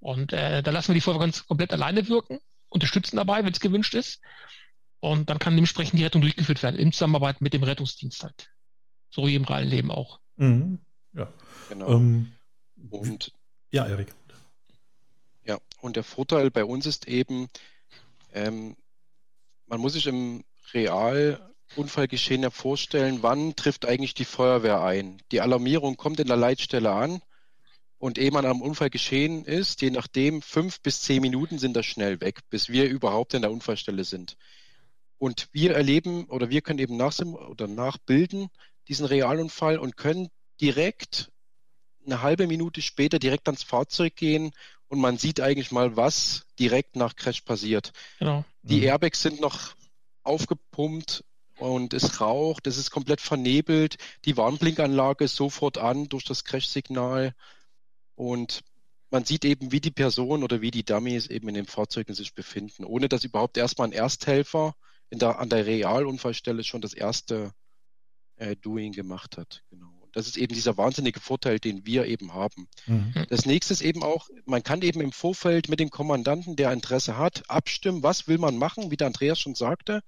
Und 0.00 0.32
äh, 0.32 0.62
da 0.62 0.70
lassen 0.70 0.88
wir 0.88 0.94
die 0.94 1.00
Feuerwehr 1.00 1.20
ganz 1.20 1.46
komplett 1.46 1.72
alleine 1.72 2.08
wirken, 2.08 2.38
unterstützen 2.68 3.16
dabei, 3.16 3.44
wenn 3.44 3.52
es 3.52 3.60
gewünscht 3.60 3.94
ist. 3.94 4.20
Und 5.00 5.30
dann 5.30 5.38
kann 5.38 5.54
dementsprechend 5.54 5.98
die 5.98 6.04
Rettung 6.04 6.22
durchgeführt 6.22 6.62
werden, 6.62 6.76
in 6.76 6.92
Zusammenarbeit 6.92 7.40
mit 7.40 7.52
dem 7.52 7.62
Rettungsdienst 7.62 8.22
halt. 8.22 8.50
So 9.10 9.26
wie 9.26 9.34
im 9.34 9.44
realen 9.44 9.68
Leben 9.68 9.90
auch. 9.90 10.20
Mhm. 10.36 10.80
Ja. 11.12 11.32
Genau. 11.68 11.92
Ähm, 11.92 12.32
und 12.90 13.32
ja, 13.70 13.86
Erik. 13.86 14.14
Ja, 15.48 15.58
und 15.80 15.96
der 15.96 16.04
Vorteil 16.04 16.50
bei 16.50 16.62
uns 16.62 16.84
ist 16.84 17.08
eben, 17.08 17.48
ähm, 18.34 18.76
man 19.64 19.80
muss 19.80 19.94
sich 19.94 20.06
im 20.06 20.44
Realunfallgeschehen 20.74 22.42
ja 22.42 22.50
vorstellen, 22.50 23.22
wann 23.22 23.56
trifft 23.56 23.86
eigentlich 23.86 24.12
die 24.12 24.26
Feuerwehr 24.26 24.82
ein. 24.82 25.22
Die 25.32 25.40
Alarmierung 25.40 25.96
kommt 25.96 26.20
in 26.20 26.26
der 26.26 26.36
Leitstelle 26.36 26.92
an 26.92 27.22
und 27.96 28.18
ehe 28.18 28.30
man 28.30 28.44
am 28.44 28.60
Unfall 28.60 28.90
geschehen 28.90 29.46
ist, 29.46 29.80
je 29.80 29.88
nachdem, 29.88 30.42
fünf 30.42 30.82
bis 30.82 31.00
zehn 31.00 31.22
Minuten 31.22 31.58
sind 31.58 31.74
das 31.74 31.86
schnell 31.86 32.20
weg, 32.20 32.40
bis 32.50 32.68
wir 32.68 32.86
überhaupt 32.86 33.32
in 33.32 33.40
der 33.40 33.50
Unfallstelle 33.50 34.04
sind. 34.04 34.36
Und 35.16 35.48
wir 35.52 35.74
erleben 35.74 36.26
oder 36.26 36.50
wir 36.50 36.60
können 36.60 36.78
eben 36.78 36.98
nach 36.98 37.18
oder 37.20 37.68
nachbilden 37.68 38.50
diesen 38.86 39.06
Realunfall 39.06 39.78
und 39.78 39.96
können 39.96 40.28
direkt 40.60 41.32
eine 42.04 42.20
halbe 42.20 42.46
Minute 42.46 42.82
später 42.82 43.18
direkt 43.18 43.48
ans 43.48 43.62
Fahrzeug 43.62 44.14
gehen 44.14 44.52
und 44.88 45.00
man 45.00 45.18
sieht 45.18 45.40
eigentlich 45.40 45.70
mal, 45.70 45.96
was 45.96 46.46
direkt 46.58 46.96
nach 46.96 47.16
Crash 47.16 47.42
passiert. 47.42 47.92
Genau. 48.18 48.44
Die 48.62 48.78
mhm. 48.78 48.84
Airbags 48.84 49.22
sind 49.22 49.40
noch 49.40 49.74
aufgepumpt 50.22 51.24
und 51.58 51.94
es 51.94 52.20
raucht, 52.20 52.66
es 52.66 52.76
ist 52.76 52.90
komplett 52.90 53.20
vernebelt, 53.20 53.96
die 54.24 54.36
Warnblinkanlage 54.36 55.24
ist 55.24 55.36
sofort 55.36 55.78
an 55.78 56.08
durch 56.08 56.24
das 56.24 56.44
Crash-Signal 56.44 57.34
und 58.14 58.62
man 59.10 59.24
sieht 59.24 59.44
eben, 59.44 59.72
wie 59.72 59.80
die 59.80 59.90
Person 59.90 60.42
oder 60.42 60.60
wie 60.60 60.70
die 60.70 60.84
Dummies 60.84 61.28
eben 61.28 61.48
in 61.48 61.54
den 61.54 61.66
Fahrzeugen 61.66 62.14
sich 62.14 62.34
befinden, 62.34 62.84
ohne 62.84 63.08
dass 63.08 63.24
überhaupt 63.24 63.56
erstmal 63.56 63.88
ein 63.88 63.92
Ersthelfer 63.92 64.74
der, 65.10 65.38
an 65.38 65.48
der 65.48 65.64
Realunfallstelle 65.66 66.62
schon 66.62 66.82
das 66.82 66.92
erste 66.92 67.52
äh, 68.36 68.54
Doing 68.56 68.92
gemacht 68.92 69.38
hat. 69.38 69.62
Genau. 69.70 69.97
Das 70.12 70.26
ist 70.26 70.36
eben 70.36 70.54
dieser 70.54 70.76
wahnsinnige 70.76 71.20
Vorteil, 71.20 71.58
den 71.58 71.86
wir 71.86 72.06
eben 72.06 72.34
haben. 72.34 72.68
Mhm. 72.86 73.12
Das 73.28 73.46
nächste 73.46 73.72
ist 73.72 73.82
eben 73.82 74.02
auch, 74.02 74.28
man 74.44 74.62
kann 74.62 74.82
eben 74.82 75.00
im 75.00 75.12
Vorfeld 75.12 75.68
mit 75.68 75.80
dem 75.80 75.90
Kommandanten, 75.90 76.56
der 76.56 76.72
Interesse 76.72 77.16
hat, 77.16 77.42
abstimmen, 77.48 78.02
was 78.02 78.28
will 78.28 78.38
man 78.38 78.56
machen, 78.56 78.90
wie 78.90 78.96
der 78.96 79.06
Andreas 79.06 79.38
schon 79.38 79.54
sagte. 79.54 80.02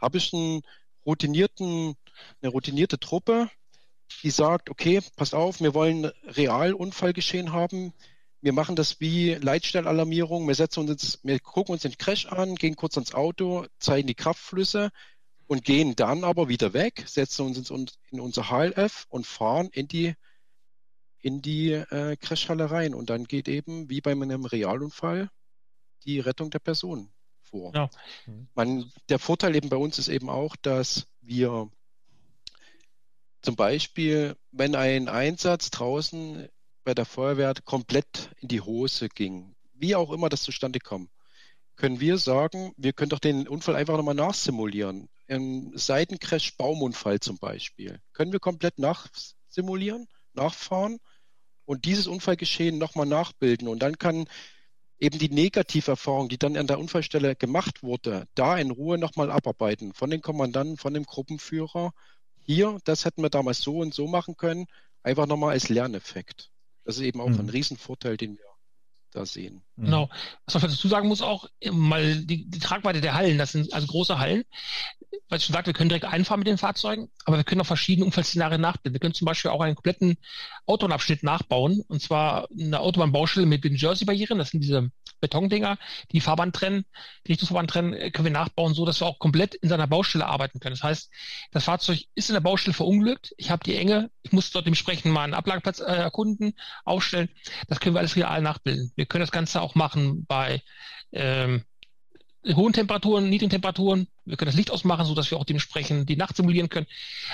Habe 0.00 0.18
ich 0.18 0.32
einen 0.32 0.62
routinierten, 1.04 1.94
eine 2.42 2.50
routinierte 2.50 2.98
Truppe, 2.98 3.50
die 4.22 4.30
sagt, 4.30 4.70
okay, 4.70 5.00
pass 5.16 5.34
auf, 5.34 5.60
wir 5.60 5.74
wollen 5.74 6.06
Realunfallgeschehen 6.24 7.52
haben. 7.52 7.92
wir 8.42 8.52
machen 8.52 8.74
das 8.76 9.00
wie 9.00 9.34
Leitstellalarmierung. 9.34 10.48
Wir 10.48 10.54
setzen 10.54 10.88
uns, 10.88 11.20
wir 11.22 11.38
gucken 11.40 11.74
uns 11.74 11.82
den 11.82 11.98
Crash 11.98 12.26
an, 12.26 12.54
gehen 12.54 12.76
kurz 12.76 12.96
ans 12.96 13.14
Auto, 13.14 13.66
zeigen 13.78 14.06
die 14.06 14.14
Kraftflüsse 14.14 14.90
und 15.50 15.64
gehen 15.64 15.96
dann 15.96 16.22
aber 16.22 16.48
wieder 16.48 16.74
weg, 16.74 17.02
setzen 17.08 17.44
uns 17.44 17.70
in 18.12 18.20
unser 18.20 18.50
HLF 18.50 19.06
und 19.08 19.26
fahren 19.26 19.68
in 19.72 19.88
die 19.88 20.14
in 21.22 21.42
die 21.42 21.72
äh, 21.72 22.16
Crashhalle 22.16 22.70
rein. 22.70 22.94
Und 22.94 23.10
dann 23.10 23.24
geht 23.24 23.48
eben, 23.48 23.90
wie 23.90 24.00
bei 24.00 24.12
einem 24.12 24.44
Realunfall, 24.44 25.28
die 26.04 26.20
Rettung 26.20 26.50
der 26.50 26.60
Person 26.60 27.10
vor. 27.42 27.74
Ja. 27.74 27.90
Man, 28.54 28.92
der 29.08 29.18
Vorteil 29.18 29.56
eben 29.56 29.70
bei 29.70 29.76
uns 29.76 29.98
ist 29.98 30.06
eben 30.06 30.30
auch, 30.30 30.54
dass 30.54 31.08
wir 31.20 31.68
zum 33.42 33.56
Beispiel, 33.56 34.36
wenn 34.52 34.76
ein 34.76 35.08
Einsatz 35.08 35.72
draußen 35.72 36.48
bei 36.84 36.94
der 36.94 37.06
Feuerwehr 37.06 37.54
komplett 37.64 38.30
in 38.38 38.46
die 38.46 38.60
Hose 38.60 39.08
ging, 39.08 39.56
wie 39.74 39.96
auch 39.96 40.12
immer 40.12 40.28
das 40.28 40.42
zustande 40.42 40.78
kommt, 40.78 41.10
können 41.74 41.98
wir 41.98 42.18
sagen, 42.18 42.72
wir 42.76 42.92
können 42.92 43.10
doch 43.10 43.18
den 43.18 43.48
Unfall 43.48 43.74
einfach 43.74 43.96
nochmal 43.96 44.14
nachsimulieren. 44.14 45.08
Im 45.30 45.70
Seitencrash 45.76 46.56
Baumunfall 46.56 47.20
zum 47.20 47.38
Beispiel. 47.38 48.00
Können 48.12 48.32
wir 48.32 48.40
komplett 48.40 48.80
nachsimulieren, 48.80 50.08
nachfahren 50.32 50.98
und 51.66 51.84
dieses 51.84 52.08
Unfallgeschehen 52.08 52.78
nochmal 52.78 53.06
nachbilden. 53.06 53.68
Und 53.68 53.80
dann 53.80 53.96
kann 53.96 54.26
eben 54.98 55.20
die 55.20 55.28
Negativerfahrung, 55.28 56.28
die 56.28 56.36
dann 56.36 56.56
an 56.56 56.66
der 56.66 56.80
Unfallstelle 56.80 57.36
gemacht 57.36 57.84
wurde, 57.84 58.26
da 58.34 58.58
in 58.58 58.72
Ruhe 58.72 58.98
nochmal 58.98 59.30
abarbeiten 59.30 59.92
von 59.92 60.10
den 60.10 60.20
Kommandanten, 60.20 60.76
von 60.76 60.94
dem 60.94 61.04
Gruppenführer. 61.04 61.92
Hier, 62.40 62.80
das 62.82 63.04
hätten 63.04 63.22
wir 63.22 63.30
damals 63.30 63.60
so 63.60 63.78
und 63.78 63.94
so 63.94 64.08
machen 64.08 64.36
können, 64.36 64.66
einfach 65.04 65.26
nochmal 65.26 65.52
als 65.52 65.68
Lerneffekt. 65.68 66.50
Das 66.84 66.96
ist 66.96 67.02
eben 67.02 67.20
auch 67.20 67.28
mhm. 67.28 67.38
ein 67.38 67.50
Riesenvorteil, 67.50 68.16
den 68.16 68.36
wir 68.36 68.49
da 69.12 69.26
sehen. 69.26 69.62
Mhm. 69.76 69.84
Genau. 69.84 70.10
Was 70.44 70.54
man 70.54 70.70
dazu 70.70 70.88
sagen 70.88 71.08
muss 71.08 71.22
auch, 71.22 71.48
mal 71.70 72.16
die, 72.16 72.44
die 72.48 72.58
Tragweite 72.58 73.00
der 73.00 73.14
Hallen, 73.14 73.38
das 73.38 73.52
sind 73.52 73.72
also 73.72 73.86
große 73.86 74.18
Hallen. 74.18 74.44
Was 75.28 75.40
ich 75.40 75.46
schon 75.46 75.54
sagte, 75.54 75.68
wir 75.68 75.74
können 75.74 75.88
direkt 75.88 76.04
einfahren 76.04 76.40
mit 76.40 76.48
den 76.48 76.58
Fahrzeugen, 76.58 77.08
aber 77.24 77.36
wir 77.36 77.44
können 77.44 77.60
auch 77.60 77.66
verschiedene 77.66 78.04
Unfallszenarien 78.06 78.60
nachbilden. 78.60 78.94
Wir 78.94 79.00
können 79.00 79.14
zum 79.14 79.26
Beispiel 79.26 79.50
auch 79.50 79.60
einen 79.60 79.74
kompletten 79.74 80.16
Autobahnabschnitt 80.66 81.22
nachbauen, 81.22 81.82
und 81.88 82.02
zwar 82.02 82.48
eine 82.50 82.80
Autobahnbaustelle 82.80 83.46
mit 83.46 83.64
den 83.64 83.76
Jersey-Barrieren, 83.76 84.38
das 84.38 84.50
sind 84.50 84.60
diese 84.60 84.90
Betondinger, 85.20 85.78
die 86.12 86.20
Fahrbahn 86.20 86.52
trennen, 86.52 86.84
die 87.26 87.32
Richtungsfahrbahn 87.32 87.68
trennen, 87.68 87.92
äh, 87.92 88.10
können 88.10 88.26
wir 88.26 88.32
nachbauen, 88.32 88.74
so 88.74 88.84
dass 88.84 89.00
wir 89.00 89.06
auch 89.06 89.18
komplett 89.18 89.54
in 89.54 89.68
seiner 89.68 89.86
Baustelle 89.86 90.26
arbeiten 90.26 90.60
können. 90.60 90.74
Das 90.74 90.82
heißt, 90.82 91.10
das 91.52 91.64
Fahrzeug 91.64 92.04
ist 92.14 92.30
in 92.30 92.34
der 92.34 92.40
Baustelle 92.40 92.74
verunglückt, 92.74 93.34
ich 93.36 93.50
habe 93.50 93.64
die 93.64 93.76
Enge, 93.76 94.10
ich 94.22 94.32
muss 94.32 94.50
dort 94.50 94.66
dementsprechend 94.66 95.12
mal 95.12 95.24
einen 95.24 95.34
Ablageplatz 95.34 95.80
äh, 95.80 95.84
erkunden, 95.84 96.54
aufstellen. 96.84 97.28
Das 97.68 97.80
können 97.80 97.94
wir 97.94 98.00
alles 98.00 98.16
real 98.16 98.42
nachbilden. 98.42 98.92
Wir 98.96 99.06
können 99.06 99.22
das 99.22 99.32
Ganze 99.32 99.60
auch 99.60 99.74
machen 99.74 100.24
bei 100.26 100.62
ähm, 101.12 101.64
hohen 102.46 102.72
Temperaturen, 102.72 103.28
niedrigen 103.28 103.50
Temperaturen. 103.50 104.06
Wir 104.24 104.36
können 104.36 104.48
das 104.48 104.56
Licht 104.56 104.70
ausmachen, 104.70 105.04
so 105.04 105.14
dass 105.14 105.30
wir 105.30 105.38
auch 105.38 105.44
dementsprechend 105.44 106.08
die 106.08 106.16
Nacht 106.16 106.36
simulieren 106.36 106.68
können. 106.68 106.86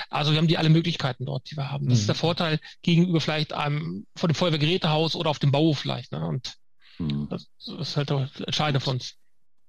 Also 0.09 0.31
wir 0.31 0.37
haben 0.37 0.47
die 0.47 0.57
alle 0.57 0.69
Möglichkeiten 0.69 1.25
dort, 1.25 1.49
die 1.49 1.57
wir 1.57 1.71
haben. 1.71 1.85
Das 1.85 1.99
mhm. 1.99 2.01
ist 2.01 2.07
der 2.07 2.15
Vorteil 2.15 2.59
gegenüber 2.81 3.21
vielleicht 3.21 3.53
einem 3.53 4.05
von 4.15 4.29
dem 4.29 4.35
Feuerwehrgerätehaus 4.35 5.15
oder 5.15 5.29
auf 5.29 5.39
dem 5.39 5.51
Bauhof 5.51 5.79
vielleicht. 5.79 6.11
Ne? 6.11 6.25
Und 6.25 6.57
mhm. 6.97 7.27
das 7.29 7.47
ist 7.79 7.97
halt 7.97 8.11
entscheidend 8.11 8.83
für 8.83 8.91
uns. 8.91 9.15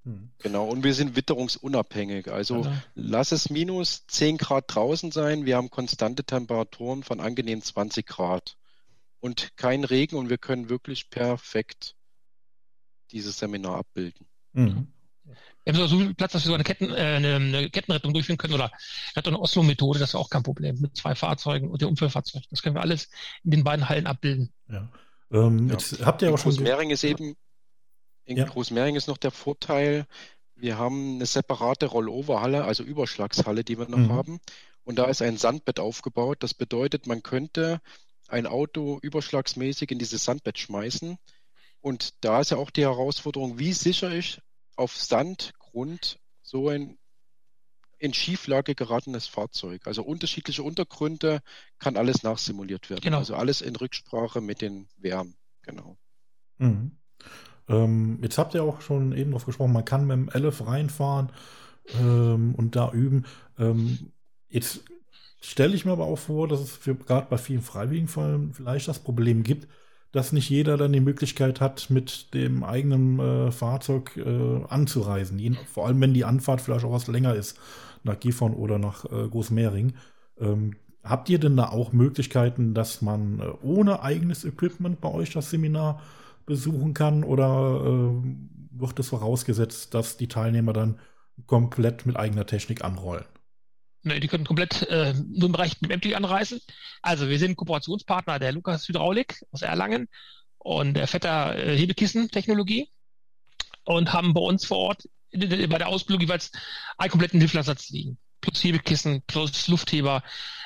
Mhm. 0.05 0.31
Genau, 0.39 0.67
und 0.69 0.85
wir 0.85 0.95
sind 0.95 1.17
witterungsunabhängig. 1.17 2.29
Also 2.29 2.65
ja. 2.65 2.83
lass 2.95 3.33
es 3.33 3.51
minus 3.51 4.07
10 4.07 4.39
Grad 4.39 4.65
draußen 4.69 5.11
sein. 5.13 5.45
Wir 5.45 5.57
haben 5.57 5.71
konstante 5.71 6.25
Temperaturen 6.25 7.03
von 7.03 7.21
angenehm 7.21 7.63
20 7.63 8.07
Grad 8.07 8.57
und 9.21 9.57
kein 9.57 9.85
Regen 9.85 10.17
und 10.17 10.31
wir 10.31 10.39
können 10.39 10.69
wirklich 10.69 11.11
perfekt 11.11 11.95
dieses 13.11 13.39
Seminar 13.39 13.77
abbilden. 13.77 14.27
Mhm. 14.53 14.89
Wir 15.65 15.75
haben 15.75 15.89
so 15.89 15.99
viel 15.99 16.15
Platz, 16.15 16.33
dass 16.33 16.45
wir 16.45 16.49
so 16.49 16.55
eine, 16.55 16.65
Ketten, 16.65 16.91
äh, 16.91 16.97
eine, 16.97 17.35
eine 17.35 17.71
Kettenrettung 17.71 18.15
durchführen 18.15 18.39
können 18.39 18.55
oder 18.55 18.73
Rettung 19.15 19.37
Oslo-Methode, 19.37 19.99
das 19.99 20.11
ist 20.11 20.15
auch 20.15 20.31
kein 20.31 20.43
Problem 20.43 20.81
mit 20.81 20.97
zwei 20.97 21.15
Fahrzeugen 21.15 21.71
und 21.71 21.83
dem 21.83 21.91
Unfallfahrzeug. 21.91 22.43
Das 22.49 22.63
können 22.63 22.75
wir 22.75 22.81
alles 22.81 23.11
in 23.45 23.51
den 23.51 23.65
beiden 23.65 23.89
Hallen 23.89 24.07
abbilden. 24.07 24.51
Ja. 24.69 24.89
Ähm, 25.31 25.69
ja. 25.69 25.75
Jetzt 25.75 26.05
habt 26.05 26.23
ihr 26.23 26.29
aber 26.29 26.39
schon. 26.39 26.53
Großmering 26.53 26.91
ist 26.91 27.05
eben, 27.05 27.35
in 28.25 28.37
ja. 28.37 28.45
Großmering 28.45 28.97
ist 28.97 29.09
noch 29.09 29.19
der 29.19 29.31
Vorteil, 29.31 30.07
wir 30.55 30.77
haben 30.77 31.17
eine 31.17 31.27
separate 31.27 31.87
Rollover-Halle, 31.87 32.65
also 32.65 32.83
Überschlagshalle, 32.83 33.65
die 33.65 33.79
wir 33.79 33.89
noch 33.89 33.99
mhm. 33.99 34.13
haben. 34.13 34.41
Und 34.83 34.97
da 34.99 35.05
ist 35.05 35.23
ein 35.23 35.37
Sandbett 35.37 35.81
aufgebaut. 35.81 36.39
Das 36.41 36.55
bedeutet, 36.55 37.07
man 37.07 37.23
könnte 37.23 37.81
ein 38.27 38.47
Auto 38.47 38.99
überschlagsmäßig 39.03 39.91
in 39.91 39.99
dieses 39.99 40.25
Sandbett 40.25 40.59
schmeißen. 40.59 41.19
Und 41.81 42.15
da 42.25 42.41
ist 42.41 42.51
ja 42.51 42.57
auch 42.57 42.71
die 42.71 42.83
Herausforderung, 42.83 43.59
wie 43.59 43.73
sicher 43.73 44.11
ich 44.11 44.41
auf 44.77 44.97
Sandgrund 44.97 46.19
so 46.43 46.69
ein 46.69 46.99
in 47.99 48.15
Schieflage 48.15 48.75
geratenes 48.75 49.27
Fahrzeug. 49.27 49.87
Also 49.87 50.03
unterschiedliche 50.03 50.63
Untergründe 50.63 51.41
kann 51.79 51.97
alles 51.97 52.23
nachsimuliert 52.23 52.91
werden. 52.91 53.03
Genau. 53.03 53.19
Also 53.19 53.35
alles 53.35 53.61
in 53.61 53.77
Rücksprache 53.77 54.41
mit 54.41 54.63
den 54.63 54.89
Wärmen. 54.97 55.35
Genau. 55.63 55.99
Mhm. 56.59 56.93
Ähm, 57.69 58.19
jetzt 58.23 58.39
habt 58.39 58.55
ihr 58.55 58.63
auch 58.63 58.81
schon 58.81 59.13
eben 59.13 59.33
drauf 59.33 59.45
gesprochen, 59.45 59.73
man 59.73 59.85
kann 59.85 60.07
mit 60.07 60.17
dem 60.17 60.45
LF 60.45 60.67
reinfahren 60.67 61.31
ähm, 62.01 62.55
und 62.55 62.77
da 62.77 62.91
üben. 62.93 63.27
Ähm, 63.59 64.13
jetzt 64.49 64.85
stelle 65.41 65.75
ich 65.75 65.85
mir 65.85 65.93
aber 65.93 66.07
auch 66.07 66.19
vor, 66.19 66.49
dass 66.49 66.61
es 66.61 66.81
gerade 67.07 67.27
bei 67.29 67.39
vielen 67.39 67.63
Freiwilligenfällen 67.63 68.55
vielleicht 68.55 68.89
das 68.89 69.01
Problem 69.01 69.43
gibt, 69.43 69.69
dass 70.13 70.33
nicht 70.33 70.49
jeder 70.49 70.77
dann 70.77 70.93
die 70.93 71.01
Möglichkeit 71.01 71.61
hat, 71.61 71.91
mit 71.91 72.33
dem 72.33 72.65
eigenen 72.65 73.19
äh, 73.19 73.53
Fahrzeug 73.53 74.17
äh, 74.17 74.65
anzureisen. 74.69 75.39
Je, 75.39 75.53
vor 75.71 75.87
allem, 75.87 76.01
wenn 76.01 76.15
die 76.15 76.25
Anfahrt 76.25 76.61
vielleicht 76.61 76.85
auch 76.85 76.93
was 76.93 77.07
länger 77.09 77.35
ist, 77.35 77.59
nach 78.03 78.19
Gifhorn 78.21 78.55
oder 78.55 78.79
nach 78.79 79.05
äh, 79.05 79.29
Großmehring. 79.29 79.95
Ähm, 80.41 80.77
habt 81.03 81.29
ihr 81.29 81.39
denn 81.39 81.57
da 81.57 81.69
auch 81.69 81.93
Möglichkeiten, 81.93 82.75
dass 82.75 83.03
man 83.03 83.41
äh, 83.41 83.45
ohne 83.63 84.03
eigenes 84.03 84.45
Equipment 84.45 85.01
bei 85.01 85.11
euch 85.11 85.31
das 85.33 85.51
Seminar 85.51 86.03
besuchen 86.47 86.95
kann? 86.95 87.25
Oder 87.25 87.83
äh, 87.85 88.81
wird 88.81 88.99
es 88.99 89.09
vorausgesetzt, 89.09 89.95
dass 89.95 90.17
die 90.17 90.29
Teilnehmer 90.29 90.73
dann 90.73 90.99
komplett 91.47 92.07
mit 92.07 92.17
eigener 92.17 92.47
Technik 92.47 92.85
anrollen? 92.85 93.25
Ne, 94.03 94.21
die 94.21 94.29
können 94.29 94.45
komplett 94.45 94.83
äh, 94.89 95.13
nur 95.15 95.47
im 95.47 95.53
Bereich 95.53 95.81
mit 95.81 95.91
MT 95.95 96.15
anreisen. 96.15 96.61
Also 97.03 97.29
wir 97.29 97.39
sind 97.39 97.57
Kooperationspartner 97.57 98.39
der 98.39 98.53
Lukas 98.53 98.89
Hydraulik 98.89 99.43
aus 99.51 99.63
Erlangen 99.63 100.09
und 100.59 100.95
der 100.95 101.09
Vetter 101.09 101.57
äh, 101.57 101.77
Hebekissen-Technologie 101.77 102.89
und 103.85 104.13
haben 104.13 104.35
bei 104.35 104.41
uns 104.41 104.65
vor 104.65 104.79
Ort 104.79 105.09
bei 105.33 105.79
der 105.79 105.89
Ausbildung 105.89 106.21
jeweils 106.21 106.51
einen 106.97 107.11
kompletten 107.11 107.41
Hilflersatz 107.41 107.91
liegen 107.91 108.19
plus 108.41 108.63
Hebekissen, 108.63 109.23
plus 109.27 109.69
Luftheber, 109.69 110.23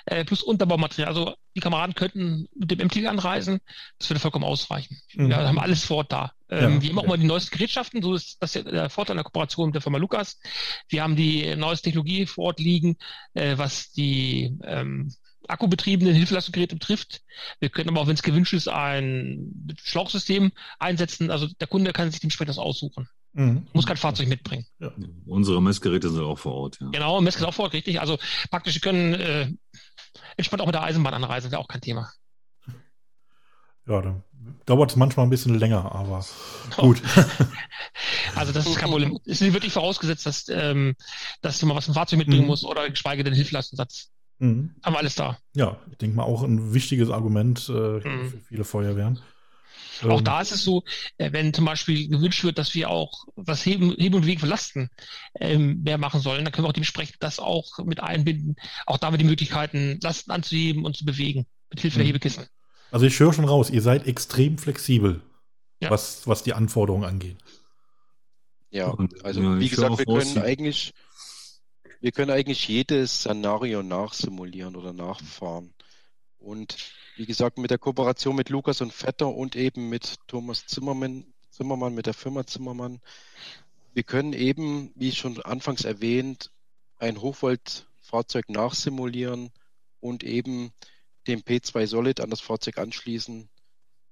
äh, 0.07 0.25
plus 0.25 0.43
Unterbaumaterial. 0.43 1.09
Also 1.09 1.35
die 1.55 1.61
Kameraden 1.61 1.95
könnten 1.95 2.49
mit 2.55 2.71
dem 2.71 2.81
MTG 2.81 3.07
anreisen, 3.07 3.61
das 3.99 4.11
würde 4.11 4.21
vollkommen 4.21 4.45
ausreichen. 4.45 5.01
Mhm. 5.15 5.29
Wir 5.29 5.37
haben 5.37 5.59
alles 5.59 5.85
vor 5.85 5.99
Ort 5.99 6.13
da. 6.13 6.33
Ähm, 6.49 6.75
ja, 6.75 6.83
wir 6.83 6.89
haben 6.91 6.99
auch 6.99 7.07
mal 7.07 7.19
die 7.19 7.27
neuesten 7.27 7.57
Gerätschaften, 7.57 8.03
so 8.03 8.15
ist 8.15 8.43
das 8.43 8.53
der 8.53 8.91
Vorteil 8.91 9.17
der 9.17 9.25
Kooperation 9.25 9.67
mit 9.67 9.75
der 9.75 9.83
Firma 9.83 9.99
Lukas. 9.99 10.41
Wir 10.89 11.03
haben 11.03 11.17
die 11.17 11.55
neueste 11.57 11.85
Technologie 11.85 12.27
vor 12.27 12.47
Ort 12.47 12.61
liegen, 12.61 12.97
äh, 13.35 13.57
was 13.57 13.93
die 13.93 14.57
ähm, 14.65 15.13
akkubetriebenen 15.49 16.15
Hilfeleistungsgeräte 16.15 16.77
betrifft. 16.77 17.23
Wir 17.59 17.69
können 17.69 17.89
aber 17.89 18.01
auch, 18.01 18.07
wenn 18.07 18.15
es 18.15 18.23
gewünscht 18.23 18.53
ist, 18.53 18.69
ein 18.69 19.75
Schlauchsystem 19.83 20.53
einsetzen. 20.79 21.31
Also 21.31 21.49
der 21.49 21.67
Kunde 21.67 21.93
kann 21.93 22.11
sich 22.11 22.21
dementsprechend 22.21 22.51
das 22.51 22.59
aussuchen. 22.59 23.09
Mhm. 23.35 23.67
Muss 23.73 23.87
kein 23.87 23.97
Fahrzeug 23.97 24.29
mitbringen. 24.29 24.67
Ja. 24.79 24.93
Unsere 25.27 25.63
Messgeräte 25.63 26.11
sind 26.11 26.23
auch 26.23 26.39
vor 26.39 26.55
Ort. 26.55 26.79
Ja. 26.81 26.89
Genau, 26.91 27.21
Messgeräte 27.21 27.49
auch 27.49 27.55
vor 27.55 27.65
Ort, 27.67 27.75
richtig. 27.75 28.01
Also 28.01 28.19
praktisch, 28.51 28.81
können 28.81 29.15
äh, 29.15 29.49
entspannt 30.37 30.61
auch 30.61 30.67
mit 30.67 30.75
der 30.75 30.83
Eisenbahn 30.83 31.15
anreisen, 31.15 31.51
wäre 31.51 31.61
auch 31.61 31.69
kein 31.69 31.81
Thema. 31.81 32.11
Ja, 33.87 34.01
dann 34.01 34.23
dauert 34.67 34.91
es 34.91 34.97
manchmal 34.97 35.27
ein 35.27 35.31
bisschen 35.31 35.59
länger, 35.59 35.93
aber 35.93 36.25
oh. 36.77 36.83
gut. 36.83 37.03
also 38.37 38.53
das 38.53 38.67
ist 38.67 38.77
kein 38.77 38.91
Problem. 38.91 39.19
Es 39.25 39.41
ist 39.41 39.53
wirklich 39.53 39.73
vorausgesetzt, 39.73 40.27
dass, 40.27 40.49
ähm, 40.49 40.95
dass 41.41 41.59
du 41.59 41.67
mal 41.67 41.75
was 41.75 41.89
im 41.89 41.95
Fahrzeug 41.95 42.19
mitbringen 42.19 42.43
mhm. 42.43 42.49
musst 42.49 42.65
oder 42.65 42.89
geschweige 42.89 43.25
denn 43.25 43.35
Hilfeleistungssatz. 43.35 44.11
Mhm. 44.39 44.75
Haben 44.83 44.95
wir 44.95 44.99
alles 44.99 45.15
da. 45.15 45.39
Ja, 45.55 45.79
ich 45.91 45.99
denke 45.99 46.17
mal 46.17 46.25
auch 46.25 46.43
ein 46.43 46.75
wichtiges 46.75 47.11
Argument 47.11 47.69
äh, 47.69 47.73
mhm. 47.73 48.31
für 48.31 48.41
viele 48.49 48.65
Feuerwehren. 48.65 49.21
Auch 50.03 50.19
ähm, 50.19 50.25
da 50.25 50.41
ist 50.41 50.53
es 50.53 50.63
so, 50.63 50.85
äh, 51.19 51.33
wenn 51.33 51.53
zum 51.53 51.65
Beispiel 51.65 52.09
gewünscht 52.09 52.45
wird, 52.45 52.59
dass 52.59 52.75
wir 52.75 52.91
auch 52.91 53.27
was 53.37 53.65
Heben, 53.65 53.95
Heben 53.99 54.15
und 54.15 54.27
Weg 54.27 54.41
für 54.41 54.47
Lasten 54.47 54.91
ähm, 55.39 55.83
mehr 55.83 55.99
machen 55.99 56.21
sollen, 56.21 56.45
dann 56.45 56.53
können 56.53 56.65
wir 56.65 56.71
auch 56.71 56.75
dementsprechend 56.75 57.17
das 57.21 57.39
auch 57.39 57.79
mit 57.85 58.01
einbinden. 58.01 58.57
Auch 58.87 58.99
damit 58.99 59.21
die 59.21 59.25
Möglichkeiten, 59.25 59.99
Lasten 60.03 60.31
anzuheben 60.31 60.85
und 60.85 60.97
zu 60.97 61.05
bewegen, 61.05 61.47
mit 61.71 61.81
Hilfe 61.81 61.99
der 61.99 62.05
mhm. 62.05 62.09
Hebekissen. 62.09 62.47
Also 62.91 63.07
ich 63.07 63.19
höre 63.19 63.33
schon 63.33 63.47
raus, 63.47 63.71
ihr 63.71 63.83
seid 63.83 64.07
extrem 64.07 64.59
flexibel, 64.59 65.23
ja. 65.81 65.91
was, 65.91 66.27
was 66.27 66.43
die 66.43 66.53
Anforderungen 66.53 67.05
angeht. 67.05 67.39
Ja, 68.71 68.97
also 69.23 69.43
ja, 69.43 69.59
wie 69.59 69.69
gesagt, 69.69 69.99
wir 69.99 70.07
können 70.07 70.39
eigentlich, 70.39 70.95
wir 72.01 72.13
können 72.13 72.31
eigentlich 72.31 72.67
jedes 72.69 73.21
Szenario 73.21 73.83
nachsimulieren 73.83 74.77
oder 74.77 74.93
nachfahren. 74.95 75.75
Und 76.39 76.77
wie 77.17 77.27
gesagt, 77.27 77.59
mit 77.59 77.71
der 77.71 77.79
Kooperation 77.79 78.37
mit 78.37 78.49
Lukas 78.49 78.81
und 78.81 78.93
Vetter 78.93 79.29
und 79.29 79.57
eben 79.57 79.89
mit 79.89 80.17
Thomas 80.27 80.67
Zimmermann, 80.67 81.25
Zimmermann 81.51 81.95
mit 81.95 82.07
der 82.07 82.15
Firma 82.15 82.47
Zimmermann, 82.47 83.01
wir 83.95 84.03
können 84.03 84.33
eben, 84.33 84.91
wie 84.95 85.13
schon 85.13 85.41
anfangs 85.43 85.85
erwähnt, 85.85 86.51
ein 86.99 87.21
Hochvolt-Fahrzeug 87.21 88.49
nachsimulieren 88.49 89.51
und 90.01 90.25
eben 90.25 90.73
den 91.27 91.43
P2 91.43 91.87
Solid 91.87 92.21
an 92.21 92.31
das 92.31 92.41
Fahrzeug 92.41 92.79
anschließen 92.79 93.49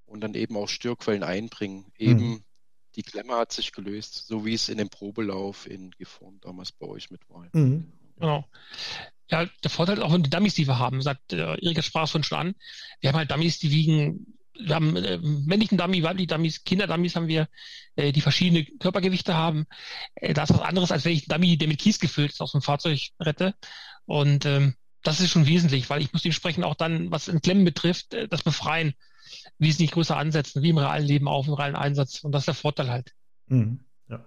und 0.06 0.20
dann 0.20 0.34
eben 0.34 0.56
auch 0.56 0.68
Störquellen 0.68 1.22
einbringen. 1.22 1.86
Eben 1.96 2.28
mhm. 2.28 2.44
die 2.96 3.02
Klemme 3.02 3.36
hat 3.36 3.52
sich 3.52 3.72
gelöst, 3.72 4.26
so 4.26 4.44
wie 4.44 4.54
es 4.54 4.68
in 4.68 4.78
dem 4.78 4.90
Probelauf 4.90 5.66
in 5.66 5.92
Geform 5.92 6.38
damals 6.40 6.72
bei 6.72 6.86
euch 6.86 7.10
mit 7.10 7.28
war. 7.30 7.48
Mhm. 7.52 7.90
Genau. 8.18 8.44
Ja, 9.30 9.46
der 9.62 9.70
Vorteil 9.70 10.02
auch 10.02 10.10
von 10.10 10.22
den 10.22 10.30
Dummies, 10.30 10.54
die 10.54 10.66
wir 10.66 10.78
haben, 10.78 11.02
sagt 11.02 11.32
äh, 11.32 11.56
Erika 11.60 11.82
sprach 11.82 12.12
es 12.12 12.26
schon 12.26 12.38
an. 12.38 12.54
Wir 13.00 13.10
haben 13.10 13.16
halt 13.16 13.30
Dummies, 13.30 13.58
die 13.58 13.70
wiegen, 13.70 14.36
wir 14.54 14.74
haben 14.74 14.96
äh, 14.96 15.18
männlichen 15.18 15.78
Dummy, 15.78 16.02
weibliche 16.02 16.28
Dummies, 16.28 16.64
Kinderdummies 16.64 17.16
haben 17.16 17.28
wir, 17.28 17.48
äh, 17.96 18.12
die 18.12 18.20
verschiedene 18.20 18.64
Körpergewichte 18.64 19.34
haben. 19.34 19.66
Äh, 20.16 20.34
das 20.34 20.50
ist 20.50 20.56
was 20.56 20.66
anderes, 20.66 20.92
als 20.92 21.04
wenn 21.04 21.12
ich 21.12 21.30
einen 21.30 21.40
Dummy, 21.40 21.56
der 21.56 21.68
mit 21.68 21.80
Kies 21.80 22.00
gefüllt 22.00 22.32
ist, 22.32 22.40
aus 22.40 22.52
dem 22.52 22.62
Fahrzeug 22.62 23.00
rette. 23.20 23.54
Und 24.06 24.44
ähm, 24.46 24.74
das 25.02 25.20
ist 25.20 25.30
schon 25.30 25.46
wesentlich, 25.46 25.88
weil 25.88 26.02
ich 26.02 26.12
muss 26.12 26.24
entsprechend 26.24 26.64
auch 26.64 26.74
dann, 26.74 27.10
was 27.10 27.28
Entklemmen 27.28 27.64
betrifft, 27.64 28.14
äh, 28.14 28.28
das 28.28 28.42
Befreien 28.42 28.94
wesentlich 29.58 29.92
größer 29.92 30.16
ansetzen, 30.16 30.62
wie 30.62 30.70
im 30.70 30.78
realen 30.78 31.06
Leben 31.06 31.28
auch 31.28 31.46
im 31.46 31.54
realen 31.54 31.76
Einsatz. 31.76 32.24
Und 32.24 32.32
das 32.32 32.42
ist 32.42 32.46
der 32.46 32.54
Vorteil 32.54 32.90
halt. 32.90 33.14
Mhm, 33.46 33.80
ja. 34.08 34.24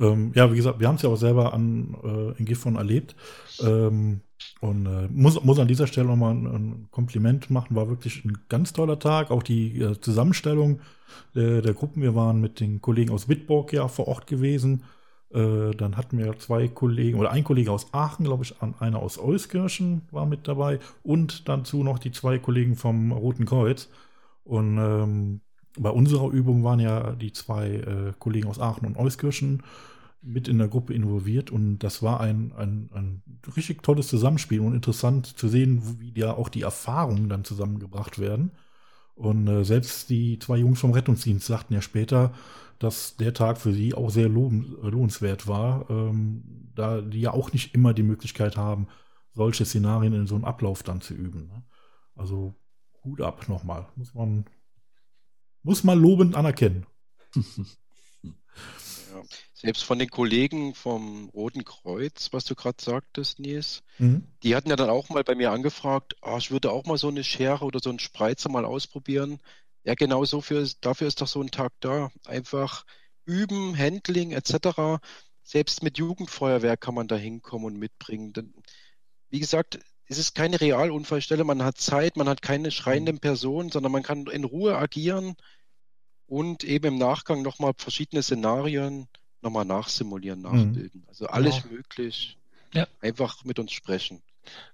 Ähm, 0.00 0.32
ja, 0.34 0.52
wie 0.52 0.56
gesagt, 0.56 0.80
wir 0.80 0.88
haben 0.88 0.96
es 0.96 1.02
ja 1.02 1.08
auch 1.08 1.16
selber 1.16 1.54
an, 1.54 1.96
äh, 2.04 2.38
in 2.38 2.44
Gifhorn 2.44 2.76
erlebt. 2.76 3.16
Ähm, 3.60 4.20
und 4.60 4.86
äh, 4.86 5.08
muss, 5.10 5.42
muss 5.44 5.58
an 5.58 5.68
dieser 5.68 5.86
Stelle 5.86 6.08
nochmal 6.08 6.34
ein, 6.34 6.46
ein 6.46 6.88
Kompliment 6.90 7.50
machen. 7.50 7.76
War 7.76 7.88
wirklich 7.88 8.24
ein 8.24 8.38
ganz 8.48 8.72
toller 8.72 8.98
Tag. 8.98 9.30
Auch 9.30 9.42
die 9.42 9.80
äh, 9.80 10.00
Zusammenstellung 10.00 10.80
der, 11.34 11.62
der 11.62 11.74
Gruppen. 11.74 12.02
Wir 12.02 12.14
waren 12.14 12.40
mit 12.40 12.60
den 12.60 12.80
Kollegen 12.80 13.12
aus 13.12 13.28
Wittborg 13.28 13.72
ja 13.72 13.88
vor 13.88 14.08
Ort 14.08 14.26
gewesen. 14.26 14.84
Äh, 15.34 15.72
dann 15.72 15.96
hatten 15.96 16.18
wir 16.18 16.38
zwei 16.38 16.68
Kollegen 16.68 17.18
oder 17.18 17.32
ein 17.32 17.44
Kollege 17.44 17.72
aus 17.72 17.92
Aachen, 17.92 18.24
glaube 18.24 18.44
ich, 18.44 18.54
einer 18.80 19.00
aus 19.00 19.18
Euskirchen 19.18 20.02
war 20.12 20.26
mit 20.26 20.46
dabei 20.46 20.78
und 21.02 21.48
dazu 21.48 21.82
noch 21.82 21.98
die 21.98 22.12
zwei 22.12 22.38
Kollegen 22.38 22.76
vom 22.76 23.12
Roten 23.12 23.44
Kreuz. 23.44 23.88
Und 24.44 24.78
ähm, 24.78 25.40
bei 25.76 25.90
unserer 25.90 26.30
Übung 26.30 26.62
waren 26.62 26.78
ja 26.78 27.12
die 27.12 27.32
zwei 27.32 27.68
äh, 27.70 28.12
Kollegen 28.18 28.48
aus 28.48 28.60
Aachen 28.60 28.86
und 28.86 28.96
Euskirchen 28.96 29.62
mit 30.24 30.48
in 30.48 30.58
der 30.58 30.68
Gruppe 30.68 30.94
involviert 30.94 31.50
und 31.50 31.78
das 31.80 32.02
war 32.02 32.20
ein, 32.20 32.52
ein, 32.52 32.88
ein 32.92 33.22
richtig 33.56 33.82
tolles 33.82 34.08
Zusammenspiel 34.08 34.60
und 34.60 34.74
interessant 34.74 35.26
zu 35.26 35.48
sehen, 35.48 36.00
wie 36.00 36.18
ja 36.18 36.32
auch 36.34 36.48
die 36.48 36.62
Erfahrungen 36.62 37.28
dann 37.28 37.44
zusammengebracht 37.44 38.18
werden. 38.18 38.52
Und 39.14 39.46
äh, 39.46 39.64
selbst 39.64 40.10
die 40.10 40.38
zwei 40.38 40.56
Jungs 40.56 40.80
vom 40.80 40.92
Rettungsdienst 40.92 41.46
sagten 41.46 41.74
ja 41.74 41.82
später, 41.82 42.32
dass 42.78 43.16
der 43.16 43.34
Tag 43.34 43.58
für 43.58 43.72
sie 43.72 43.94
auch 43.94 44.10
sehr 44.10 44.28
lohnenswert 44.28 45.46
war, 45.46 45.88
ähm, 45.90 46.70
da 46.74 47.00
die 47.00 47.20
ja 47.20 47.32
auch 47.32 47.52
nicht 47.52 47.74
immer 47.74 47.94
die 47.94 48.02
Möglichkeit 48.02 48.56
haben, 48.56 48.88
solche 49.32 49.64
Szenarien 49.64 50.12
in 50.14 50.26
so 50.26 50.34
einem 50.34 50.44
Ablauf 50.44 50.82
dann 50.82 51.00
zu 51.00 51.14
üben. 51.14 51.46
Ne? 51.46 51.62
Also 52.16 52.54
Hut 53.04 53.20
ab 53.20 53.48
nochmal. 53.48 53.88
Muss 53.96 54.14
man, 54.14 54.46
muss 55.62 55.84
man 55.84 55.98
lobend 55.98 56.34
anerkennen. 56.34 56.86
Ja. 59.14 59.22
Selbst 59.64 59.84
von 59.84 59.98
den 59.98 60.10
Kollegen 60.10 60.74
vom 60.74 61.30
Roten 61.30 61.64
Kreuz, 61.64 62.34
was 62.34 62.44
du 62.44 62.54
gerade 62.54 62.84
sagtest, 62.84 63.38
Nils, 63.38 63.82
mhm. 63.96 64.26
die 64.42 64.54
hatten 64.54 64.68
ja 64.68 64.76
dann 64.76 64.90
auch 64.90 65.08
mal 65.08 65.24
bei 65.24 65.34
mir 65.34 65.52
angefragt, 65.52 66.16
oh, 66.20 66.36
ich 66.36 66.50
würde 66.50 66.70
auch 66.70 66.84
mal 66.84 66.98
so 66.98 67.08
eine 67.08 67.24
Schere 67.24 67.64
oder 67.64 67.80
so 67.82 67.88
einen 67.88 67.98
Spreizer 67.98 68.50
mal 68.50 68.66
ausprobieren. 68.66 69.40
Ja, 69.82 69.94
genau 69.94 70.26
so 70.26 70.42
für, 70.42 70.68
dafür 70.82 71.08
ist 71.08 71.22
doch 71.22 71.28
so 71.28 71.40
ein 71.40 71.50
Tag 71.50 71.72
da. 71.80 72.10
Einfach 72.26 72.84
üben, 73.24 73.74
Handling 73.78 74.32
etc. 74.32 75.02
Selbst 75.42 75.82
mit 75.82 75.96
Jugendfeuerwehr 75.96 76.76
kann 76.76 76.94
man 76.94 77.08
da 77.08 77.16
hinkommen 77.16 77.64
und 77.64 77.78
mitbringen. 77.78 78.34
Denn, 78.34 78.52
wie 79.30 79.40
gesagt, 79.40 79.78
es 80.08 80.18
ist 80.18 80.34
keine 80.34 80.60
Realunfallstelle, 80.60 81.44
man 81.44 81.64
hat 81.64 81.78
Zeit, 81.78 82.18
man 82.18 82.28
hat 82.28 82.42
keine 82.42 82.70
schreienden 82.70 83.18
Personen, 83.18 83.70
sondern 83.70 83.92
man 83.92 84.02
kann 84.02 84.26
in 84.26 84.44
Ruhe 84.44 84.76
agieren 84.76 85.36
und 86.26 86.64
eben 86.64 86.88
im 86.88 86.98
Nachgang 86.98 87.40
nochmal 87.40 87.72
verschiedene 87.78 88.22
Szenarien 88.22 89.08
nochmal 89.44 89.64
nachsimulieren, 89.64 90.40
mhm. 90.40 90.44
nachbilden. 90.44 91.00
Mhm. 91.02 91.08
Also 91.08 91.26
alles 91.26 91.62
genau. 91.62 91.76
möglich. 91.76 92.36
Ja. 92.72 92.88
Einfach 93.00 93.44
mit 93.44 93.58
uns 93.60 93.72
sprechen. 93.72 94.20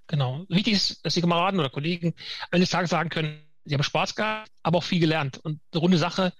Genau. 0.07 0.43
Wichtig 0.49 0.73
ist, 0.73 1.05
dass 1.05 1.13
die 1.13 1.21
Kameraden 1.21 1.59
oder 1.59 1.69
Kollegen 1.69 2.13
eines 2.49 2.71
Tages 2.71 2.89
sagen 2.89 3.09
können, 3.09 3.39
sie 3.63 3.75
haben 3.75 3.83
Spaß 3.83 4.15
gehabt, 4.15 4.51
aber 4.63 4.79
auch 4.79 4.83
viel 4.83 4.99
gelernt 4.99 5.39
und 5.43 5.59
eine 5.71 5.79
runde 5.79 5.97
Sache 5.97 6.33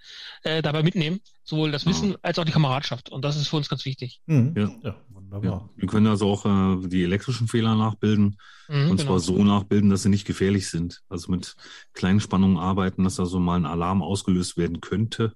äh, 0.44 0.62
dabei 0.62 0.84
mitnehmen, 0.84 1.20
sowohl 1.44 1.72
das 1.72 1.86
Wissen 1.86 2.16
als 2.24 2.40
auch 2.40 2.46
die 2.46 2.52
Kameradschaft. 2.52 3.10
Und 3.10 3.24
das 3.24 3.38
ist 3.38 3.48
für 3.48 3.58
uns 3.58 3.70
ganz 3.70 3.86
wichtig. 3.86 4.22
Mhm. 4.26 4.54
Ja. 4.58 4.72
ja, 4.84 4.96
wunderbar. 5.10 5.52
Ja. 5.52 5.70
Wir 5.76 5.88
können 5.88 6.08
also 6.08 6.30
auch 6.32 6.46
äh, 6.46 6.88
die 6.88 7.04
elektrischen 7.04 7.48
Fehler 7.48 7.76
nachbilden 7.76 8.38
mhm, 8.68 8.92
und 8.92 8.98
genau. 8.98 9.04
zwar 9.04 9.20
so 9.20 9.44
nachbilden, 9.44 9.90
dass 9.90 10.04
sie 10.04 10.10
nicht 10.10 10.26
gefährlich 10.26 10.70
sind. 10.70 11.02
Also 11.10 11.32
mit 11.32 11.56
kleinen 11.94 12.20
Spannungen 12.20 12.58
arbeiten, 12.58 13.04
dass 13.04 13.16
da 13.16 13.26
so 13.26 13.40
mal 13.40 13.56
ein 13.56 13.66
Alarm 13.66 14.02
ausgelöst 14.02 14.58
werden 14.58 14.82
könnte. 14.82 15.34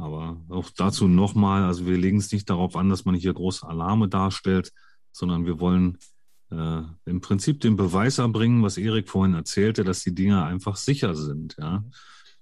Aber 0.00 0.40
auch 0.48 0.70
dazu 0.70 1.08
nochmal, 1.08 1.64
also 1.64 1.86
wir 1.86 1.96
legen 1.96 2.18
es 2.18 2.32
nicht 2.32 2.48
darauf 2.48 2.76
an, 2.76 2.88
dass 2.88 3.04
man 3.04 3.14
hier 3.14 3.32
große 3.32 3.66
Alarme 3.66 4.08
darstellt, 4.08 4.72
sondern 5.12 5.46
wir 5.46 5.60
wollen 5.60 5.98
äh, 6.50 6.82
im 7.04 7.20
Prinzip 7.20 7.60
den 7.60 7.76
Beweis 7.76 8.18
erbringen, 8.18 8.62
was 8.62 8.78
Erik 8.78 9.08
vorhin 9.08 9.34
erzählte, 9.34 9.84
dass 9.84 10.02
die 10.02 10.14
Dinge 10.14 10.44
einfach 10.44 10.76
sicher 10.76 11.14
sind. 11.14 11.56
Ja? 11.58 11.84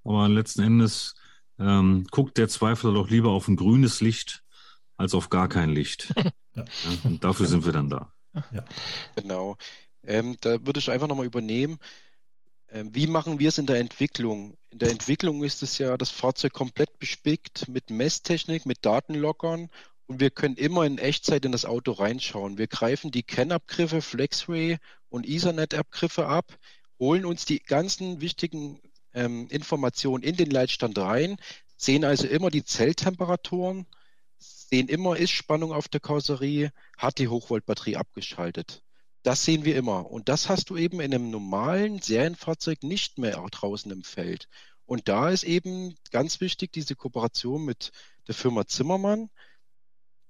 Aber 0.05 0.29
letzten 0.29 0.63
Endes 0.63 1.15
ähm, 1.59 2.07
guckt 2.11 2.39
der 2.39 2.49
Zweifler 2.49 2.93
doch 2.93 3.11
lieber 3.11 3.31
auf 3.31 3.49
ein 3.49 3.57
grünes 3.57 4.01
Licht 4.01 4.45
als 4.97 5.15
auf 5.15 5.29
gar 5.29 5.49
kein 5.49 5.71
Licht. 5.71 6.13
Ja. 6.57 6.65
Ja, 6.65 7.11
und 7.11 7.23
dafür 7.23 7.45
sind 7.45 7.67
wir 7.67 7.73
dann 7.73 7.91
da. 7.91 8.15
Ja. 8.51 8.65
Genau. 9.15 9.59
Ähm, 10.03 10.39
da 10.41 10.65
würde 10.65 10.81
ich 10.81 10.91
einfach 10.91 11.07
nochmal 11.07 11.27
übernehmen. 11.27 11.77
Ähm, 12.71 12.95
wie 12.95 13.07
machen 13.07 13.39
wir 13.39 13.51
es 13.51 13.59
in 13.59 13.67
der 13.67 13.79
Entwicklung? 13.79 14.57
In 14.77 14.81
der 14.81 14.91
Entwicklung 14.91 15.43
ist 15.43 15.62
es 15.62 15.79
ja 15.79 15.97
das 15.97 16.11
Fahrzeug 16.11 16.53
komplett 16.53 16.99
bespickt 16.99 17.66
mit 17.66 17.89
Messtechnik, 17.89 18.66
mit 18.66 18.85
Datenlockern 18.85 19.70
und 20.07 20.20
wir 20.20 20.29
können 20.29 20.57
immer 20.57 20.85
in 20.85 20.99
Echtzeit 20.99 21.47
in 21.47 21.53
das 21.53 21.64
Auto 21.64 21.93
reinschauen. 21.93 22.59
Wir 22.59 22.66
greifen 22.66 23.11
die 23.11 23.22
CAN-Abgriffe, 23.22 24.03
FlexRay 24.03 24.77
und 25.09 25.27
Ethernet-Abgriffe 25.27 26.27
ab, 26.27 26.59
holen 26.99 27.24
uns 27.24 27.47
die 27.47 27.61
ganzen 27.61 28.20
wichtigen 28.20 28.79
ähm, 29.14 29.49
Informationen 29.49 30.22
in 30.22 30.37
den 30.37 30.51
Leitstand 30.51 30.99
rein, 30.99 31.39
sehen 31.79 32.05
also 32.05 32.27
immer 32.27 32.51
die 32.51 32.66
Zelltemperaturen, 32.66 33.87
sehen 34.37 34.89
immer 34.89 35.16
Ist-Spannung 35.16 35.72
auf 35.72 35.89
der 35.89 36.01
Karosserie, 36.01 36.70
hat 36.99 37.16
die 37.16 37.29
Hochvoltbatterie 37.29 37.97
abgeschaltet. 37.97 38.83
Das 39.27 39.43
sehen 39.43 39.64
wir 39.64 39.74
immer. 39.74 40.09
Und 40.09 40.29
das 40.29 40.49
hast 40.49 40.70
du 40.70 40.77
eben 40.77 41.01
in 41.01 41.12
einem 41.12 41.33
normalen 41.33 42.01
Serienfahrzeug 42.01 42.85
nicht 42.85 43.18
mehr 43.18 43.45
draußen 43.51 43.91
im 43.91 44.05
Feld. 44.05 44.49
Und 44.85 45.09
da 45.09 45.31
ist 45.31 45.43
eben 45.43 45.97
ganz 46.12 46.41
wichtig 46.41 46.70
diese 46.72 46.95
Kooperation 46.95 47.64
mit 47.64 47.91
der 48.29 48.37
Firma 48.37 48.68
Zimmermann, 48.68 49.29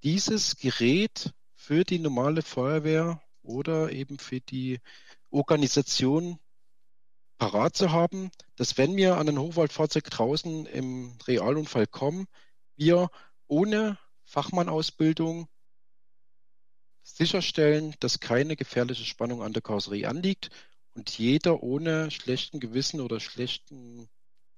dieses 0.03 0.57
Gerät 0.57 1.35
für 1.55 1.85
die 1.85 1.99
normale 1.99 2.41
Feuerwehr 2.41 3.21
oder 3.43 3.93
eben 3.93 4.19
für 4.19 4.41
die 4.41 4.81
Organisation 5.29 6.39
parat 7.37 7.77
zu 7.77 7.93
haben, 7.93 8.31
dass 8.55 8.79
wenn 8.79 8.97
wir 8.97 9.19
an 9.19 9.29
ein 9.29 9.39
Hochwaldfahrzeug 9.39 10.05
draußen 10.05 10.65
im 10.65 11.19
Realunfall 11.27 11.87
kommen, 11.87 12.29
wir 12.77 13.11
ohne 13.47 13.99
Fachmannausbildung 14.25 15.49
sicherstellen, 17.17 17.95
dass 18.01 18.21
keine 18.21 18.57
gefährliche 18.57 19.05
Spannung 19.05 19.43
an 19.43 19.53
der 19.53 19.63
Karosserie 19.63 20.09
anliegt 20.09 20.51
und 20.95 21.11
jeder 21.19 21.63
ohne 21.63 22.11
schlechten 22.11 22.61
Gewissen 22.61 23.01
oder 23.01 23.21
schlechten, 23.21 24.09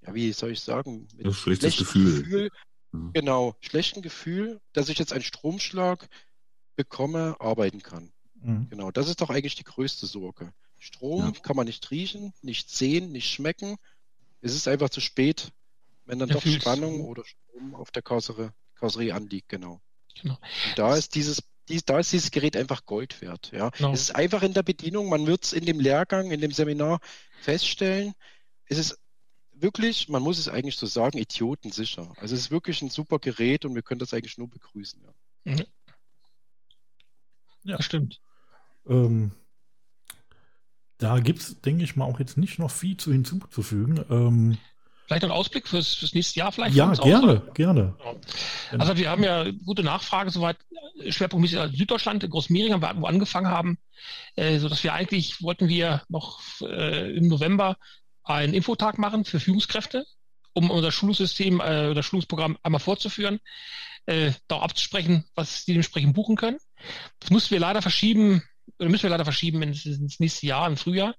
ja, 0.03 0.15
wie 0.15 0.33
soll 0.33 0.53
ich 0.53 0.61
sagen, 0.61 1.09
mit 1.17 1.33
schlechtes 1.35 1.77
Gefühl. 1.77 2.23
Gefühl 2.23 2.51
Mhm. 2.93 3.13
Genau, 3.13 3.55
schlechten 3.61 4.03
Gefühl, 4.03 4.61
dass 4.73 4.89
ich 4.89 4.99
jetzt 4.99 5.13
einen 5.13 5.23
Stromschlag 5.23 6.09
bekomme, 6.77 7.37
arbeiten 7.41 7.83
kann. 7.83 8.13
Mhm. 8.35 8.69
Genau, 8.71 8.91
das 8.91 9.09
ist 9.09 9.21
doch 9.21 9.31
eigentlich 9.31 9.57
die 9.57 9.65
größte 9.65 10.07
Sorge. 10.07 10.53
Strom 10.79 11.35
ja. 11.35 11.41
kann 11.43 11.57
man 11.57 11.67
nicht 11.67 11.91
riechen, 11.91 12.33
nicht 12.41 12.71
sehen, 12.71 13.11
nicht 13.11 13.31
schmecken. 13.31 13.77
Es 14.41 14.55
ist 14.55 14.69
einfach 14.69 14.91
zu 14.91 15.01
spät, 15.01 15.51
wenn 16.05 16.19
dann 16.19 16.29
ja, 16.29 16.37
doch 16.37 16.47
Spannung 16.47 17.05
oder 17.05 17.25
Strom 17.25 17.75
auf 17.75 17.91
der 17.91 18.03
Karosserie, 18.03 18.53
Karosserie 18.77 19.15
anliegt, 19.15 19.49
genau. 19.49 19.81
genau. 20.21 20.35
Und 20.35 20.79
da 20.79 20.97
ist 20.97 21.15
dieses 21.17 21.43
dies, 21.69 21.85
da 21.85 21.99
ist 21.99 22.12
dieses 22.12 22.31
Gerät 22.31 22.57
einfach 22.57 22.85
Gold 22.87 23.21
wert. 23.21 23.51
Ja. 23.53 23.71
Genau. 23.71 23.93
Es 23.93 24.03
ist 24.03 24.14
einfach 24.14 24.43
in 24.43 24.55
der 24.55 24.62
Bedienung, 24.62 25.09
man 25.09 25.27
wird 25.27 25.45
es 25.45 25.53
in 25.53 25.64
dem 25.64 25.81
Lehrgang, 25.81 26.31
in 26.31 26.41
dem 26.41 26.53
Seminar 26.53 27.01
feststellen. 27.41 28.14
Es 28.66 28.79
ist 28.79 28.99
wirklich, 29.53 30.09
man 30.09 30.23
muss 30.23 30.39
es 30.39 30.49
eigentlich 30.49 30.77
so 30.77 30.87
sagen, 30.87 31.19
idiotensicher. 31.19 32.12
Also 32.19 32.35
es 32.35 32.43
ist 32.43 32.51
wirklich 32.51 32.83
ein 32.83 32.91
super 32.91 33.19
Gerät 33.19 33.64
und 33.64 33.75
wir 33.75 33.83
können 33.83 33.99
das 34.01 34.14
eigentlich 34.14 34.39
nur 34.39 34.49
begrüßen. 34.49 35.03
Ja, 35.45 35.53
mhm. 35.53 35.64
ja. 37.64 37.83
stimmt. 37.83 38.21
Ähm, 38.87 39.33
da 40.99 41.21
gibt 41.21 41.41
es, 41.41 41.61
denke 41.61 41.85
ich 41.85 41.97
mal, 41.97 42.05
auch 42.05 42.19
jetzt 42.19 42.37
nicht 42.37 42.59
noch 42.59 42.71
viel 42.71 42.97
zu 42.97 43.12
hinzuzufügen. 43.12 44.05
Ähm, 44.11 44.59
Vielleicht 45.09 45.25
ein 45.25 45.31
Ausblick 45.31 45.67
fürs, 45.67 45.95
fürs 45.95 46.13
nächste 46.13 46.39
Jahr 46.39 46.53
vielleicht? 46.53 46.77
Ja, 46.77 46.93
gerne, 46.93 47.43
auch, 47.49 47.55
gerne. 47.55 47.95
Also 48.77 48.95
wir 48.99 49.09
haben 49.09 49.25
ja 49.25 49.51
gute 49.65 49.83
Nachfrage 49.83 50.31
soweit. 50.31 50.59
Schwerpunktmäßig 51.09 51.79
Süddeutschland, 51.79 52.29
Großmehring 52.29 52.75
wo 52.75 52.81
wir 52.83 53.09
angefangen 53.09 53.49
haben, 53.49 53.79
äh, 54.37 54.59
so 54.59 54.69
dass 54.69 54.85
wir 54.85 54.93
eigentlich 54.93 55.43
wollten 55.43 55.69
wir 55.69 56.03
noch 56.09 56.41
äh, 56.61 57.17
im 57.17 57.29
November 57.29 57.79
einen 58.23 58.53
Infotag 58.53 58.99
machen 58.99 59.25
für 59.25 59.41
Führungskräfte, 59.41 60.05
um 60.53 60.71
unser 60.71 60.93
Schulungssystem, 60.93 61.61
äh, 61.61 61.95
das 61.95 62.05
Schulungsprogramm 62.05 62.59
einmal 62.63 62.81
vorzuführen, 62.81 63.41
äh, 64.05 64.33
da 64.47 64.59
abzusprechen, 64.59 65.25
was 65.35 65.65
die 65.65 65.73
dementsprechend 65.73 66.15
buchen 66.15 66.37
können. 66.37 66.59
Das 67.21 67.31
mussten 67.31 67.53
wir 67.53 67.61
leider 67.61 67.81
verschieben, 67.81 68.43
oder 68.79 68.91
müssen 68.91 69.05
wir 69.05 69.11
leider 69.11 69.25
verschieben 69.25 69.63
ins, 69.63 69.87
ins 69.87 70.21
nächste 70.21 70.47
Jahr, 70.47 70.67
im 70.67 70.77
Frühjahr, 70.77 71.15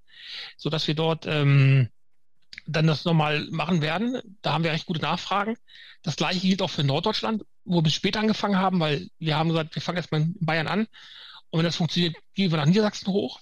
so 0.57 0.69
dass 0.69 0.87
wir 0.87 0.93
dort 0.93 1.25
ähm, 1.25 1.89
dann 2.67 2.87
das 2.87 3.05
nochmal 3.05 3.47
machen 3.51 3.81
werden. 3.81 4.21
Da 4.41 4.53
haben 4.53 4.63
wir 4.63 4.71
recht 4.71 4.85
gute 4.85 5.01
Nachfragen. 5.01 5.57
Das 6.03 6.15
gleiche 6.15 6.41
gilt 6.41 6.61
auch 6.61 6.69
für 6.69 6.83
Norddeutschland, 6.83 7.43
wo 7.65 7.77
wir 7.77 7.83
bis 7.83 7.93
später 7.93 8.19
angefangen 8.19 8.57
haben, 8.57 8.79
weil 8.79 9.09
wir 9.19 9.37
haben 9.37 9.49
gesagt, 9.49 9.75
wir 9.75 9.81
fangen 9.81 9.97
erstmal 9.97 10.21
in 10.21 10.35
Bayern 10.39 10.67
an. 10.67 10.87
Und 11.49 11.59
wenn 11.59 11.65
das 11.65 11.77
funktioniert, 11.77 12.15
gehen 12.33 12.51
wir 12.51 12.57
nach 12.57 12.65
Niedersachsen 12.65 13.11
hoch. 13.11 13.39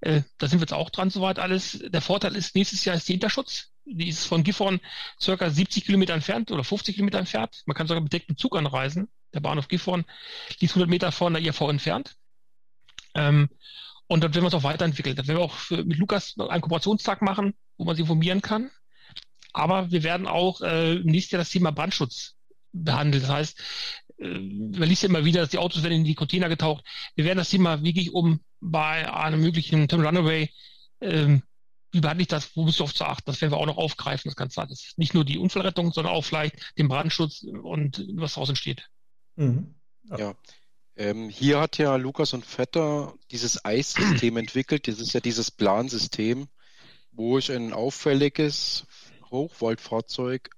Äh, 0.00 0.22
da 0.38 0.46
sind 0.46 0.60
wir 0.60 0.62
jetzt 0.64 0.72
auch 0.72 0.90
dran, 0.90 1.10
soweit 1.10 1.38
alles. 1.38 1.82
Der 1.84 2.00
Vorteil 2.00 2.36
ist, 2.36 2.54
nächstes 2.54 2.84
Jahr 2.84 2.96
ist 2.96 3.08
die 3.08 3.12
Hinterschutz. 3.12 3.72
Die 3.84 4.08
ist 4.08 4.26
von 4.26 4.44
Gifhorn 4.44 4.80
circa 5.20 5.50
70 5.50 5.84
Kilometer 5.84 6.14
entfernt 6.14 6.50
oder 6.50 6.62
50 6.62 6.94
Kilometer 6.94 7.18
entfernt. 7.18 7.62
Man 7.66 7.76
kann 7.76 7.88
sogar 7.88 8.02
mit 8.02 8.38
Zug 8.38 8.56
anreisen. 8.56 9.08
Der 9.34 9.40
Bahnhof 9.40 9.68
Gifhorn 9.68 10.04
liegt 10.60 10.72
100 10.72 10.88
Meter 10.88 11.10
von 11.10 11.32
der 11.32 11.42
IAV 11.42 11.62
entfernt. 11.62 12.16
Ähm, 13.14 13.48
und 14.06 14.22
dann 14.22 14.34
werden 14.34 14.44
wir 14.44 14.48
es 14.48 14.54
auch 14.54 14.62
weiterentwickeln. 14.62 15.16
Dann 15.16 15.26
werden 15.26 15.38
wir 15.38 15.44
auch 15.44 15.54
für, 15.54 15.84
mit 15.84 15.98
Lukas 15.98 16.34
einen 16.38 16.60
Kooperationstag 16.60 17.22
machen, 17.22 17.54
wo 17.78 17.84
man 17.84 17.96
sich 17.96 18.02
informieren 18.02 18.42
kann. 18.42 18.70
Aber 19.52 19.90
wir 19.90 20.02
werden 20.02 20.26
auch 20.26 20.60
äh, 20.60 20.96
im 20.96 21.06
nächsten 21.06 21.34
Jahr 21.34 21.40
das 21.40 21.50
Thema 21.50 21.70
Brandschutz 21.72 22.36
behandeln. 22.72 23.22
Das 23.22 23.32
heißt, 23.32 23.60
äh, 24.18 24.26
man 24.28 24.88
liest 24.88 25.02
ja 25.02 25.08
immer 25.08 25.24
wieder, 25.24 25.40
dass 25.40 25.50
die 25.50 25.58
Autos 25.58 25.82
werden 25.82 25.94
in 25.94 26.04
die 26.04 26.14
Container 26.14 26.48
getaucht. 26.48 26.84
Wir 27.14 27.24
werden 27.24 27.38
das 27.38 27.50
Thema, 27.50 27.82
wie 27.82 27.92
gehe 27.92 28.02
ich 28.02 28.12
um 28.12 28.40
bei 28.60 29.10
einem 29.12 29.40
möglichen 29.40 29.88
Terminal 29.88 30.16
Runaway, 30.16 30.50
ähm, 31.00 31.42
wie 31.92 32.00
behandle 32.00 32.22
ich 32.22 32.28
das, 32.28 32.54
wo 32.54 32.64
musst 32.64 32.80
du 32.80 32.84
auf 32.84 32.94
zu 32.94 33.04
achten? 33.04 33.24
Das 33.26 33.40
werden 33.40 33.52
wir 33.52 33.56
auch 33.56 33.66
noch 33.66 33.78
aufgreifen, 33.78 34.28
das 34.28 34.36
Ganze. 34.36 34.60
Das 34.60 34.84
ist 34.84 34.98
nicht 34.98 35.14
nur 35.14 35.24
die 35.24 35.38
Unfallrettung, 35.38 35.92
sondern 35.92 36.12
auch 36.12 36.24
vielleicht 36.24 36.76
den 36.76 36.88
Brandschutz 36.88 37.42
und 37.42 38.04
was 38.14 38.34
daraus 38.34 38.50
entsteht. 38.50 38.88
Mhm. 39.36 39.74
Ja. 40.10 40.18
ja. 40.18 40.34
Ähm, 40.96 41.28
hier 41.28 41.60
hat 41.60 41.78
ja 41.78 41.96
Lukas 41.96 42.34
und 42.34 42.44
Vetter 42.44 43.14
dieses 43.30 43.64
Eissystem 43.64 44.36
entwickelt. 44.36 44.88
Das 44.88 44.98
ist 44.98 45.12
ja 45.12 45.20
dieses 45.20 45.50
Plansystem, 45.50 46.48
wo 47.18 47.36
ich 47.36 47.50
ein 47.50 47.72
auffälliges 47.72 48.86
Hochvoltfahrzeug 49.30 50.50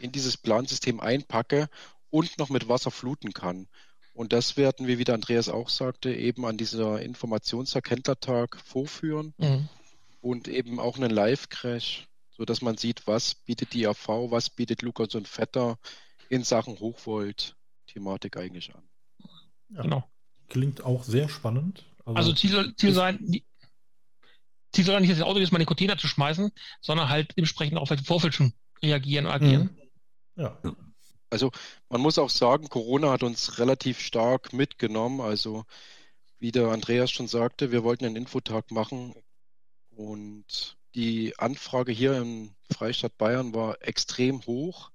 in 0.00 0.10
dieses 0.10 0.36
Plansystem 0.36 0.98
einpacke 0.98 1.68
und 2.10 2.38
noch 2.38 2.50
mit 2.50 2.68
Wasser 2.68 2.90
fluten 2.90 3.32
kann. 3.32 3.68
Und 4.14 4.32
das 4.32 4.56
werden 4.56 4.88
wir, 4.88 4.98
wie 4.98 5.04
der 5.04 5.14
Andreas 5.14 5.48
auch 5.48 5.68
sagte, 5.68 6.12
eben 6.12 6.44
an 6.44 6.56
dieser 6.56 7.00
Informationserkenntlertag 7.00 8.58
vorführen 8.64 9.32
mhm. 9.38 9.68
und 10.20 10.48
eben 10.48 10.80
auch 10.80 10.96
einen 10.96 11.10
Live-Crash, 11.10 12.08
sodass 12.36 12.62
man 12.62 12.76
sieht, 12.76 13.06
was 13.06 13.36
bietet 13.36 13.72
die 13.72 13.86
AV, 13.86 14.32
was 14.32 14.50
bietet 14.50 14.82
Lukas 14.82 15.14
und 15.14 15.28
Vetter 15.28 15.78
in 16.28 16.42
Sachen 16.42 16.80
Hochvolt-Thematik 16.80 18.36
eigentlich 18.36 18.74
an. 18.74 18.82
Ja, 19.68 19.82
genau. 19.82 20.04
Klingt 20.48 20.82
auch 20.82 21.04
sehr 21.04 21.28
spannend. 21.28 21.84
Also, 22.04 22.16
also 22.16 22.32
Ziel, 22.32 22.74
Ziel 22.76 22.92
sein, 22.92 23.40
Ziel 24.78 24.84
soll 24.84 25.00
nicht 25.00 25.12
das 25.12 25.22
Auto 25.22 25.40
jetzt 25.40 25.50
mal 25.50 25.56
in 25.56 25.62
den 25.62 25.66
Container 25.66 25.98
zu 25.98 26.06
schmeißen, 26.06 26.52
sondern 26.80 27.08
halt 27.08 27.36
entsprechend 27.36 27.78
auch 27.78 27.90
im 27.90 27.98
Vorfeld 27.98 28.34
schon 28.34 28.52
reagieren 28.80 29.26
und 29.26 29.32
agieren. 29.32 29.76
Mhm. 30.36 30.42
Ja. 30.42 30.58
Also 31.30 31.50
man 31.88 32.00
muss 32.00 32.16
auch 32.18 32.30
sagen, 32.30 32.68
Corona 32.68 33.10
hat 33.10 33.24
uns 33.24 33.58
relativ 33.58 33.98
stark 33.98 34.52
mitgenommen. 34.52 35.20
Also 35.20 35.64
wie 36.38 36.52
der 36.52 36.68
Andreas 36.68 37.10
schon 37.10 37.26
sagte, 37.26 37.72
wir 37.72 37.82
wollten 37.82 38.04
einen 38.04 38.14
Infotag 38.14 38.70
machen 38.70 39.14
und 39.90 40.76
die 40.94 41.36
Anfrage 41.38 41.90
hier 41.90 42.16
im 42.16 42.54
Freistaat 42.70 43.18
Bayern 43.18 43.52
war 43.52 43.82
extrem 43.82 44.46
hoch, 44.46 44.92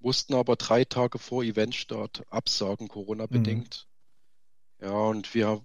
mussten 0.00 0.34
aber 0.34 0.56
drei 0.56 0.84
Tage 0.84 1.18
vor 1.18 1.42
Eventstart 1.42 2.24
absagen, 2.30 2.88
Corona-bedingt. 2.88 3.88
Ja, 4.82 4.90
und 4.90 5.34
wir 5.34 5.64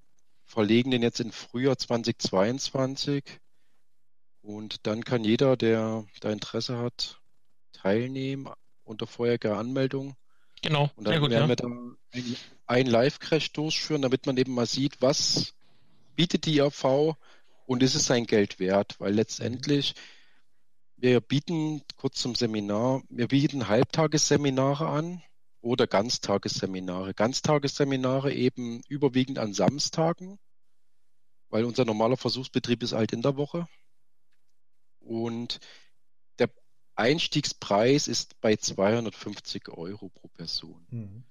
verlegen 0.54 0.92
den 0.92 1.02
jetzt 1.02 1.20
in 1.20 1.32
Frühjahr 1.32 1.78
2022. 1.78 3.24
Und 4.44 4.86
dann 4.86 5.04
kann 5.04 5.24
jeder, 5.24 5.58
der 5.58 6.06
da 6.22 6.30
Interesse 6.30 6.78
hat, 6.78 7.20
teilnehmen 7.72 8.50
unter 8.84 9.08
vorheriger 9.08 9.58
Anmeldung. 9.58 10.16
Genau. 10.62 10.92
Und 10.96 11.08
dann 11.08 11.20
gut, 11.20 11.32
werden 11.32 11.44
ja. 11.44 11.50
wir 11.50 11.56
dann 11.56 11.98
einen 12.68 12.90
Live-Crash 12.90 13.52
durchführen, 13.54 14.04
damit 14.04 14.26
man 14.26 14.38
eben 14.38 14.54
mal 14.54 14.68
sieht, 14.68 15.02
was 15.02 15.54
bietet 16.16 16.46
die 16.46 16.62
AV 16.62 17.16
und 17.66 17.82
ist 17.82 17.96
es 17.96 18.06
sein 18.06 18.26
Geld 18.26 18.60
wert? 18.60 19.00
Weil 19.00 19.14
letztendlich, 19.14 19.96
wir 20.98 21.20
bieten, 21.20 21.82
kurz 21.98 22.22
zum 22.22 22.36
Seminar, 22.36 23.02
wir 23.10 23.28
bieten 23.28 23.68
Halbtagesseminare 23.68 24.88
an 24.88 25.24
oder 25.64 25.88
Ganztagesseminare. 25.88 27.14
Ganztagesseminare 27.14 28.34
eben 28.34 28.82
überwiegend 28.90 29.40
an 29.40 29.54
Samstagen, 29.54 30.38
weil 31.50 31.64
unser 31.64 31.86
normaler 31.86 32.18
Versuchsbetrieb 32.18 32.84
ist 32.84 32.92
halt 32.92 33.14
in 33.14 33.22
der 33.22 33.38
Woche. 33.38 33.68
Und 35.00 35.60
der 36.38 36.50
Einstiegspreis 36.96 38.10
ist 38.10 38.40
bei 38.42 38.58
250 38.58 39.70
Euro 39.70 40.10
pro 40.10 40.28
Person. 40.28 40.86
Mhm. 40.90 41.24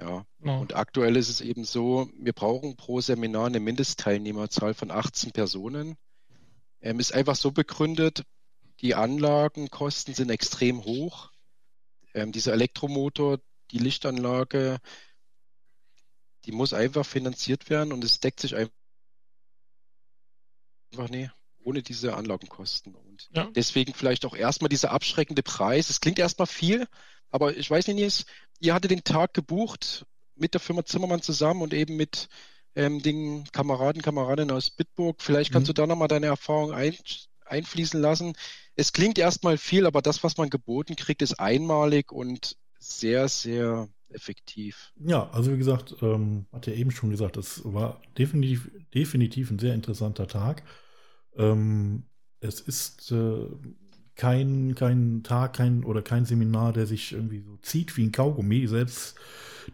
Ja. 0.00 0.26
ja. 0.44 0.58
Und 0.58 0.74
aktuell 0.74 1.16
ist 1.16 1.28
es 1.28 1.40
eben 1.40 1.64
so, 1.64 2.10
wir 2.18 2.32
brauchen 2.32 2.76
pro 2.76 3.00
Seminar 3.00 3.46
eine 3.46 3.60
Mindestteilnehmerzahl 3.60 4.74
von 4.74 4.90
18 4.90 5.30
Personen. 5.30 5.96
Ähm, 6.80 6.98
ist 6.98 7.14
einfach 7.14 7.36
so 7.36 7.52
begründet, 7.52 8.24
die 8.80 8.96
Anlagenkosten 8.96 10.12
sind 10.12 10.30
extrem 10.30 10.84
hoch. 10.84 11.30
Ähm, 12.14 12.32
dieser 12.32 12.52
Elektromotor, 12.52 13.38
die 13.70 13.78
Lichtanlage, 13.78 14.78
die 16.44 16.52
muss 16.52 16.72
einfach 16.72 17.04
finanziert 17.04 17.70
werden 17.70 17.92
und 17.92 18.04
es 18.04 18.20
deckt 18.20 18.40
sich 18.40 18.54
einfach 18.54 18.72
nee, 21.10 21.30
ohne 21.66 21.82
diese 21.82 22.14
Anlagenkosten. 22.14 22.94
Und 22.94 23.28
ja. 23.34 23.50
deswegen 23.54 23.92
vielleicht 23.92 24.24
auch 24.24 24.36
erstmal 24.36 24.68
dieser 24.68 24.92
abschreckende 24.92 25.42
Preis. 25.42 25.90
Es 25.90 26.00
klingt 26.00 26.18
erstmal 26.18 26.46
viel, 26.46 26.86
aber 27.30 27.56
ich 27.56 27.68
weiß 27.70 27.88
nicht, 27.88 28.26
ihr 28.60 28.74
hattet 28.74 28.92
den 28.92 29.04
Tag 29.04 29.34
gebucht 29.34 30.06
mit 30.36 30.54
der 30.54 30.60
Firma 30.60 30.84
Zimmermann 30.84 31.22
zusammen 31.22 31.62
und 31.62 31.74
eben 31.74 31.96
mit 31.96 32.28
ähm, 32.76 33.02
den 33.02 33.44
Kameraden, 33.52 34.02
Kameradinnen 34.02 34.54
aus 34.54 34.70
Bitburg. 34.70 35.20
Vielleicht 35.20 35.52
kannst 35.52 35.68
mhm. 35.68 35.74
du 35.74 35.82
da 35.82 35.86
nochmal 35.86 36.08
deine 36.08 36.26
Erfahrung 36.26 36.72
ein, 36.72 36.96
einfließen 37.44 38.00
lassen. 38.00 38.36
Es 38.76 38.92
klingt 38.92 39.18
erstmal 39.18 39.58
viel, 39.58 39.86
aber 39.86 40.02
das, 40.02 40.22
was 40.22 40.36
man 40.36 40.50
geboten 40.50 40.94
kriegt, 40.94 41.22
ist 41.22 41.40
einmalig 41.40 42.12
und 42.12 42.56
sehr, 42.78 43.28
sehr 43.28 43.88
effektiv. 44.10 44.92
Ja, 44.98 45.28
also 45.30 45.52
wie 45.52 45.58
gesagt, 45.58 45.96
ähm, 46.02 46.46
hat 46.52 46.66
ja 46.66 46.74
eben 46.74 46.90
schon 46.90 47.10
gesagt, 47.10 47.36
es 47.36 47.62
war 47.64 48.00
definitiv, 48.16 48.70
definitiv 48.94 49.50
ein 49.50 49.58
sehr 49.58 49.74
interessanter 49.74 50.26
Tag. 50.26 50.62
Ähm, 51.36 52.04
es 52.40 52.60
ist 52.60 53.10
äh, 53.12 53.46
kein, 54.14 54.74
kein 54.74 55.22
Tag, 55.22 55.54
kein 55.54 55.84
oder 55.84 56.02
kein 56.02 56.24
Seminar, 56.24 56.72
der 56.72 56.86
sich 56.86 57.12
irgendwie 57.12 57.40
so 57.40 57.56
zieht 57.58 57.96
wie 57.96 58.04
ein 58.04 58.12
Kaugummi. 58.12 58.66
Selbst 58.66 59.16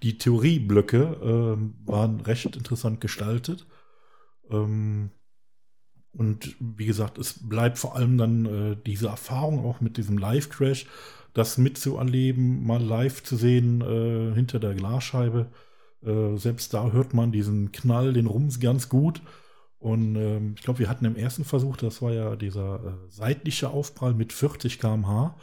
die 0.03 0.18
Theorieblöcke 0.18 1.18
ähm, 1.22 1.74
waren 1.84 2.20
recht 2.20 2.57
interessant 2.57 3.00
gestaltet. 3.00 3.66
Ähm, 4.50 5.11
und 6.12 6.57
wie 6.61 6.86
gesagt, 6.86 7.18
es 7.18 7.48
bleibt 7.48 7.78
vor 7.78 7.96
allem 7.96 8.18
dann 8.18 8.46
äh, 8.46 8.76
diese 8.84 9.09
Erfahrung 9.09 9.64
auch 9.64 9.80
mit 9.80 9.96
diesem 9.96 10.18
Live-Crash 10.18 10.86
das 11.33 11.59
mitzuerleben, 11.59 12.64
mal 12.64 12.83
live 12.83 13.22
zu 13.22 13.37
sehen 13.37 13.80
äh, 13.80 14.35
hinter 14.35 14.59
der 14.61 14.74
Glasscheibe. 14.74 15.47
Äh, 16.05 16.37
selbst 16.37 16.74
da 16.74 16.91
hört 16.91 17.14
man 17.14 17.33
diesen 17.33 17.72
Knall, 17.72 18.12
den 18.12 18.26
Rums 18.26 18.61
ganz 18.61 18.89
gut. 18.89 19.22
Und 19.78 20.16
ähm, 20.16 20.55
ich 20.57 20.62
glaube, 20.62 20.78
wir 20.78 20.89
hatten 20.89 21.05
im 21.05 21.16
ersten 21.16 21.45
Versuch, 21.45 21.76
das 21.76 22.03
war 22.03 22.12
ja 22.12 22.37
dieser 22.37 22.76
äh, 22.76 22.93
seitliche 23.09 23.70
Aufprall 23.70 24.14
mit 24.14 24.33
40 24.33 24.78
km/h. 24.78 25.35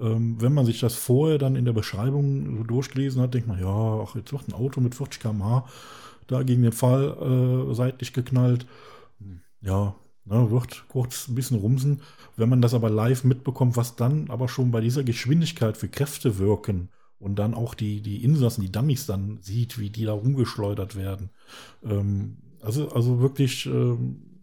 Ähm, 0.00 0.40
wenn 0.40 0.54
man 0.54 0.66
sich 0.66 0.80
das 0.80 0.94
vorher 0.94 1.38
dann 1.38 1.56
in 1.56 1.64
der 1.64 1.72
Beschreibung 1.72 2.56
so 2.56 2.64
durchgelesen 2.64 3.20
hat, 3.22 3.34
denkt 3.34 3.48
man, 3.48 3.60
ja, 3.60 4.02
ach, 4.02 4.16
jetzt 4.16 4.32
wird 4.32 4.48
ein 4.48 4.54
Auto 4.54 4.80
mit 4.80 4.94
40 4.94 5.20
km/h 5.20 5.66
da 6.26 6.42
gegen 6.42 6.62
den 6.62 6.72
Fall 6.72 7.68
äh, 7.70 7.74
seitlich 7.74 8.12
geknallt. 8.12 8.66
Ja, 9.60 9.94
Ne, 10.26 10.50
wird 10.50 10.84
kurz 10.88 11.28
ein 11.28 11.34
bisschen 11.34 11.58
rumsen. 11.58 12.00
Wenn 12.36 12.48
man 12.48 12.62
das 12.62 12.72
aber 12.72 12.88
live 12.88 13.24
mitbekommt, 13.24 13.76
was 13.76 13.96
dann 13.96 14.30
aber 14.30 14.48
schon 14.48 14.70
bei 14.70 14.80
dieser 14.80 15.04
Geschwindigkeit 15.04 15.76
für 15.76 15.88
Kräfte 15.88 16.38
wirken 16.38 16.88
und 17.18 17.38
dann 17.38 17.52
auch 17.52 17.74
die, 17.74 18.00
die 18.00 18.24
Insassen, 18.24 18.62
die 18.62 18.72
Dummies 18.72 19.04
dann 19.06 19.38
sieht, 19.42 19.78
wie 19.78 19.90
die 19.90 20.04
da 20.04 20.14
rumgeschleudert 20.14 20.96
werden. 20.96 21.30
Ähm, 21.82 22.38
also, 22.62 22.88
also 22.88 23.20
wirklich 23.20 23.66
ähm, 23.66 24.34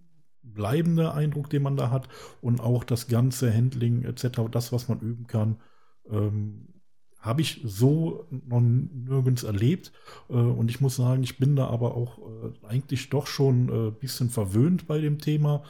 bleibende 0.43 1.13
Eindruck, 1.13 1.49
den 1.49 1.63
man 1.63 1.77
da 1.77 1.89
hat 1.89 2.07
und 2.41 2.59
auch 2.59 2.83
das 2.83 3.07
ganze 3.07 3.51
Handling 3.53 4.03
etc., 4.03 4.41
das, 4.51 4.71
was 4.71 4.87
man 4.87 4.99
üben 4.99 5.25
kann, 5.25 5.57
ähm, 6.09 6.67
habe 7.21 7.41
ich 7.41 7.61
so 7.63 8.25
noch 8.29 8.61
nirgends 8.61 9.43
erlebt. 9.43 9.91
Äh, 10.29 10.33
und 10.33 10.69
ich 10.69 10.81
muss 10.81 10.95
sagen, 10.95 11.23
ich 11.23 11.37
bin 11.37 11.55
da 11.55 11.67
aber 11.67 11.95
auch 11.95 12.17
äh, 12.17 12.67
eigentlich 12.67 13.09
doch 13.09 13.27
schon 13.27 13.69
ein 13.69 13.87
äh, 13.87 13.91
bisschen 13.91 14.29
verwöhnt 14.29 14.87
bei 14.87 14.99
dem 14.99 15.19
Thema, 15.19 15.63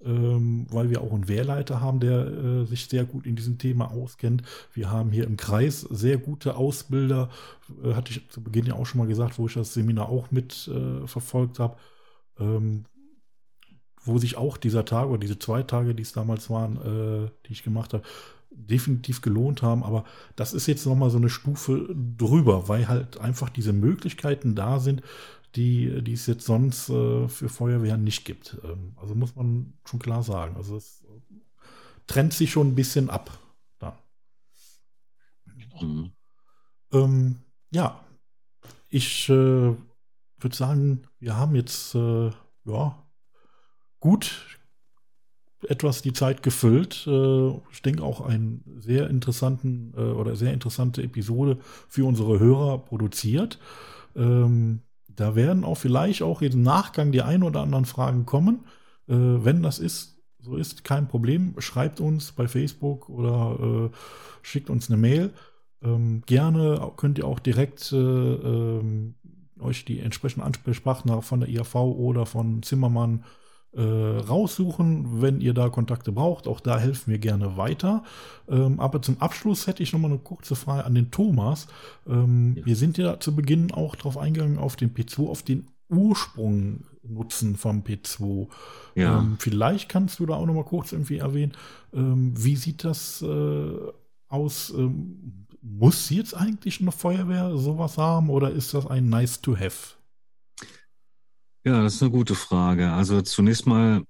ähm, 0.00 0.66
weil 0.70 0.90
wir 0.90 1.00
auch 1.00 1.12
einen 1.12 1.28
Wehrleiter 1.28 1.80
haben, 1.80 2.00
der 2.00 2.66
sich 2.66 2.86
sehr 2.86 3.04
gut 3.04 3.26
in 3.26 3.36
diesem 3.36 3.58
Thema 3.58 3.90
auskennt. 3.90 4.42
Wir 4.72 4.90
haben 4.90 5.10
hier 5.10 5.24
im 5.24 5.36
Kreis 5.36 5.80
sehr 5.80 6.18
gute 6.18 6.56
Ausbilder, 6.56 7.30
hatte 7.84 8.12
ich 8.12 8.28
zu 8.30 8.42
Beginn 8.42 8.66
ja 8.66 8.74
auch 8.74 8.86
schon 8.86 8.98
mal 8.98 9.06
gesagt, 9.06 9.38
wo 9.38 9.46
ich 9.46 9.54
das 9.54 9.74
Seminar 9.74 10.08
auch 10.08 10.30
mit 10.30 10.70
verfolgt 11.06 11.58
habe. 11.58 11.76
Ähm, 12.38 12.84
wo 14.04 14.18
sich 14.18 14.36
auch 14.36 14.56
dieser 14.56 14.84
Tag 14.84 15.06
oder 15.08 15.18
diese 15.18 15.38
zwei 15.38 15.62
Tage, 15.62 15.94
die 15.94 16.02
es 16.02 16.12
damals 16.12 16.50
waren, 16.50 17.30
die 17.46 17.52
ich 17.52 17.62
gemacht 17.62 17.94
habe, 17.94 18.02
definitiv 18.54 19.20
gelohnt 19.20 19.62
haben. 19.62 19.82
Aber 19.82 20.04
das 20.36 20.54
ist 20.54 20.66
jetzt 20.66 20.86
nochmal 20.86 21.10
so 21.10 21.18
eine 21.18 21.30
Stufe 21.30 21.94
drüber, 22.18 22.68
weil 22.68 22.88
halt 22.88 23.18
einfach 23.18 23.48
diese 23.48 23.72
Möglichkeiten 23.72 24.54
da 24.54 24.78
sind, 24.78 25.02
die, 25.54 26.02
die 26.02 26.14
es 26.14 26.26
jetzt 26.26 26.46
sonst 26.46 26.88
äh, 26.88 27.28
für 27.28 27.48
Feuerwehren 27.48 28.04
nicht 28.04 28.24
gibt. 28.24 28.58
Ähm, 28.64 28.94
also 28.96 29.14
muss 29.14 29.36
man 29.36 29.74
schon 29.84 30.00
klar 30.00 30.22
sagen. 30.22 30.56
Also 30.56 30.76
es 30.76 31.04
trennt 32.06 32.32
sich 32.32 32.50
schon 32.50 32.68
ein 32.68 32.74
bisschen 32.74 33.10
ab. 33.10 33.38
Da. 33.78 33.98
Mhm. 35.80 36.12
Ähm, 36.92 37.36
ja, 37.70 38.04
ich 38.88 39.28
äh, 39.28 39.32
würde 39.32 40.56
sagen, 40.56 41.06
wir 41.18 41.36
haben 41.36 41.54
jetzt 41.54 41.94
äh, 41.94 42.30
ja 42.64 43.06
gut 44.00 44.58
etwas 45.68 46.02
die 46.02 46.12
Zeit 46.12 46.42
gefüllt. 46.42 47.06
Äh, 47.06 47.50
ich 47.70 47.82
denke 47.82 48.02
auch 48.02 48.20
einen 48.20 48.62
sehr 48.78 49.08
interessanten 49.08 49.94
äh, 49.96 50.00
oder 50.00 50.36
sehr 50.36 50.52
interessante 50.52 51.02
Episode 51.02 51.58
für 51.88 52.04
unsere 52.04 52.38
Hörer 52.38 52.78
produziert. 52.78 53.58
Ähm, 54.16 54.80
da 55.08 55.34
werden 55.34 55.64
auch 55.64 55.76
vielleicht 55.76 56.22
auch 56.22 56.42
im 56.42 56.62
Nachgang 56.62 57.12
die 57.12 57.22
ein 57.22 57.42
oder 57.42 57.60
anderen 57.60 57.84
Fragen 57.84 58.26
kommen. 58.26 58.64
Äh, 59.08 59.14
wenn 59.14 59.62
das 59.62 59.78
ist, 59.78 60.18
so 60.40 60.56
ist, 60.56 60.84
kein 60.84 61.06
Problem. 61.06 61.54
Schreibt 61.58 62.00
uns 62.00 62.32
bei 62.32 62.48
Facebook 62.48 63.08
oder 63.08 63.90
schickt 64.42 64.70
uns 64.70 64.90
eine 64.90 64.98
Mail. 64.98 65.30
Ähm, 65.82 66.22
gerne 66.26 66.90
könnt 66.96 67.18
ihr 67.18 67.28
auch 67.28 67.38
direkt 67.38 67.92
ähm, 67.92 69.14
euch 69.60 69.84
die 69.84 70.00
entsprechenden 70.00 70.44
Ansprechpartner 70.44 71.22
von 71.22 71.38
der 71.38 71.48
IAV 71.48 71.76
oder 71.76 72.26
von 72.26 72.64
Zimmermann 72.64 73.20
äh, 73.20 73.41
raussuchen, 73.80 75.22
wenn 75.22 75.40
ihr 75.40 75.54
da 75.54 75.70
Kontakte 75.70 76.12
braucht. 76.12 76.46
Auch 76.46 76.60
da 76.60 76.78
helfen 76.78 77.10
wir 77.10 77.18
gerne 77.18 77.56
weiter. 77.56 78.04
Ähm, 78.48 78.80
aber 78.80 79.00
zum 79.00 79.18
Abschluss 79.20 79.66
hätte 79.66 79.82
ich 79.82 79.92
noch 79.92 80.00
mal 80.00 80.08
eine 80.08 80.18
kurze 80.18 80.56
Frage 80.56 80.84
an 80.84 80.94
den 80.94 81.10
Thomas. 81.10 81.68
Ähm, 82.06 82.56
ja. 82.58 82.66
Wir 82.66 82.76
sind 82.76 82.98
ja 82.98 83.18
zu 83.18 83.34
Beginn 83.34 83.72
auch 83.72 83.96
darauf 83.96 84.18
eingegangen, 84.18 84.58
auf 84.58 84.76
den 84.76 84.92
P2, 84.92 85.28
auf 85.28 85.42
den 85.42 85.68
Ursprung 85.88 86.84
nutzen 87.02 87.56
vom 87.56 87.82
P2. 87.82 88.48
Ja. 88.94 89.18
Ähm, 89.18 89.36
vielleicht 89.38 89.88
kannst 89.88 90.18
du 90.18 90.26
da 90.26 90.34
auch 90.34 90.46
noch 90.46 90.54
mal 90.54 90.64
kurz 90.64 90.92
irgendwie 90.92 91.18
erwähnen, 91.18 91.52
ähm, 91.92 92.32
wie 92.36 92.56
sieht 92.56 92.84
das 92.84 93.22
äh, 93.22 93.76
aus? 94.28 94.72
Ähm, 94.76 95.46
muss 95.64 96.10
jetzt 96.10 96.34
eigentlich 96.34 96.80
eine 96.80 96.90
Feuerwehr 96.90 97.56
sowas 97.56 97.96
haben 97.96 98.30
oder 98.30 98.50
ist 98.50 98.74
das 98.74 98.86
ein 98.86 99.08
nice 99.08 99.40
to 99.40 99.56
have? 99.56 99.94
Ja, 101.64 101.82
das 101.82 101.94
ist 101.94 102.02
eine 102.02 102.10
gute 102.10 102.34
Frage. 102.34 102.90
Also 102.90 103.22
zunächst 103.22 103.66
mal 103.66 104.04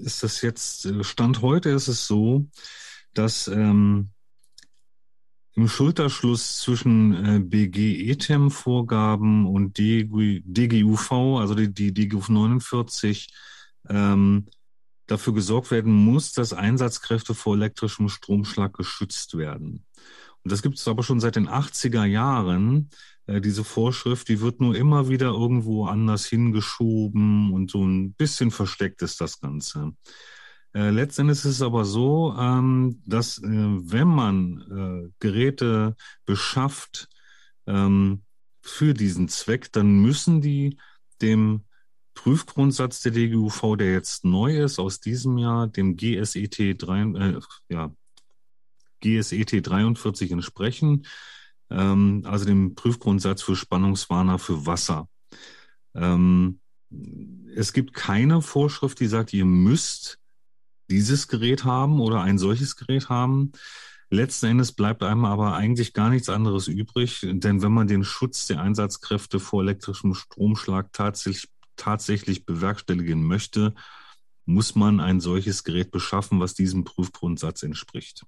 ist 0.00 0.22
das 0.22 0.40
jetzt, 0.40 0.88
Stand 1.04 1.42
heute 1.42 1.68
ist 1.70 1.88
es 1.88 2.06
so, 2.06 2.46
dass 3.12 3.48
ähm, 3.48 4.08
im 5.56 5.68
Schulterschluss 5.68 6.60
zwischen 6.60 7.24
äh, 7.24 7.38
BG-ETEM-Vorgaben 7.40 9.46
und 9.46 9.76
DG, 9.76 10.40
DGUV, 10.44 11.38
also 11.38 11.54
die, 11.54 11.72
die 11.72 11.92
DGUV 11.92 12.30
49, 12.30 13.32
ähm, 13.90 14.46
dafür 15.06 15.34
gesorgt 15.34 15.70
werden 15.70 15.92
muss, 15.92 16.32
dass 16.32 16.54
Einsatzkräfte 16.54 17.34
vor 17.34 17.56
elektrischem 17.56 18.08
Stromschlag 18.08 18.72
geschützt 18.72 19.36
werden. 19.36 19.84
Und 20.42 20.52
das 20.52 20.62
gibt 20.62 20.78
es 20.78 20.88
aber 20.88 21.02
schon 21.02 21.20
seit 21.20 21.36
den 21.36 21.48
80er 21.48 22.04
Jahren. 22.04 22.88
Äh, 23.26 23.40
diese 23.40 23.64
Vorschrift, 23.64 24.28
die 24.28 24.40
wird 24.40 24.60
nur 24.60 24.76
immer 24.76 25.08
wieder 25.08 25.28
irgendwo 25.28 25.86
anders 25.86 26.26
hingeschoben 26.26 27.52
und 27.52 27.70
so 27.70 27.84
ein 27.84 28.12
bisschen 28.12 28.50
versteckt 28.50 29.02
ist 29.02 29.20
das 29.20 29.40
Ganze. 29.40 29.92
Äh, 30.74 30.90
letztendlich 30.90 31.38
ist 31.38 31.44
es 31.44 31.62
aber 31.62 31.84
so, 31.84 32.34
ähm, 32.38 33.02
dass 33.06 33.38
äh, 33.38 33.42
wenn 33.46 34.08
man 34.08 35.08
äh, 35.08 35.12
Geräte 35.20 35.96
beschafft 36.26 37.08
ähm, 37.66 38.22
für 38.60 38.92
diesen 38.92 39.28
Zweck, 39.28 39.72
dann 39.72 40.00
müssen 40.00 40.40
die 40.40 40.78
dem 41.22 41.64
Prüfgrundsatz 42.14 43.02
der 43.02 43.12
DGUV, 43.12 43.76
der 43.76 43.92
jetzt 43.92 44.24
neu 44.24 44.62
ist 44.62 44.78
aus 44.78 45.00
diesem 45.00 45.38
Jahr, 45.38 45.66
dem 45.66 45.96
GSET 45.96 46.82
3, 46.82 47.00
äh, 47.02 47.40
ja, 47.68 47.92
GSET 49.00 49.66
43 49.66 50.30
entsprechen 50.32 51.06
ähm, 51.70 52.22
also 52.24 52.44
dem 52.44 52.74
Prüfgrundsatz 52.74 53.42
für 53.42 53.56
Spannungswarner 53.56 54.38
für 54.38 54.66
Wasser. 54.66 55.08
Ähm, 55.94 56.60
es 57.54 57.72
gibt 57.72 57.94
keine 57.94 58.42
Vorschrift, 58.42 59.00
die 59.00 59.06
sagt, 59.06 59.32
ihr 59.32 59.44
müsst 59.44 60.18
dieses 60.90 61.28
Gerät 61.28 61.64
haben 61.64 62.00
oder 62.00 62.20
ein 62.20 62.38
solches 62.38 62.76
Gerät 62.76 63.08
haben. 63.08 63.52
Letzten 64.10 64.46
Endes 64.46 64.72
bleibt 64.72 65.02
einem 65.02 65.24
aber 65.24 65.54
eigentlich 65.54 65.92
gar 65.92 66.10
nichts 66.10 66.28
anderes 66.28 66.68
übrig, 66.68 67.20
denn 67.22 67.62
wenn 67.62 67.72
man 67.72 67.88
den 67.88 68.04
Schutz 68.04 68.46
der 68.46 68.60
Einsatzkräfte 68.60 69.40
vor 69.40 69.62
elektrischem 69.62 70.14
Stromschlag 70.14 70.92
tatsächlich, 70.92 71.50
tatsächlich 71.76 72.44
bewerkstelligen 72.44 73.24
möchte, 73.24 73.74
muss 74.46 74.74
man 74.74 75.00
ein 75.00 75.20
solches 75.20 75.64
Gerät 75.64 75.90
beschaffen, 75.90 76.38
was 76.38 76.54
diesem 76.54 76.84
Prüfgrundsatz 76.84 77.62
entspricht. 77.62 78.24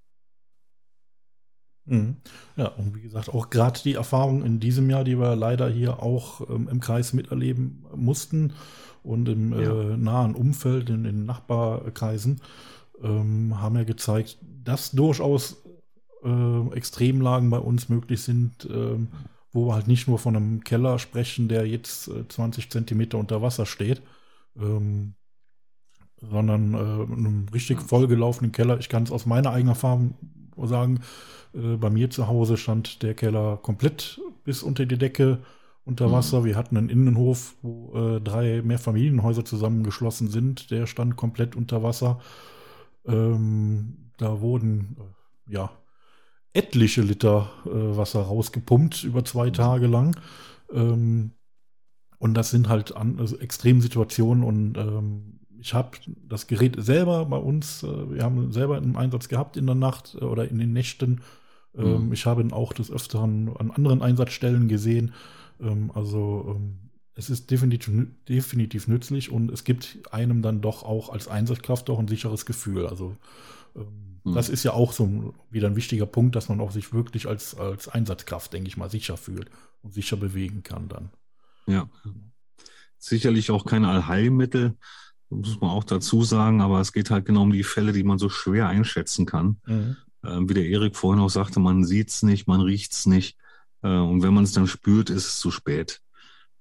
Mhm. 1.86 2.16
Ja, 2.56 2.68
und 2.68 2.94
wie 2.94 3.00
gesagt, 3.00 3.28
auch 3.28 3.50
gerade 3.50 3.80
die 3.82 3.94
Erfahrung 3.94 4.44
in 4.44 4.60
diesem 4.60 4.90
Jahr, 4.90 5.04
die 5.04 5.18
wir 5.18 5.36
leider 5.36 5.68
hier 5.68 6.02
auch 6.02 6.48
ähm, 6.50 6.68
im 6.68 6.80
Kreis 6.80 7.12
miterleben 7.12 7.86
mussten 7.94 8.52
und 9.02 9.28
im 9.28 9.52
ja. 9.52 9.92
äh, 9.92 9.96
nahen 9.96 10.34
Umfeld, 10.34 10.90
in 10.90 11.04
den 11.04 11.24
Nachbarkreisen, 11.26 12.40
ähm, 13.02 13.60
haben 13.60 13.76
ja 13.76 13.84
gezeigt, 13.84 14.38
dass 14.64 14.90
durchaus 14.90 15.62
äh, 16.24 16.68
Extremlagen 16.74 17.50
bei 17.50 17.58
uns 17.58 17.88
möglich 17.88 18.22
sind, 18.22 18.68
ähm, 18.70 19.08
wo 19.52 19.68
wir 19.68 19.74
halt 19.74 19.86
nicht 19.86 20.08
nur 20.08 20.18
von 20.18 20.36
einem 20.36 20.64
Keller 20.64 20.98
sprechen, 20.98 21.48
der 21.48 21.66
jetzt 21.66 22.08
äh, 22.08 22.26
20 22.26 22.70
Zentimeter 22.70 23.18
unter 23.18 23.42
Wasser 23.42 23.64
steht, 23.64 24.02
ähm, 24.60 25.14
sondern 26.20 26.74
äh, 26.74 26.78
einem 26.78 27.46
richtig 27.52 27.80
vollgelaufenen 27.80 28.50
Keller. 28.50 28.78
Ich 28.78 28.88
kann 28.88 29.04
es 29.04 29.12
aus 29.12 29.24
meiner 29.24 29.50
eigenen 29.50 29.70
Erfahrung 29.70 30.14
sagen, 30.64 31.00
äh, 31.54 31.76
bei 31.76 31.90
mir 31.90 32.10
zu 32.10 32.28
Hause 32.28 32.56
stand 32.56 33.02
der 33.02 33.14
Keller 33.14 33.58
komplett 33.62 34.20
bis 34.44 34.62
unter 34.62 34.86
die 34.86 34.98
Decke 34.98 35.38
unter 35.84 36.10
Wasser. 36.10 36.40
Mhm. 36.40 36.44
Wir 36.44 36.56
hatten 36.56 36.76
einen 36.76 36.88
Innenhof, 36.88 37.54
wo 37.62 37.94
äh, 37.94 38.20
drei 38.20 38.60
Mehrfamilienhäuser 38.62 39.44
zusammengeschlossen 39.44 40.28
sind. 40.28 40.70
Der 40.70 40.86
stand 40.86 41.16
komplett 41.16 41.56
unter 41.56 41.82
Wasser. 41.82 42.20
Ähm, 43.06 44.10
da 44.16 44.40
wurden 44.40 44.96
äh, 45.48 45.52
ja 45.54 45.70
etliche 46.52 47.02
Liter 47.02 47.50
äh, 47.66 47.96
Wasser 47.96 48.22
rausgepumpt 48.22 49.04
über 49.04 49.24
zwei 49.24 49.48
mhm. 49.48 49.52
Tage 49.52 49.86
lang. 49.86 50.16
Ähm, 50.72 51.32
und 52.18 52.34
das 52.34 52.50
sind 52.50 52.68
halt 52.68 52.96
an, 52.96 53.20
also 53.20 53.38
Extremsituationen 53.38 54.42
und 54.42 54.76
ähm, 54.78 55.35
ich 55.66 55.74
habe 55.74 55.98
das 56.28 56.46
Gerät 56.46 56.76
selber 56.78 57.24
bei 57.24 57.38
uns, 57.38 57.82
äh, 57.82 58.10
wir 58.14 58.22
haben 58.22 58.52
selber 58.52 58.78
im 58.78 58.96
Einsatz 58.96 59.26
gehabt 59.26 59.56
in 59.56 59.66
der 59.66 59.74
Nacht 59.74 60.16
äh, 60.20 60.24
oder 60.24 60.48
in 60.48 60.60
den 60.60 60.72
Nächten. 60.72 61.22
Ähm, 61.76 62.06
mhm. 62.06 62.12
Ich 62.12 62.24
habe 62.24 62.40
ihn 62.40 62.52
auch 62.52 62.72
des 62.72 62.88
Öfteren 62.88 63.50
an 63.56 63.72
anderen 63.72 64.00
Einsatzstellen 64.00 64.68
gesehen. 64.68 65.12
Ähm, 65.60 65.90
also 65.92 66.54
ähm, 66.54 66.78
es 67.14 67.30
ist 67.30 67.50
definitiv, 67.50 67.90
definitiv 68.28 68.86
nützlich 68.86 69.32
und 69.32 69.50
es 69.50 69.64
gibt 69.64 69.98
einem 70.12 70.40
dann 70.40 70.60
doch 70.60 70.84
auch 70.84 71.08
als 71.08 71.26
Einsatzkraft 71.26 71.90
auch 71.90 71.98
ein 71.98 72.06
sicheres 72.06 72.46
Gefühl. 72.46 72.86
Also 72.86 73.16
mhm. 73.74 74.34
das 74.34 74.48
ist 74.48 74.62
ja 74.62 74.72
auch 74.72 74.92
so 74.92 75.34
wieder 75.50 75.66
ein 75.66 75.74
wichtiger 75.74 76.06
Punkt, 76.06 76.36
dass 76.36 76.48
man 76.48 76.60
auch 76.60 76.70
sich 76.70 76.92
wirklich 76.92 77.26
als, 77.26 77.56
als 77.56 77.88
Einsatzkraft, 77.88 78.52
denke 78.52 78.68
ich 78.68 78.76
mal, 78.76 78.88
sicher 78.88 79.16
fühlt 79.16 79.50
und 79.82 79.92
sicher 79.92 80.16
bewegen 80.16 80.62
kann 80.62 80.88
dann. 80.88 81.10
Ja. 81.66 81.90
Sicherlich 82.98 83.50
auch 83.50 83.66
kein 83.66 83.84
Allheilmittel, 83.84 84.76
muss 85.30 85.60
man 85.60 85.70
auch 85.70 85.84
dazu 85.84 86.22
sagen, 86.22 86.60
aber 86.60 86.80
es 86.80 86.92
geht 86.92 87.10
halt 87.10 87.24
genau 87.24 87.42
um 87.42 87.52
die 87.52 87.64
Fälle, 87.64 87.92
die 87.92 88.04
man 88.04 88.18
so 88.18 88.28
schwer 88.28 88.68
einschätzen 88.68 89.26
kann. 89.26 89.58
Mhm. 89.66 89.96
Ähm, 90.24 90.48
wie 90.48 90.54
der 90.54 90.66
Erik 90.66 90.96
vorhin 90.96 91.22
auch 91.22 91.30
sagte, 91.30 91.60
man 91.60 91.84
sieht's 91.84 92.22
nicht, 92.22 92.46
man 92.46 92.60
riecht's 92.60 93.06
nicht. 93.06 93.36
Äh, 93.82 93.88
und 93.88 94.22
wenn 94.22 94.34
man 94.34 94.44
es 94.44 94.52
dann 94.52 94.66
spürt, 94.66 95.10
ist 95.10 95.26
es 95.26 95.38
zu 95.38 95.50
spät. 95.50 96.00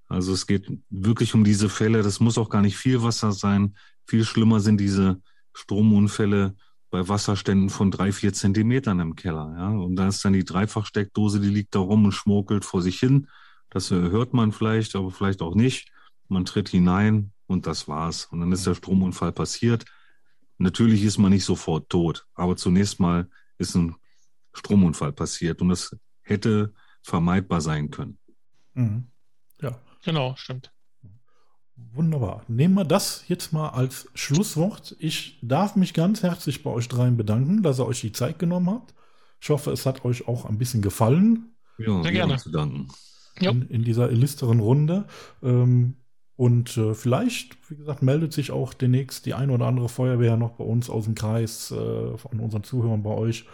Also 0.07 0.33
es 0.33 0.47
geht 0.47 0.71
wirklich 0.89 1.33
um 1.33 1.43
diese 1.43 1.69
Fälle. 1.69 2.03
Das 2.03 2.19
muss 2.19 2.37
auch 2.37 2.49
gar 2.49 2.61
nicht 2.61 2.77
viel 2.77 3.01
Wasser 3.01 3.31
sein. 3.31 3.75
Viel 4.05 4.23
schlimmer 4.23 4.59
sind 4.59 4.77
diese 4.77 5.21
Stromunfälle 5.53 6.55
bei 6.91 7.07
Wasserständen 7.07 7.69
von 7.69 7.91
drei, 7.91 8.11
vier 8.11 8.33
Zentimetern 8.33 8.99
im 8.99 9.15
Keller. 9.15 9.53
Ja? 9.57 9.69
Und 9.69 9.95
da 9.95 10.07
ist 10.07 10.23
dann 10.23 10.33
die 10.33 10.45
Dreifachsteckdose, 10.45 11.39
die 11.39 11.49
liegt 11.49 11.75
da 11.75 11.79
rum 11.79 12.05
und 12.05 12.11
schmorkelt 12.11 12.65
vor 12.65 12.81
sich 12.81 12.99
hin. 12.99 13.27
Das 13.69 13.91
äh, 13.91 13.95
hört 13.95 14.33
man 14.33 14.51
vielleicht, 14.51 14.95
aber 14.95 15.11
vielleicht 15.11 15.41
auch 15.41 15.55
nicht. 15.55 15.91
Man 16.27 16.45
tritt 16.45 16.69
hinein 16.69 17.31
und 17.47 17.67
das 17.67 17.87
war's. 17.87 18.25
Und 18.25 18.39
dann 18.39 18.51
ist 18.51 18.65
der 18.65 18.75
Stromunfall 18.75 19.31
passiert. 19.31 19.85
Natürlich 20.57 21.03
ist 21.03 21.17
man 21.17 21.31
nicht 21.31 21.45
sofort 21.45 21.89
tot, 21.89 22.27
aber 22.33 22.55
zunächst 22.55 22.99
mal 22.99 23.29
ist 23.57 23.75
ein 23.75 23.95
Stromunfall 24.53 25.11
passiert 25.11 25.61
und 25.61 25.69
das 25.69 25.95
hätte 26.21 26.73
vermeidbar 27.01 27.61
sein 27.61 27.91
können. 27.91 28.17
Mhm. 28.73 29.07
Ja. 29.61 29.79
Genau, 30.03 30.35
stimmt. 30.37 30.71
Wunderbar. 31.75 32.43
Nehmen 32.47 32.75
wir 32.75 32.85
das 32.85 33.25
jetzt 33.27 33.51
mal 33.51 33.69
als 33.69 34.07
Schlusswort. 34.13 34.95
Ich 34.99 35.39
darf 35.41 35.75
mich 35.75 35.93
ganz 35.93 36.23
herzlich 36.23 36.63
bei 36.63 36.69
euch 36.69 36.87
dreien 36.87 37.17
bedanken, 37.17 37.63
dass 37.63 37.79
ihr 37.79 37.85
euch 37.85 38.01
die 38.01 38.13
Zeit 38.13 38.39
genommen 38.39 38.69
habt. 38.69 38.93
Ich 39.41 39.49
hoffe, 39.49 39.71
es 39.71 39.85
hat 39.85 40.05
euch 40.05 40.27
auch 40.27 40.45
ein 40.45 40.57
bisschen 40.57 40.81
gefallen. 40.81 41.55
Ja, 41.77 42.01
sehr 42.01 42.11
gerne. 42.13 42.37
Zu 42.37 42.51
danken. 42.51 42.87
In, 43.39 43.63
in 43.63 43.83
dieser 43.83 44.09
illustren 44.09 44.61
Runde. 44.61 45.05
Ähm, 45.43 45.97
und 46.37 46.75
äh, 46.75 46.93
vielleicht, 46.93 47.57
wie 47.69 47.77
gesagt, 47.77 48.01
meldet 48.01 48.33
sich 48.33 48.51
auch 48.51 48.73
demnächst 48.73 49.25
die 49.25 49.33
eine 49.33 49.53
oder 49.53 49.67
andere 49.67 49.87
Feuerwehr 49.87 50.35
noch 50.35 50.51
bei 50.51 50.65
uns 50.65 50.89
aus 50.89 51.05
dem 51.05 51.15
Kreis, 51.15 51.71
äh, 51.71 52.17
von 52.17 52.39
unseren 52.39 52.63
Zuhörern 52.63 53.03
bei 53.03 53.11
euch, 53.11 53.45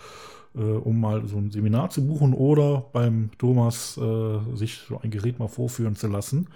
äh, 0.55 0.61
um 0.61 0.99
mal 0.99 1.27
so 1.27 1.37
ein 1.37 1.51
Seminar 1.51 1.91
zu 1.91 2.05
buchen 2.05 2.33
oder 2.33 2.85
beim 2.91 3.29
Thomas 3.37 3.97
äh, 3.97 4.55
sich 4.55 4.79
so 4.87 4.99
ein 4.99 5.11
Gerät 5.11 5.37
mal 5.37 5.47
vorführen 5.47 5.95
zu 5.95 6.07
lassen. 6.07 6.47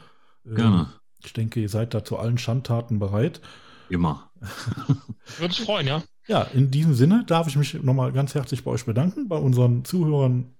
Ähm, 0.45 0.55
Gerne. 0.55 0.87
Ich 1.23 1.33
denke, 1.33 1.59
ihr 1.59 1.69
seid 1.69 1.93
da 1.93 2.03
zu 2.03 2.17
allen 2.17 2.37
Schandtaten 2.39 2.97
bereit. 2.97 3.41
Immer. 3.89 4.31
Würde 5.37 5.45
uns 5.45 5.57
freuen, 5.57 5.87
ja. 5.87 6.03
Ja, 6.27 6.41
in 6.41 6.71
diesem 6.71 6.95
Sinne 6.95 7.23
darf 7.27 7.47
ich 7.47 7.55
mich 7.55 7.75
nochmal 7.83 8.11
ganz 8.11 8.33
herzlich 8.33 8.63
bei 8.63 8.71
euch 8.71 8.85
bedanken, 8.85 9.27
bei 9.27 9.37
unseren 9.37 9.85
Zuhörern 9.85 10.55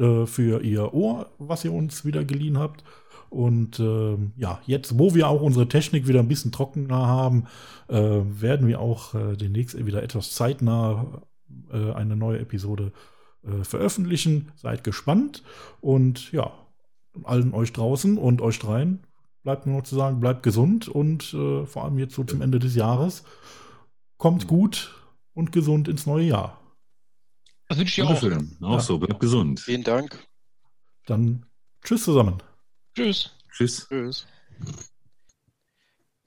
äh, 0.00 0.26
für 0.26 0.62
ihr 0.62 0.94
Ohr, 0.94 1.30
was 1.38 1.64
ihr 1.64 1.72
uns 1.72 2.04
wieder 2.04 2.24
geliehen 2.24 2.58
habt. 2.58 2.84
Und 3.28 3.78
äh, 3.78 4.16
ja, 4.36 4.60
jetzt, 4.66 4.98
wo 4.98 5.14
wir 5.14 5.28
auch 5.28 5.42
unsere 5.42 5.68
Technik 5.68 6.08
wieder 6.08 6.18
ein 6.20 6.28
bisschen 6.28 6.50
trockener 6.50 7.06
haben, 7.06 7.44
äh, 7.88 8.00
werden 8.00 8.66
wir 8.66 8.80
auch 8.80 9.14
äh, 9.14 9.36
demnächst 9.36 9.84
wieder 9.86 10.02
etwas 10.02 10.32
zeitnah 10.32 11.22
äh, 11.72 11.92
eine 11.92 12.16
neue 12.16 12.40
Episode 12.40 12.92
äh, 13.44 13.62
veröffentlichen. 13.62 14.50
Seid 14.56 14.82
gespannt 14.82 15.44
und 15.80 16.32
ja, 16.32 16.50
allen 17.22 17.54
euch 17.54 17.72
draußen 17.72 18.18
und 18.18 18.40
euch 18.40 18.58
dreien 18.58 19.00
bleibt 19.42 19.66
nur 19.66 19.78
noch 19.78 19.84
zu 19.84 19.96
sagen, 19.96 20.20
bleibt 20.20 20.42
gesund 20.42 20.86
und 20.86 21.34
vor 21.64 21.84
allem 21.84 21.98
jetzt 21.98 22.14
so 22.14 22.24
zum 22.24 22.42
Ende 22.42 22.58
des 22.58 22.74
Jahres 22.74 23.24
kommt 24.18 24.46
gut 24.46 24.94
und 25.32 25.50
gesund 25.50 25.88
ins 25.88 26.04
neue 26.04 26.26
Jahr. 26.26 26.59
Das 27.70 27.78
wünsche 27.78 28.02
ich 28.02 28.08
auch. 28.08 28.20
Auch 28.20 28.72
ja. 28.72 28.80
so, 28.80 28.98
bleibt 28.98 29.20
gesund. 29.20 29.60
Vielen 29.60 29.84
Dank. 29.84 30.26
Dann 31.06 31.46
tschüss 31.84 32.02
zusammen. 32.02 32.42
Tschüss. 32.96 33.30
Tschüss. 33.52 33.86
Tschüss. 33.86 34.26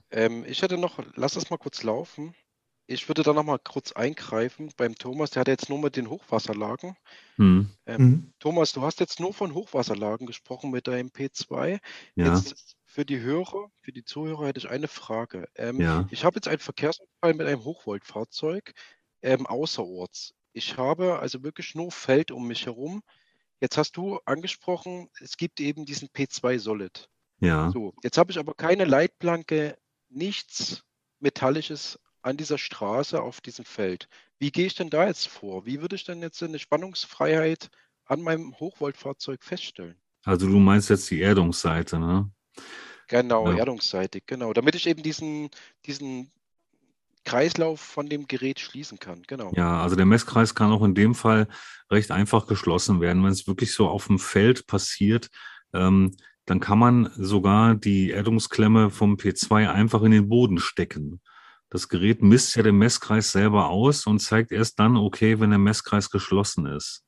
Ähm, 0.09 0.45
ich 0.47 0.61
hätte 0.61 0.77
noch, 0.77 0.99
lass 1.15 1.33
das 1.33 1.49
mal 1.49 1.57
kurz 1.57 1.83
laufen. 1.83 2.33
Ich 2.87 3.09
würde 3.09 3.23
da 3.23 3.33
noch 3.33 3.43
mal 3.43 3.59
kurz 3.59 3.91
eingreifen 3.91 4.71
beim 4.77 4.95
Thomas. 4.95 5.31
Der 5.31 5.41
hat 5.41 5.49
jetzt 5.49 5.67
nur 5.67 5.79
mit 5.79 5.97
den 5.97 6.09
Hochwasserlagen. 6.09 6.95
Hm. 7.35 7.69
Ähm, 7.87 7.97
hm. 7.97 8.33
Thomas, 8.39 8.71
du 8.71 8.81
hast 8.81 9.01
jetzt 9.01 9.19
nur 9.19 9.33
von 9.33 9.53
Hochwasserlagen 9.53 10.25
gesprochen 10.25 10.71
mit 10.71 10.87
deinem 10.87 11.09
P2. 11.09 11.81
Ja. 12.15 12.35
Jetzt 12.35 12.77
für 12.85 13.03
die 13.03 13.19
Hörer, 13.19 13.69
für 13.81 13.91
die 13.91 14.05
Zuhörer 14.05 14.47
hätte 14.47 14.59
ich 14.59 14.69
eine 14.69 14.87
Frage. 14.87 15.49
Ähm, 15.55 15.81
ja. 15.81 16.07
Ich 16.09 16.23
habe 16.23 16.37
jetzt 16.37 16.47
einen 16.47 16.59
Verkehrsunfall 16.59 17.33
mit 17.33 17.45
einem 17.47 17.65
Hochvoltfahrzeug 17.65 18.73
ähm, 19.21 19.45
außerorts. 19.45 20.35
Ich 20.53 20.77
habe 20.77 21.19
also 21.19 21.43
wirklich 21.43 21.75
nur 21.75 21.91
Feld 21.91 22.31
um 22.31 22.47
mich 22.47 22.65
herum. 22.65 23.01
Jetzt 23.59 23.77
hast 23.77 23.97
du 23.97 24.19
angesprochen, 24.25 25.09
es 25.19 25.37
gibt 25.37 25.59
eben 25.59 25.85
diesen 25.85 26.09
P2 26.09 26.59
Solid. 26.59 27.09
Ja. 27.39 27.71
So, 27.71 27.93
jetzt 28.03 28.17
habe 28.17 28.31
ich 28.31 28.39
aber 28.39 28.53
keine 28.53 28.85
Leitplanke, 28.85 29.77
nichts 30.09 30.83
Metallisches 31.19 31.99
an 32.21 32.37
dieser 32.37 32.57
Straße 32.57 33.21
auf 33.21 33.41
diesem 33.41 33.65
Feld. 33.65 34.07
Wie 34.39 34.51
gehe 34.51 34.65
ich 34.65 34.75
denn 34.75 34.89
da 34.89 35.07
jetzt 35.07 35.27
vor? 35.27 35.65
Wie 35.65 35.81
würde 35.81 35.95
ich 35.95 36.05
denn 36.05 36.21
jetzt 36.21 36.41
eine 36.41 36.59
Spannungsfreiheit 36.59 37.69
an 38.05 38.21
meinem 38.21 38.57
Hochvoltfahrzeug 38.59 39.43
feststellen? 39.43 39.99
Also 40.23 40.47
du 40.47 40.57
meinst 40.57 40.89
jetzt 40.89 41.09
die 41.11 41.21
Erdungsseite, 41.21 41.99
ne? 41.99 42.31
Genau, 43.07 43.51
ja. 43.51 43.57
erdungsseitig, 43.57 44.23
genau. 44.25 44.53
Damit 44.53 44.75
ich 44.75 44.87
eben 44.87 45.03
diesen, 45.03 45.49
diesen 45.85 46.31
Kreislauf 47.23 47.79
von 47.79 48.07
dem 48.07 48.27
Gerät 48.27 48.59
schließen 48.59 48.99
kann. 48.99 49.23
Genau. 49.27 49.51
Ja, 49.55 49.81
also 49.81 49.95
der 49.95 50.05
Messkreis 50.05 50.55
kann 50.55 50.71
auch 50.71 50.83
in 50.83 50.95
dem 50.95 51.15
Fall 51.15 51.47
recht 51.89 52.11
einfach 52.11 52.47
geschlossen 52.47 53.01
werden. 53.01 53.23
Wenn 53.23 53.31
es 53.31 53.47
wirklich 53.47 53.73
so 53.73 53.87
auf 53.87 54.07
dem 54.07 54.19
Feld 54.19 54.67
passiert, 54.67 55.29
ähm, 55.73 56.15
dann 56.45 56.59
kann 56.59 56.79
man 56.79 57.11
sogar 57.15 57.75
die 57.75 58.09
Erdungsklemme 58.09 58.89
vom 58.89 59.15
P2 59.15 59.71
einfach 59.71 60.01
in 60.03 60.11
den 60.11 60.27
Boden 60.27 60.59
stecken. 60.59 61.21
Das 61.69 61.89
Gerät 61.89 62.21
misst 62.21 62.55
ja 62.55 62.63
den 62.63 62.77
Messkreis 62.77 63.31
selber 63.31 63.69
aus 63.69 64.05
und 64.05 64.19
zeigt 64.19 64.51
erst 64.51 64.79
dann, 64.79 64.97
okay, 64.97 65.39
wenn 65.39 65.49
der 65.49 65.59
Messkreis 65.59 66.09
geschlossen 66.09 66.65
ist. 66.65 67.03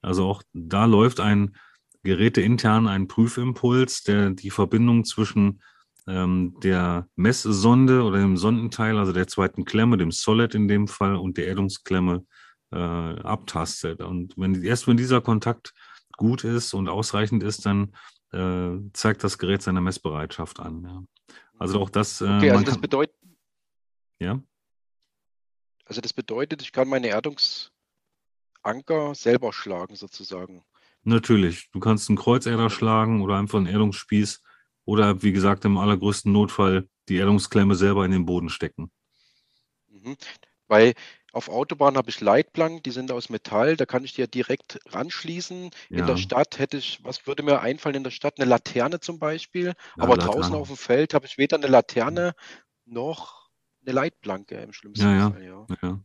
Also 0.00 0.26
auch 0.26 0.42
da 0.52 0.84
läuft 0.84 1.20
ein 1.20 1.56
geräteintern 2.04 2.86
ein 2.86 3.08
Prüfimpuls, 3.08 4.02
der 4.02 4.30
die 4.30 4.50
Verbindung 4.50 5.04
zwischen 5.04 5.60
ähm, 6.08 6.56
der 6.62 7.06
Messsonde 7.16 8.02
oder 8.02 8.18
dem 8.18 8.36
Sondenteil, 8.38 8.96
also 8.98 9.12
der 9.12 9.28
zweiten 9.28 9.64
Klemme, 9.64 9.98
dem 9.98 10.10
Solid 10.10 10.54
in 10.54 10.66
dem 10.66 10.88
Fall 10.88 11.16
und 11.16 11.36
der 11.36 11.46
Erdungsklemme 11.48 12.24
äh, 12.72 12.76
abtastet. 12.76 14.00
Und 14.00 14.32
wenn 14.36 14.62
erst 14.62 14.88
wenn 14.88 14.96
dieser 14.96 15.20
Kontakt 15.20 15.74
gut 16.16 16.44
ist 16.44 16.72
und 16.72 16.88
ausreichend 16.88 17.42
ist, 17.42 17.66
dann 17.66 17.94
äh, 18.32 18.78
zeigt 18.94 19.22
das 19.22 19.36
Gerät 19.38 19.62
seine 19.62 19.82
Messbereitschaft 19.82 20.60
an. 20.60 20.82
Ja. 20.82 21.02
Also 21.58 21.80
auch 21.80 21.90
das. 21.90 22.22
Äh, 22.22 22.24
okay, 22.24 22.50
also 22.52 22.64
das 22.64 22.80
bedeutet. 22.80 23.14
Ja. 24.18 24.40
Also 25.84 26.00
das 26.00 26.12
bedeutet, 26.12 26.62
ich 26.62 26.72
kann 26.72 26.88
meine 26.88 27.08
Erdungsanker 27.08 27.70
selber 29.14 29.52
schlagen 29.52 29.94
sozusagen. 29.94 30.64
Natürlich. 31.02 31.70
Du 31.70 31.80
kannst 31.80 32.08
einen 32.08 32.18
Kreuzader 32.18 32.70
schlagen 32.70 33.22
oder 33.22 33.36
einfach 33.36 33.58
einen 33.58 33.66
Erdungsspieß 33.66 34.42
oder 34.88 35.22
wie 35.22 35.32
gesagt 35.32 35.66
im 35.66 35.76
allergrößten 35.76 36.32
Notfall 36.32 36.88
die 37.10 37.16
Erdungsklemme 37.16 37.74
selber 37.74 38.06
in 38.06 38.10
den 38.10 38.24
Boden 38.24 38.48
stecken. 38.48 38.90
Mhm. 39.90 40.16
Weil 40.66 40.94
auf 41.34 41.50
Autobahn 41.50 41.98
habe 41.98 42.08
ich 42.08 42.22
Leitplanken, 42.22 42.82
die 42.82 42.90
sind 42.90 43.12
aus 43.12 43.28
Metall, 43.28 43.76
da 43.76 43.84
kann 43.84 44.02
ich 44.02 44.14
die 44.14 44.22
ja 44.22 44.26
direkt 44.26 44.80
ranschließen. 44.86 45.70
Ja. 45.90 45.98
In 45.98 46.06
der 46.06 46.16
Stadt 46.16 46.58
hätte 46.58 46.78
ich, 46.78 47.04
was 47.04 47.26
würde 47.26 47.42
mir 47.42 47.60
einfallen 47.60 47.96
in 47.96 48.04
der 48.04 48.10
Stadt? 48.12 48.40
Eine 48.40 48.48
Laterne 48.48 48.98
zum 48.98 49.18
Beispiel. 49.18 49.66
Ja, 49.66 49.74
Aber 49.98 50.16
Laterne. 50.16 50.36
draußen 50.36 50.54
auf 50.54 50.68
dem 50.68 50.78
Feld 50.78 51.12
habe 51.12 51.26
ich 51.26 51.36
weder 51.36 51.58
eine 51.58 51.66
Laterne 51.66 52.32
noch 52.86 53.50
eine 53.84 53.94
Leitplanke 53.94 54.54
im 54.54 54.72
schlimmsten 54.72 55.04
ja, 55.04 55.30
Fall. 55.30 55.44
Ja. 55.44 55.66
ja. 55.82 56.00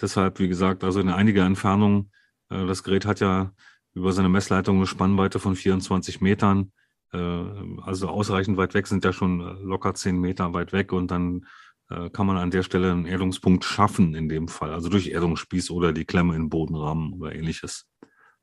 Deshalb, 0.00 0.40
wie 0.40 0.48
gesagt, 0.48 0.82
also 0.82 0.98
in 0.98 1.08
einiger 1.08 1.46
Entfernung, 1.46 2.10
äh, 2.50 2.66
das 2.66 2.82
Gerät 2.82 3.06
hat 3.06 3.20
ja 3.20 3.52
über 3.92 4.12
seine 4.12 4.28
Messleitung 4.28 4.78
eine 4.78 4.88
Spannweite 4.88 5.38
von 5.38 5.54
24 5.54 6.20
Metern. 6.20 6.72
Äh, 7.14 7.80
also 7.82 8.08
ausreichend 8.08 8.56
weit 8.56 8.74
weg 8.74 8.86
sind 8.86 9.04
ja 9.04 9.12
schon 9.12 9.40
äh, 9.40 9.52
locker 9.62 9.94
zehn 9.94 10.18
Meter 10.18 10.52
weit 10.52 10.72
weg 10.72 10.92
und 10.92 11.10
dann 11.10 11.46
äh, 11.90 12.10
kann 12.10 12.26
man 12.26 12.36
an 12.36 12.50
der 12.50 12.62
Stelle 12.62 12.90
einen 12.90 13.06
Erdungspunkt 13.06 13.64
schaffen 13.64 14.14
in 14.14 14.28
dem 14.28 14.48
Fall, 14.48 14.72
also 14.72 14.88
durch 14.88 15.08
Erdungsspieß 15.08 15.70
oder 15.70 15.92
die 15.92 16.04
Klemme 16.04 16.34
in 16.34 16.42
den 16.42 16.48
Boden 16.50 16.74
rammen 16.74 17.14
oder 17.14 17.34
ähnliches. 17.34 17.86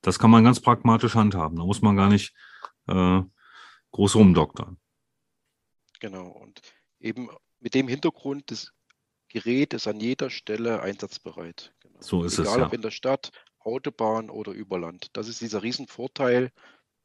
Das 0.02 0.18
kann 0.20 0.32
man 0.32 0.44
ganz 0.44 0.60
pragmatisch 0.62 1.16
handhaben. 1.16 1.58
Da 1.58 1.66
muss 1.66 1.82
man 1.82 1.96
gar 1.96 2.10
nicht 2.10 2.34
äh, 2.88 3.22
groß 3.92 4.16
rumdoktern. 4.16 4.78
Genau. 6.00 6.28
Und 6.28 6.62
eben 7.00 7.30
mit 7.60 7.76
dem 7.76 7.88
Hintergrund, 7.88 8.50
das 8.50 8.72
Gerät 9.28 9.74
ist 9.74 9.88
an 9.88 10.00
jeder 10.00 10.30
Stelle 10.30 10.82
einsatzbereit. 10.82 11.74
Genau. 11.82 12.02
So 12.02 12.24
ist 12.24 12.34
Egal, 12.34 12.46
es. 12.46 12.50
Egal 12.50 12.60
ja. 12.62 12.68
ob 12.68 12.74
in 12.74 12.82
der 12.82 12.92
Stadt, 12.92 13.32
Autobahn 13.60 14.30
oder 14.30 14.54
über 14.54 14.80
Land. 14.80 15.10
Das 15.14 15.28
ist 15.28 15.42
dieser 15.42 15.62
Riesenvorteil 15.62 16.52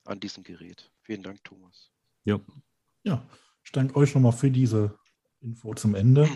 an 0.04 0.20
diesem 0.20 0.42
Gerät. 0.42 0.90
Vielen 1.06 1.22
Dank, 1.22 1.44
Thomas. 1.44 1.92
Ja. 2.24 2.40
Ja, 3.04 3.24
ich 3.64 3.70
danke 3.70 3.94
euch 3.94 4.12
nochmal 4.12 4.32
für 4.32 4.50
diese 4.50 4.98
Info 5.40 5.72
zum 5.74 5.94
Ende. 5.94 6.28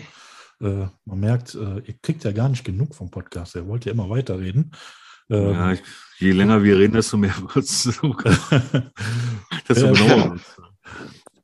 Äh, 0.61 0.87
man 1.03 1.19
merkt, 1.19 1.55
äh, 1.55 1.79
ihr 1.79 1.95
kriegt 2.01 2.23
ja 2.23 2.31
gar 2.31 2.47
nicht 2.47 2.63
genug 2.63 2.95
vom 2.95 3.11
Podcast. 3.11 3.55
Ihr 3.55 3.67
wollt 3.67 3.83
ja 3.83 3.91
immer 3.91 4.09
weiterreden. 4.09 4.71
Ähm, 5.29 5.51
ja, 5.51 5.73
ich, 5.73 5.81
je 6.19 6.31
länger 6.31 6.63
wir 6.63 6.77
reden, 6.77 6.93
desto 6.93 7.17
mehr 7.17 7.35
wird 7.37 7.65
es. 7.65 7.83
desto 9.67 9.91
genauer. 9.91 10.39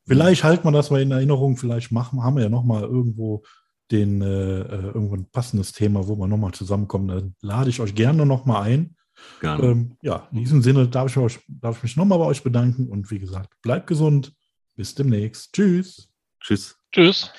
Vielleicht 0.05 0.45
halten 0.45 0.65
wir 0.65 0.71
das 0.71 0.89
mal 0.89 1.01
in 1.01 1.11
Erinnerung. 1.11 1.57
Vielleicht 1.57 1.91
machen, 1.91 2.23
haben 2.23 2.37
wir 2.37 2.43
ja 2.43 2.49
nochmal 2.49 2.83
irgendwo 2.83 3.43
den 3.91 4.21
äh, 4.21 4.61
äh, 4.61 4.85
irgendwo 4.85 5.15
ein 5.15 5.29
passendes 5.29 5.73
Thema, 5.73 6.07
wo 6.07 6.15
wir 6.15 6.27
nochmal 6.27 6.53
zusammenkommen. 6.53 7.09
Dann 7.09 7.35
lade 7.41 7.69
ich 7.69 7.81
euch 7.81 7.93
gerne 7.93 8.25
nochmal 8.25 8.63
ein. 8.63 8.96
Ähm, 9.43 9.97
ja, 10.01 10.27
in 10.31 10.39
diesem 10.39 10.61
Sinne 10.61 10.87
darf 10.87 11.11
ich, 11.11 11.17
euch, 11.17 11.39
darf 11.47 11.77
ich 11.77 11.83
mich 11.83 11.97
nochmal 11.97 12.19
bei 12.19 12.25
euch 12.25 12.43
bedanken 12.43 12.87
und 12.87 13.09
wie 13.11 13.19
gesagt, 13.19 13.53
bleibt 13.61 13.87
gesund. 13.87 14.33
Bis 14.75 14.93
demnächst. 14.93 15.53
Tschüss. 15.53 16.09
Tschüss. 16.39 16.77
Tschüss. 16.91 17.31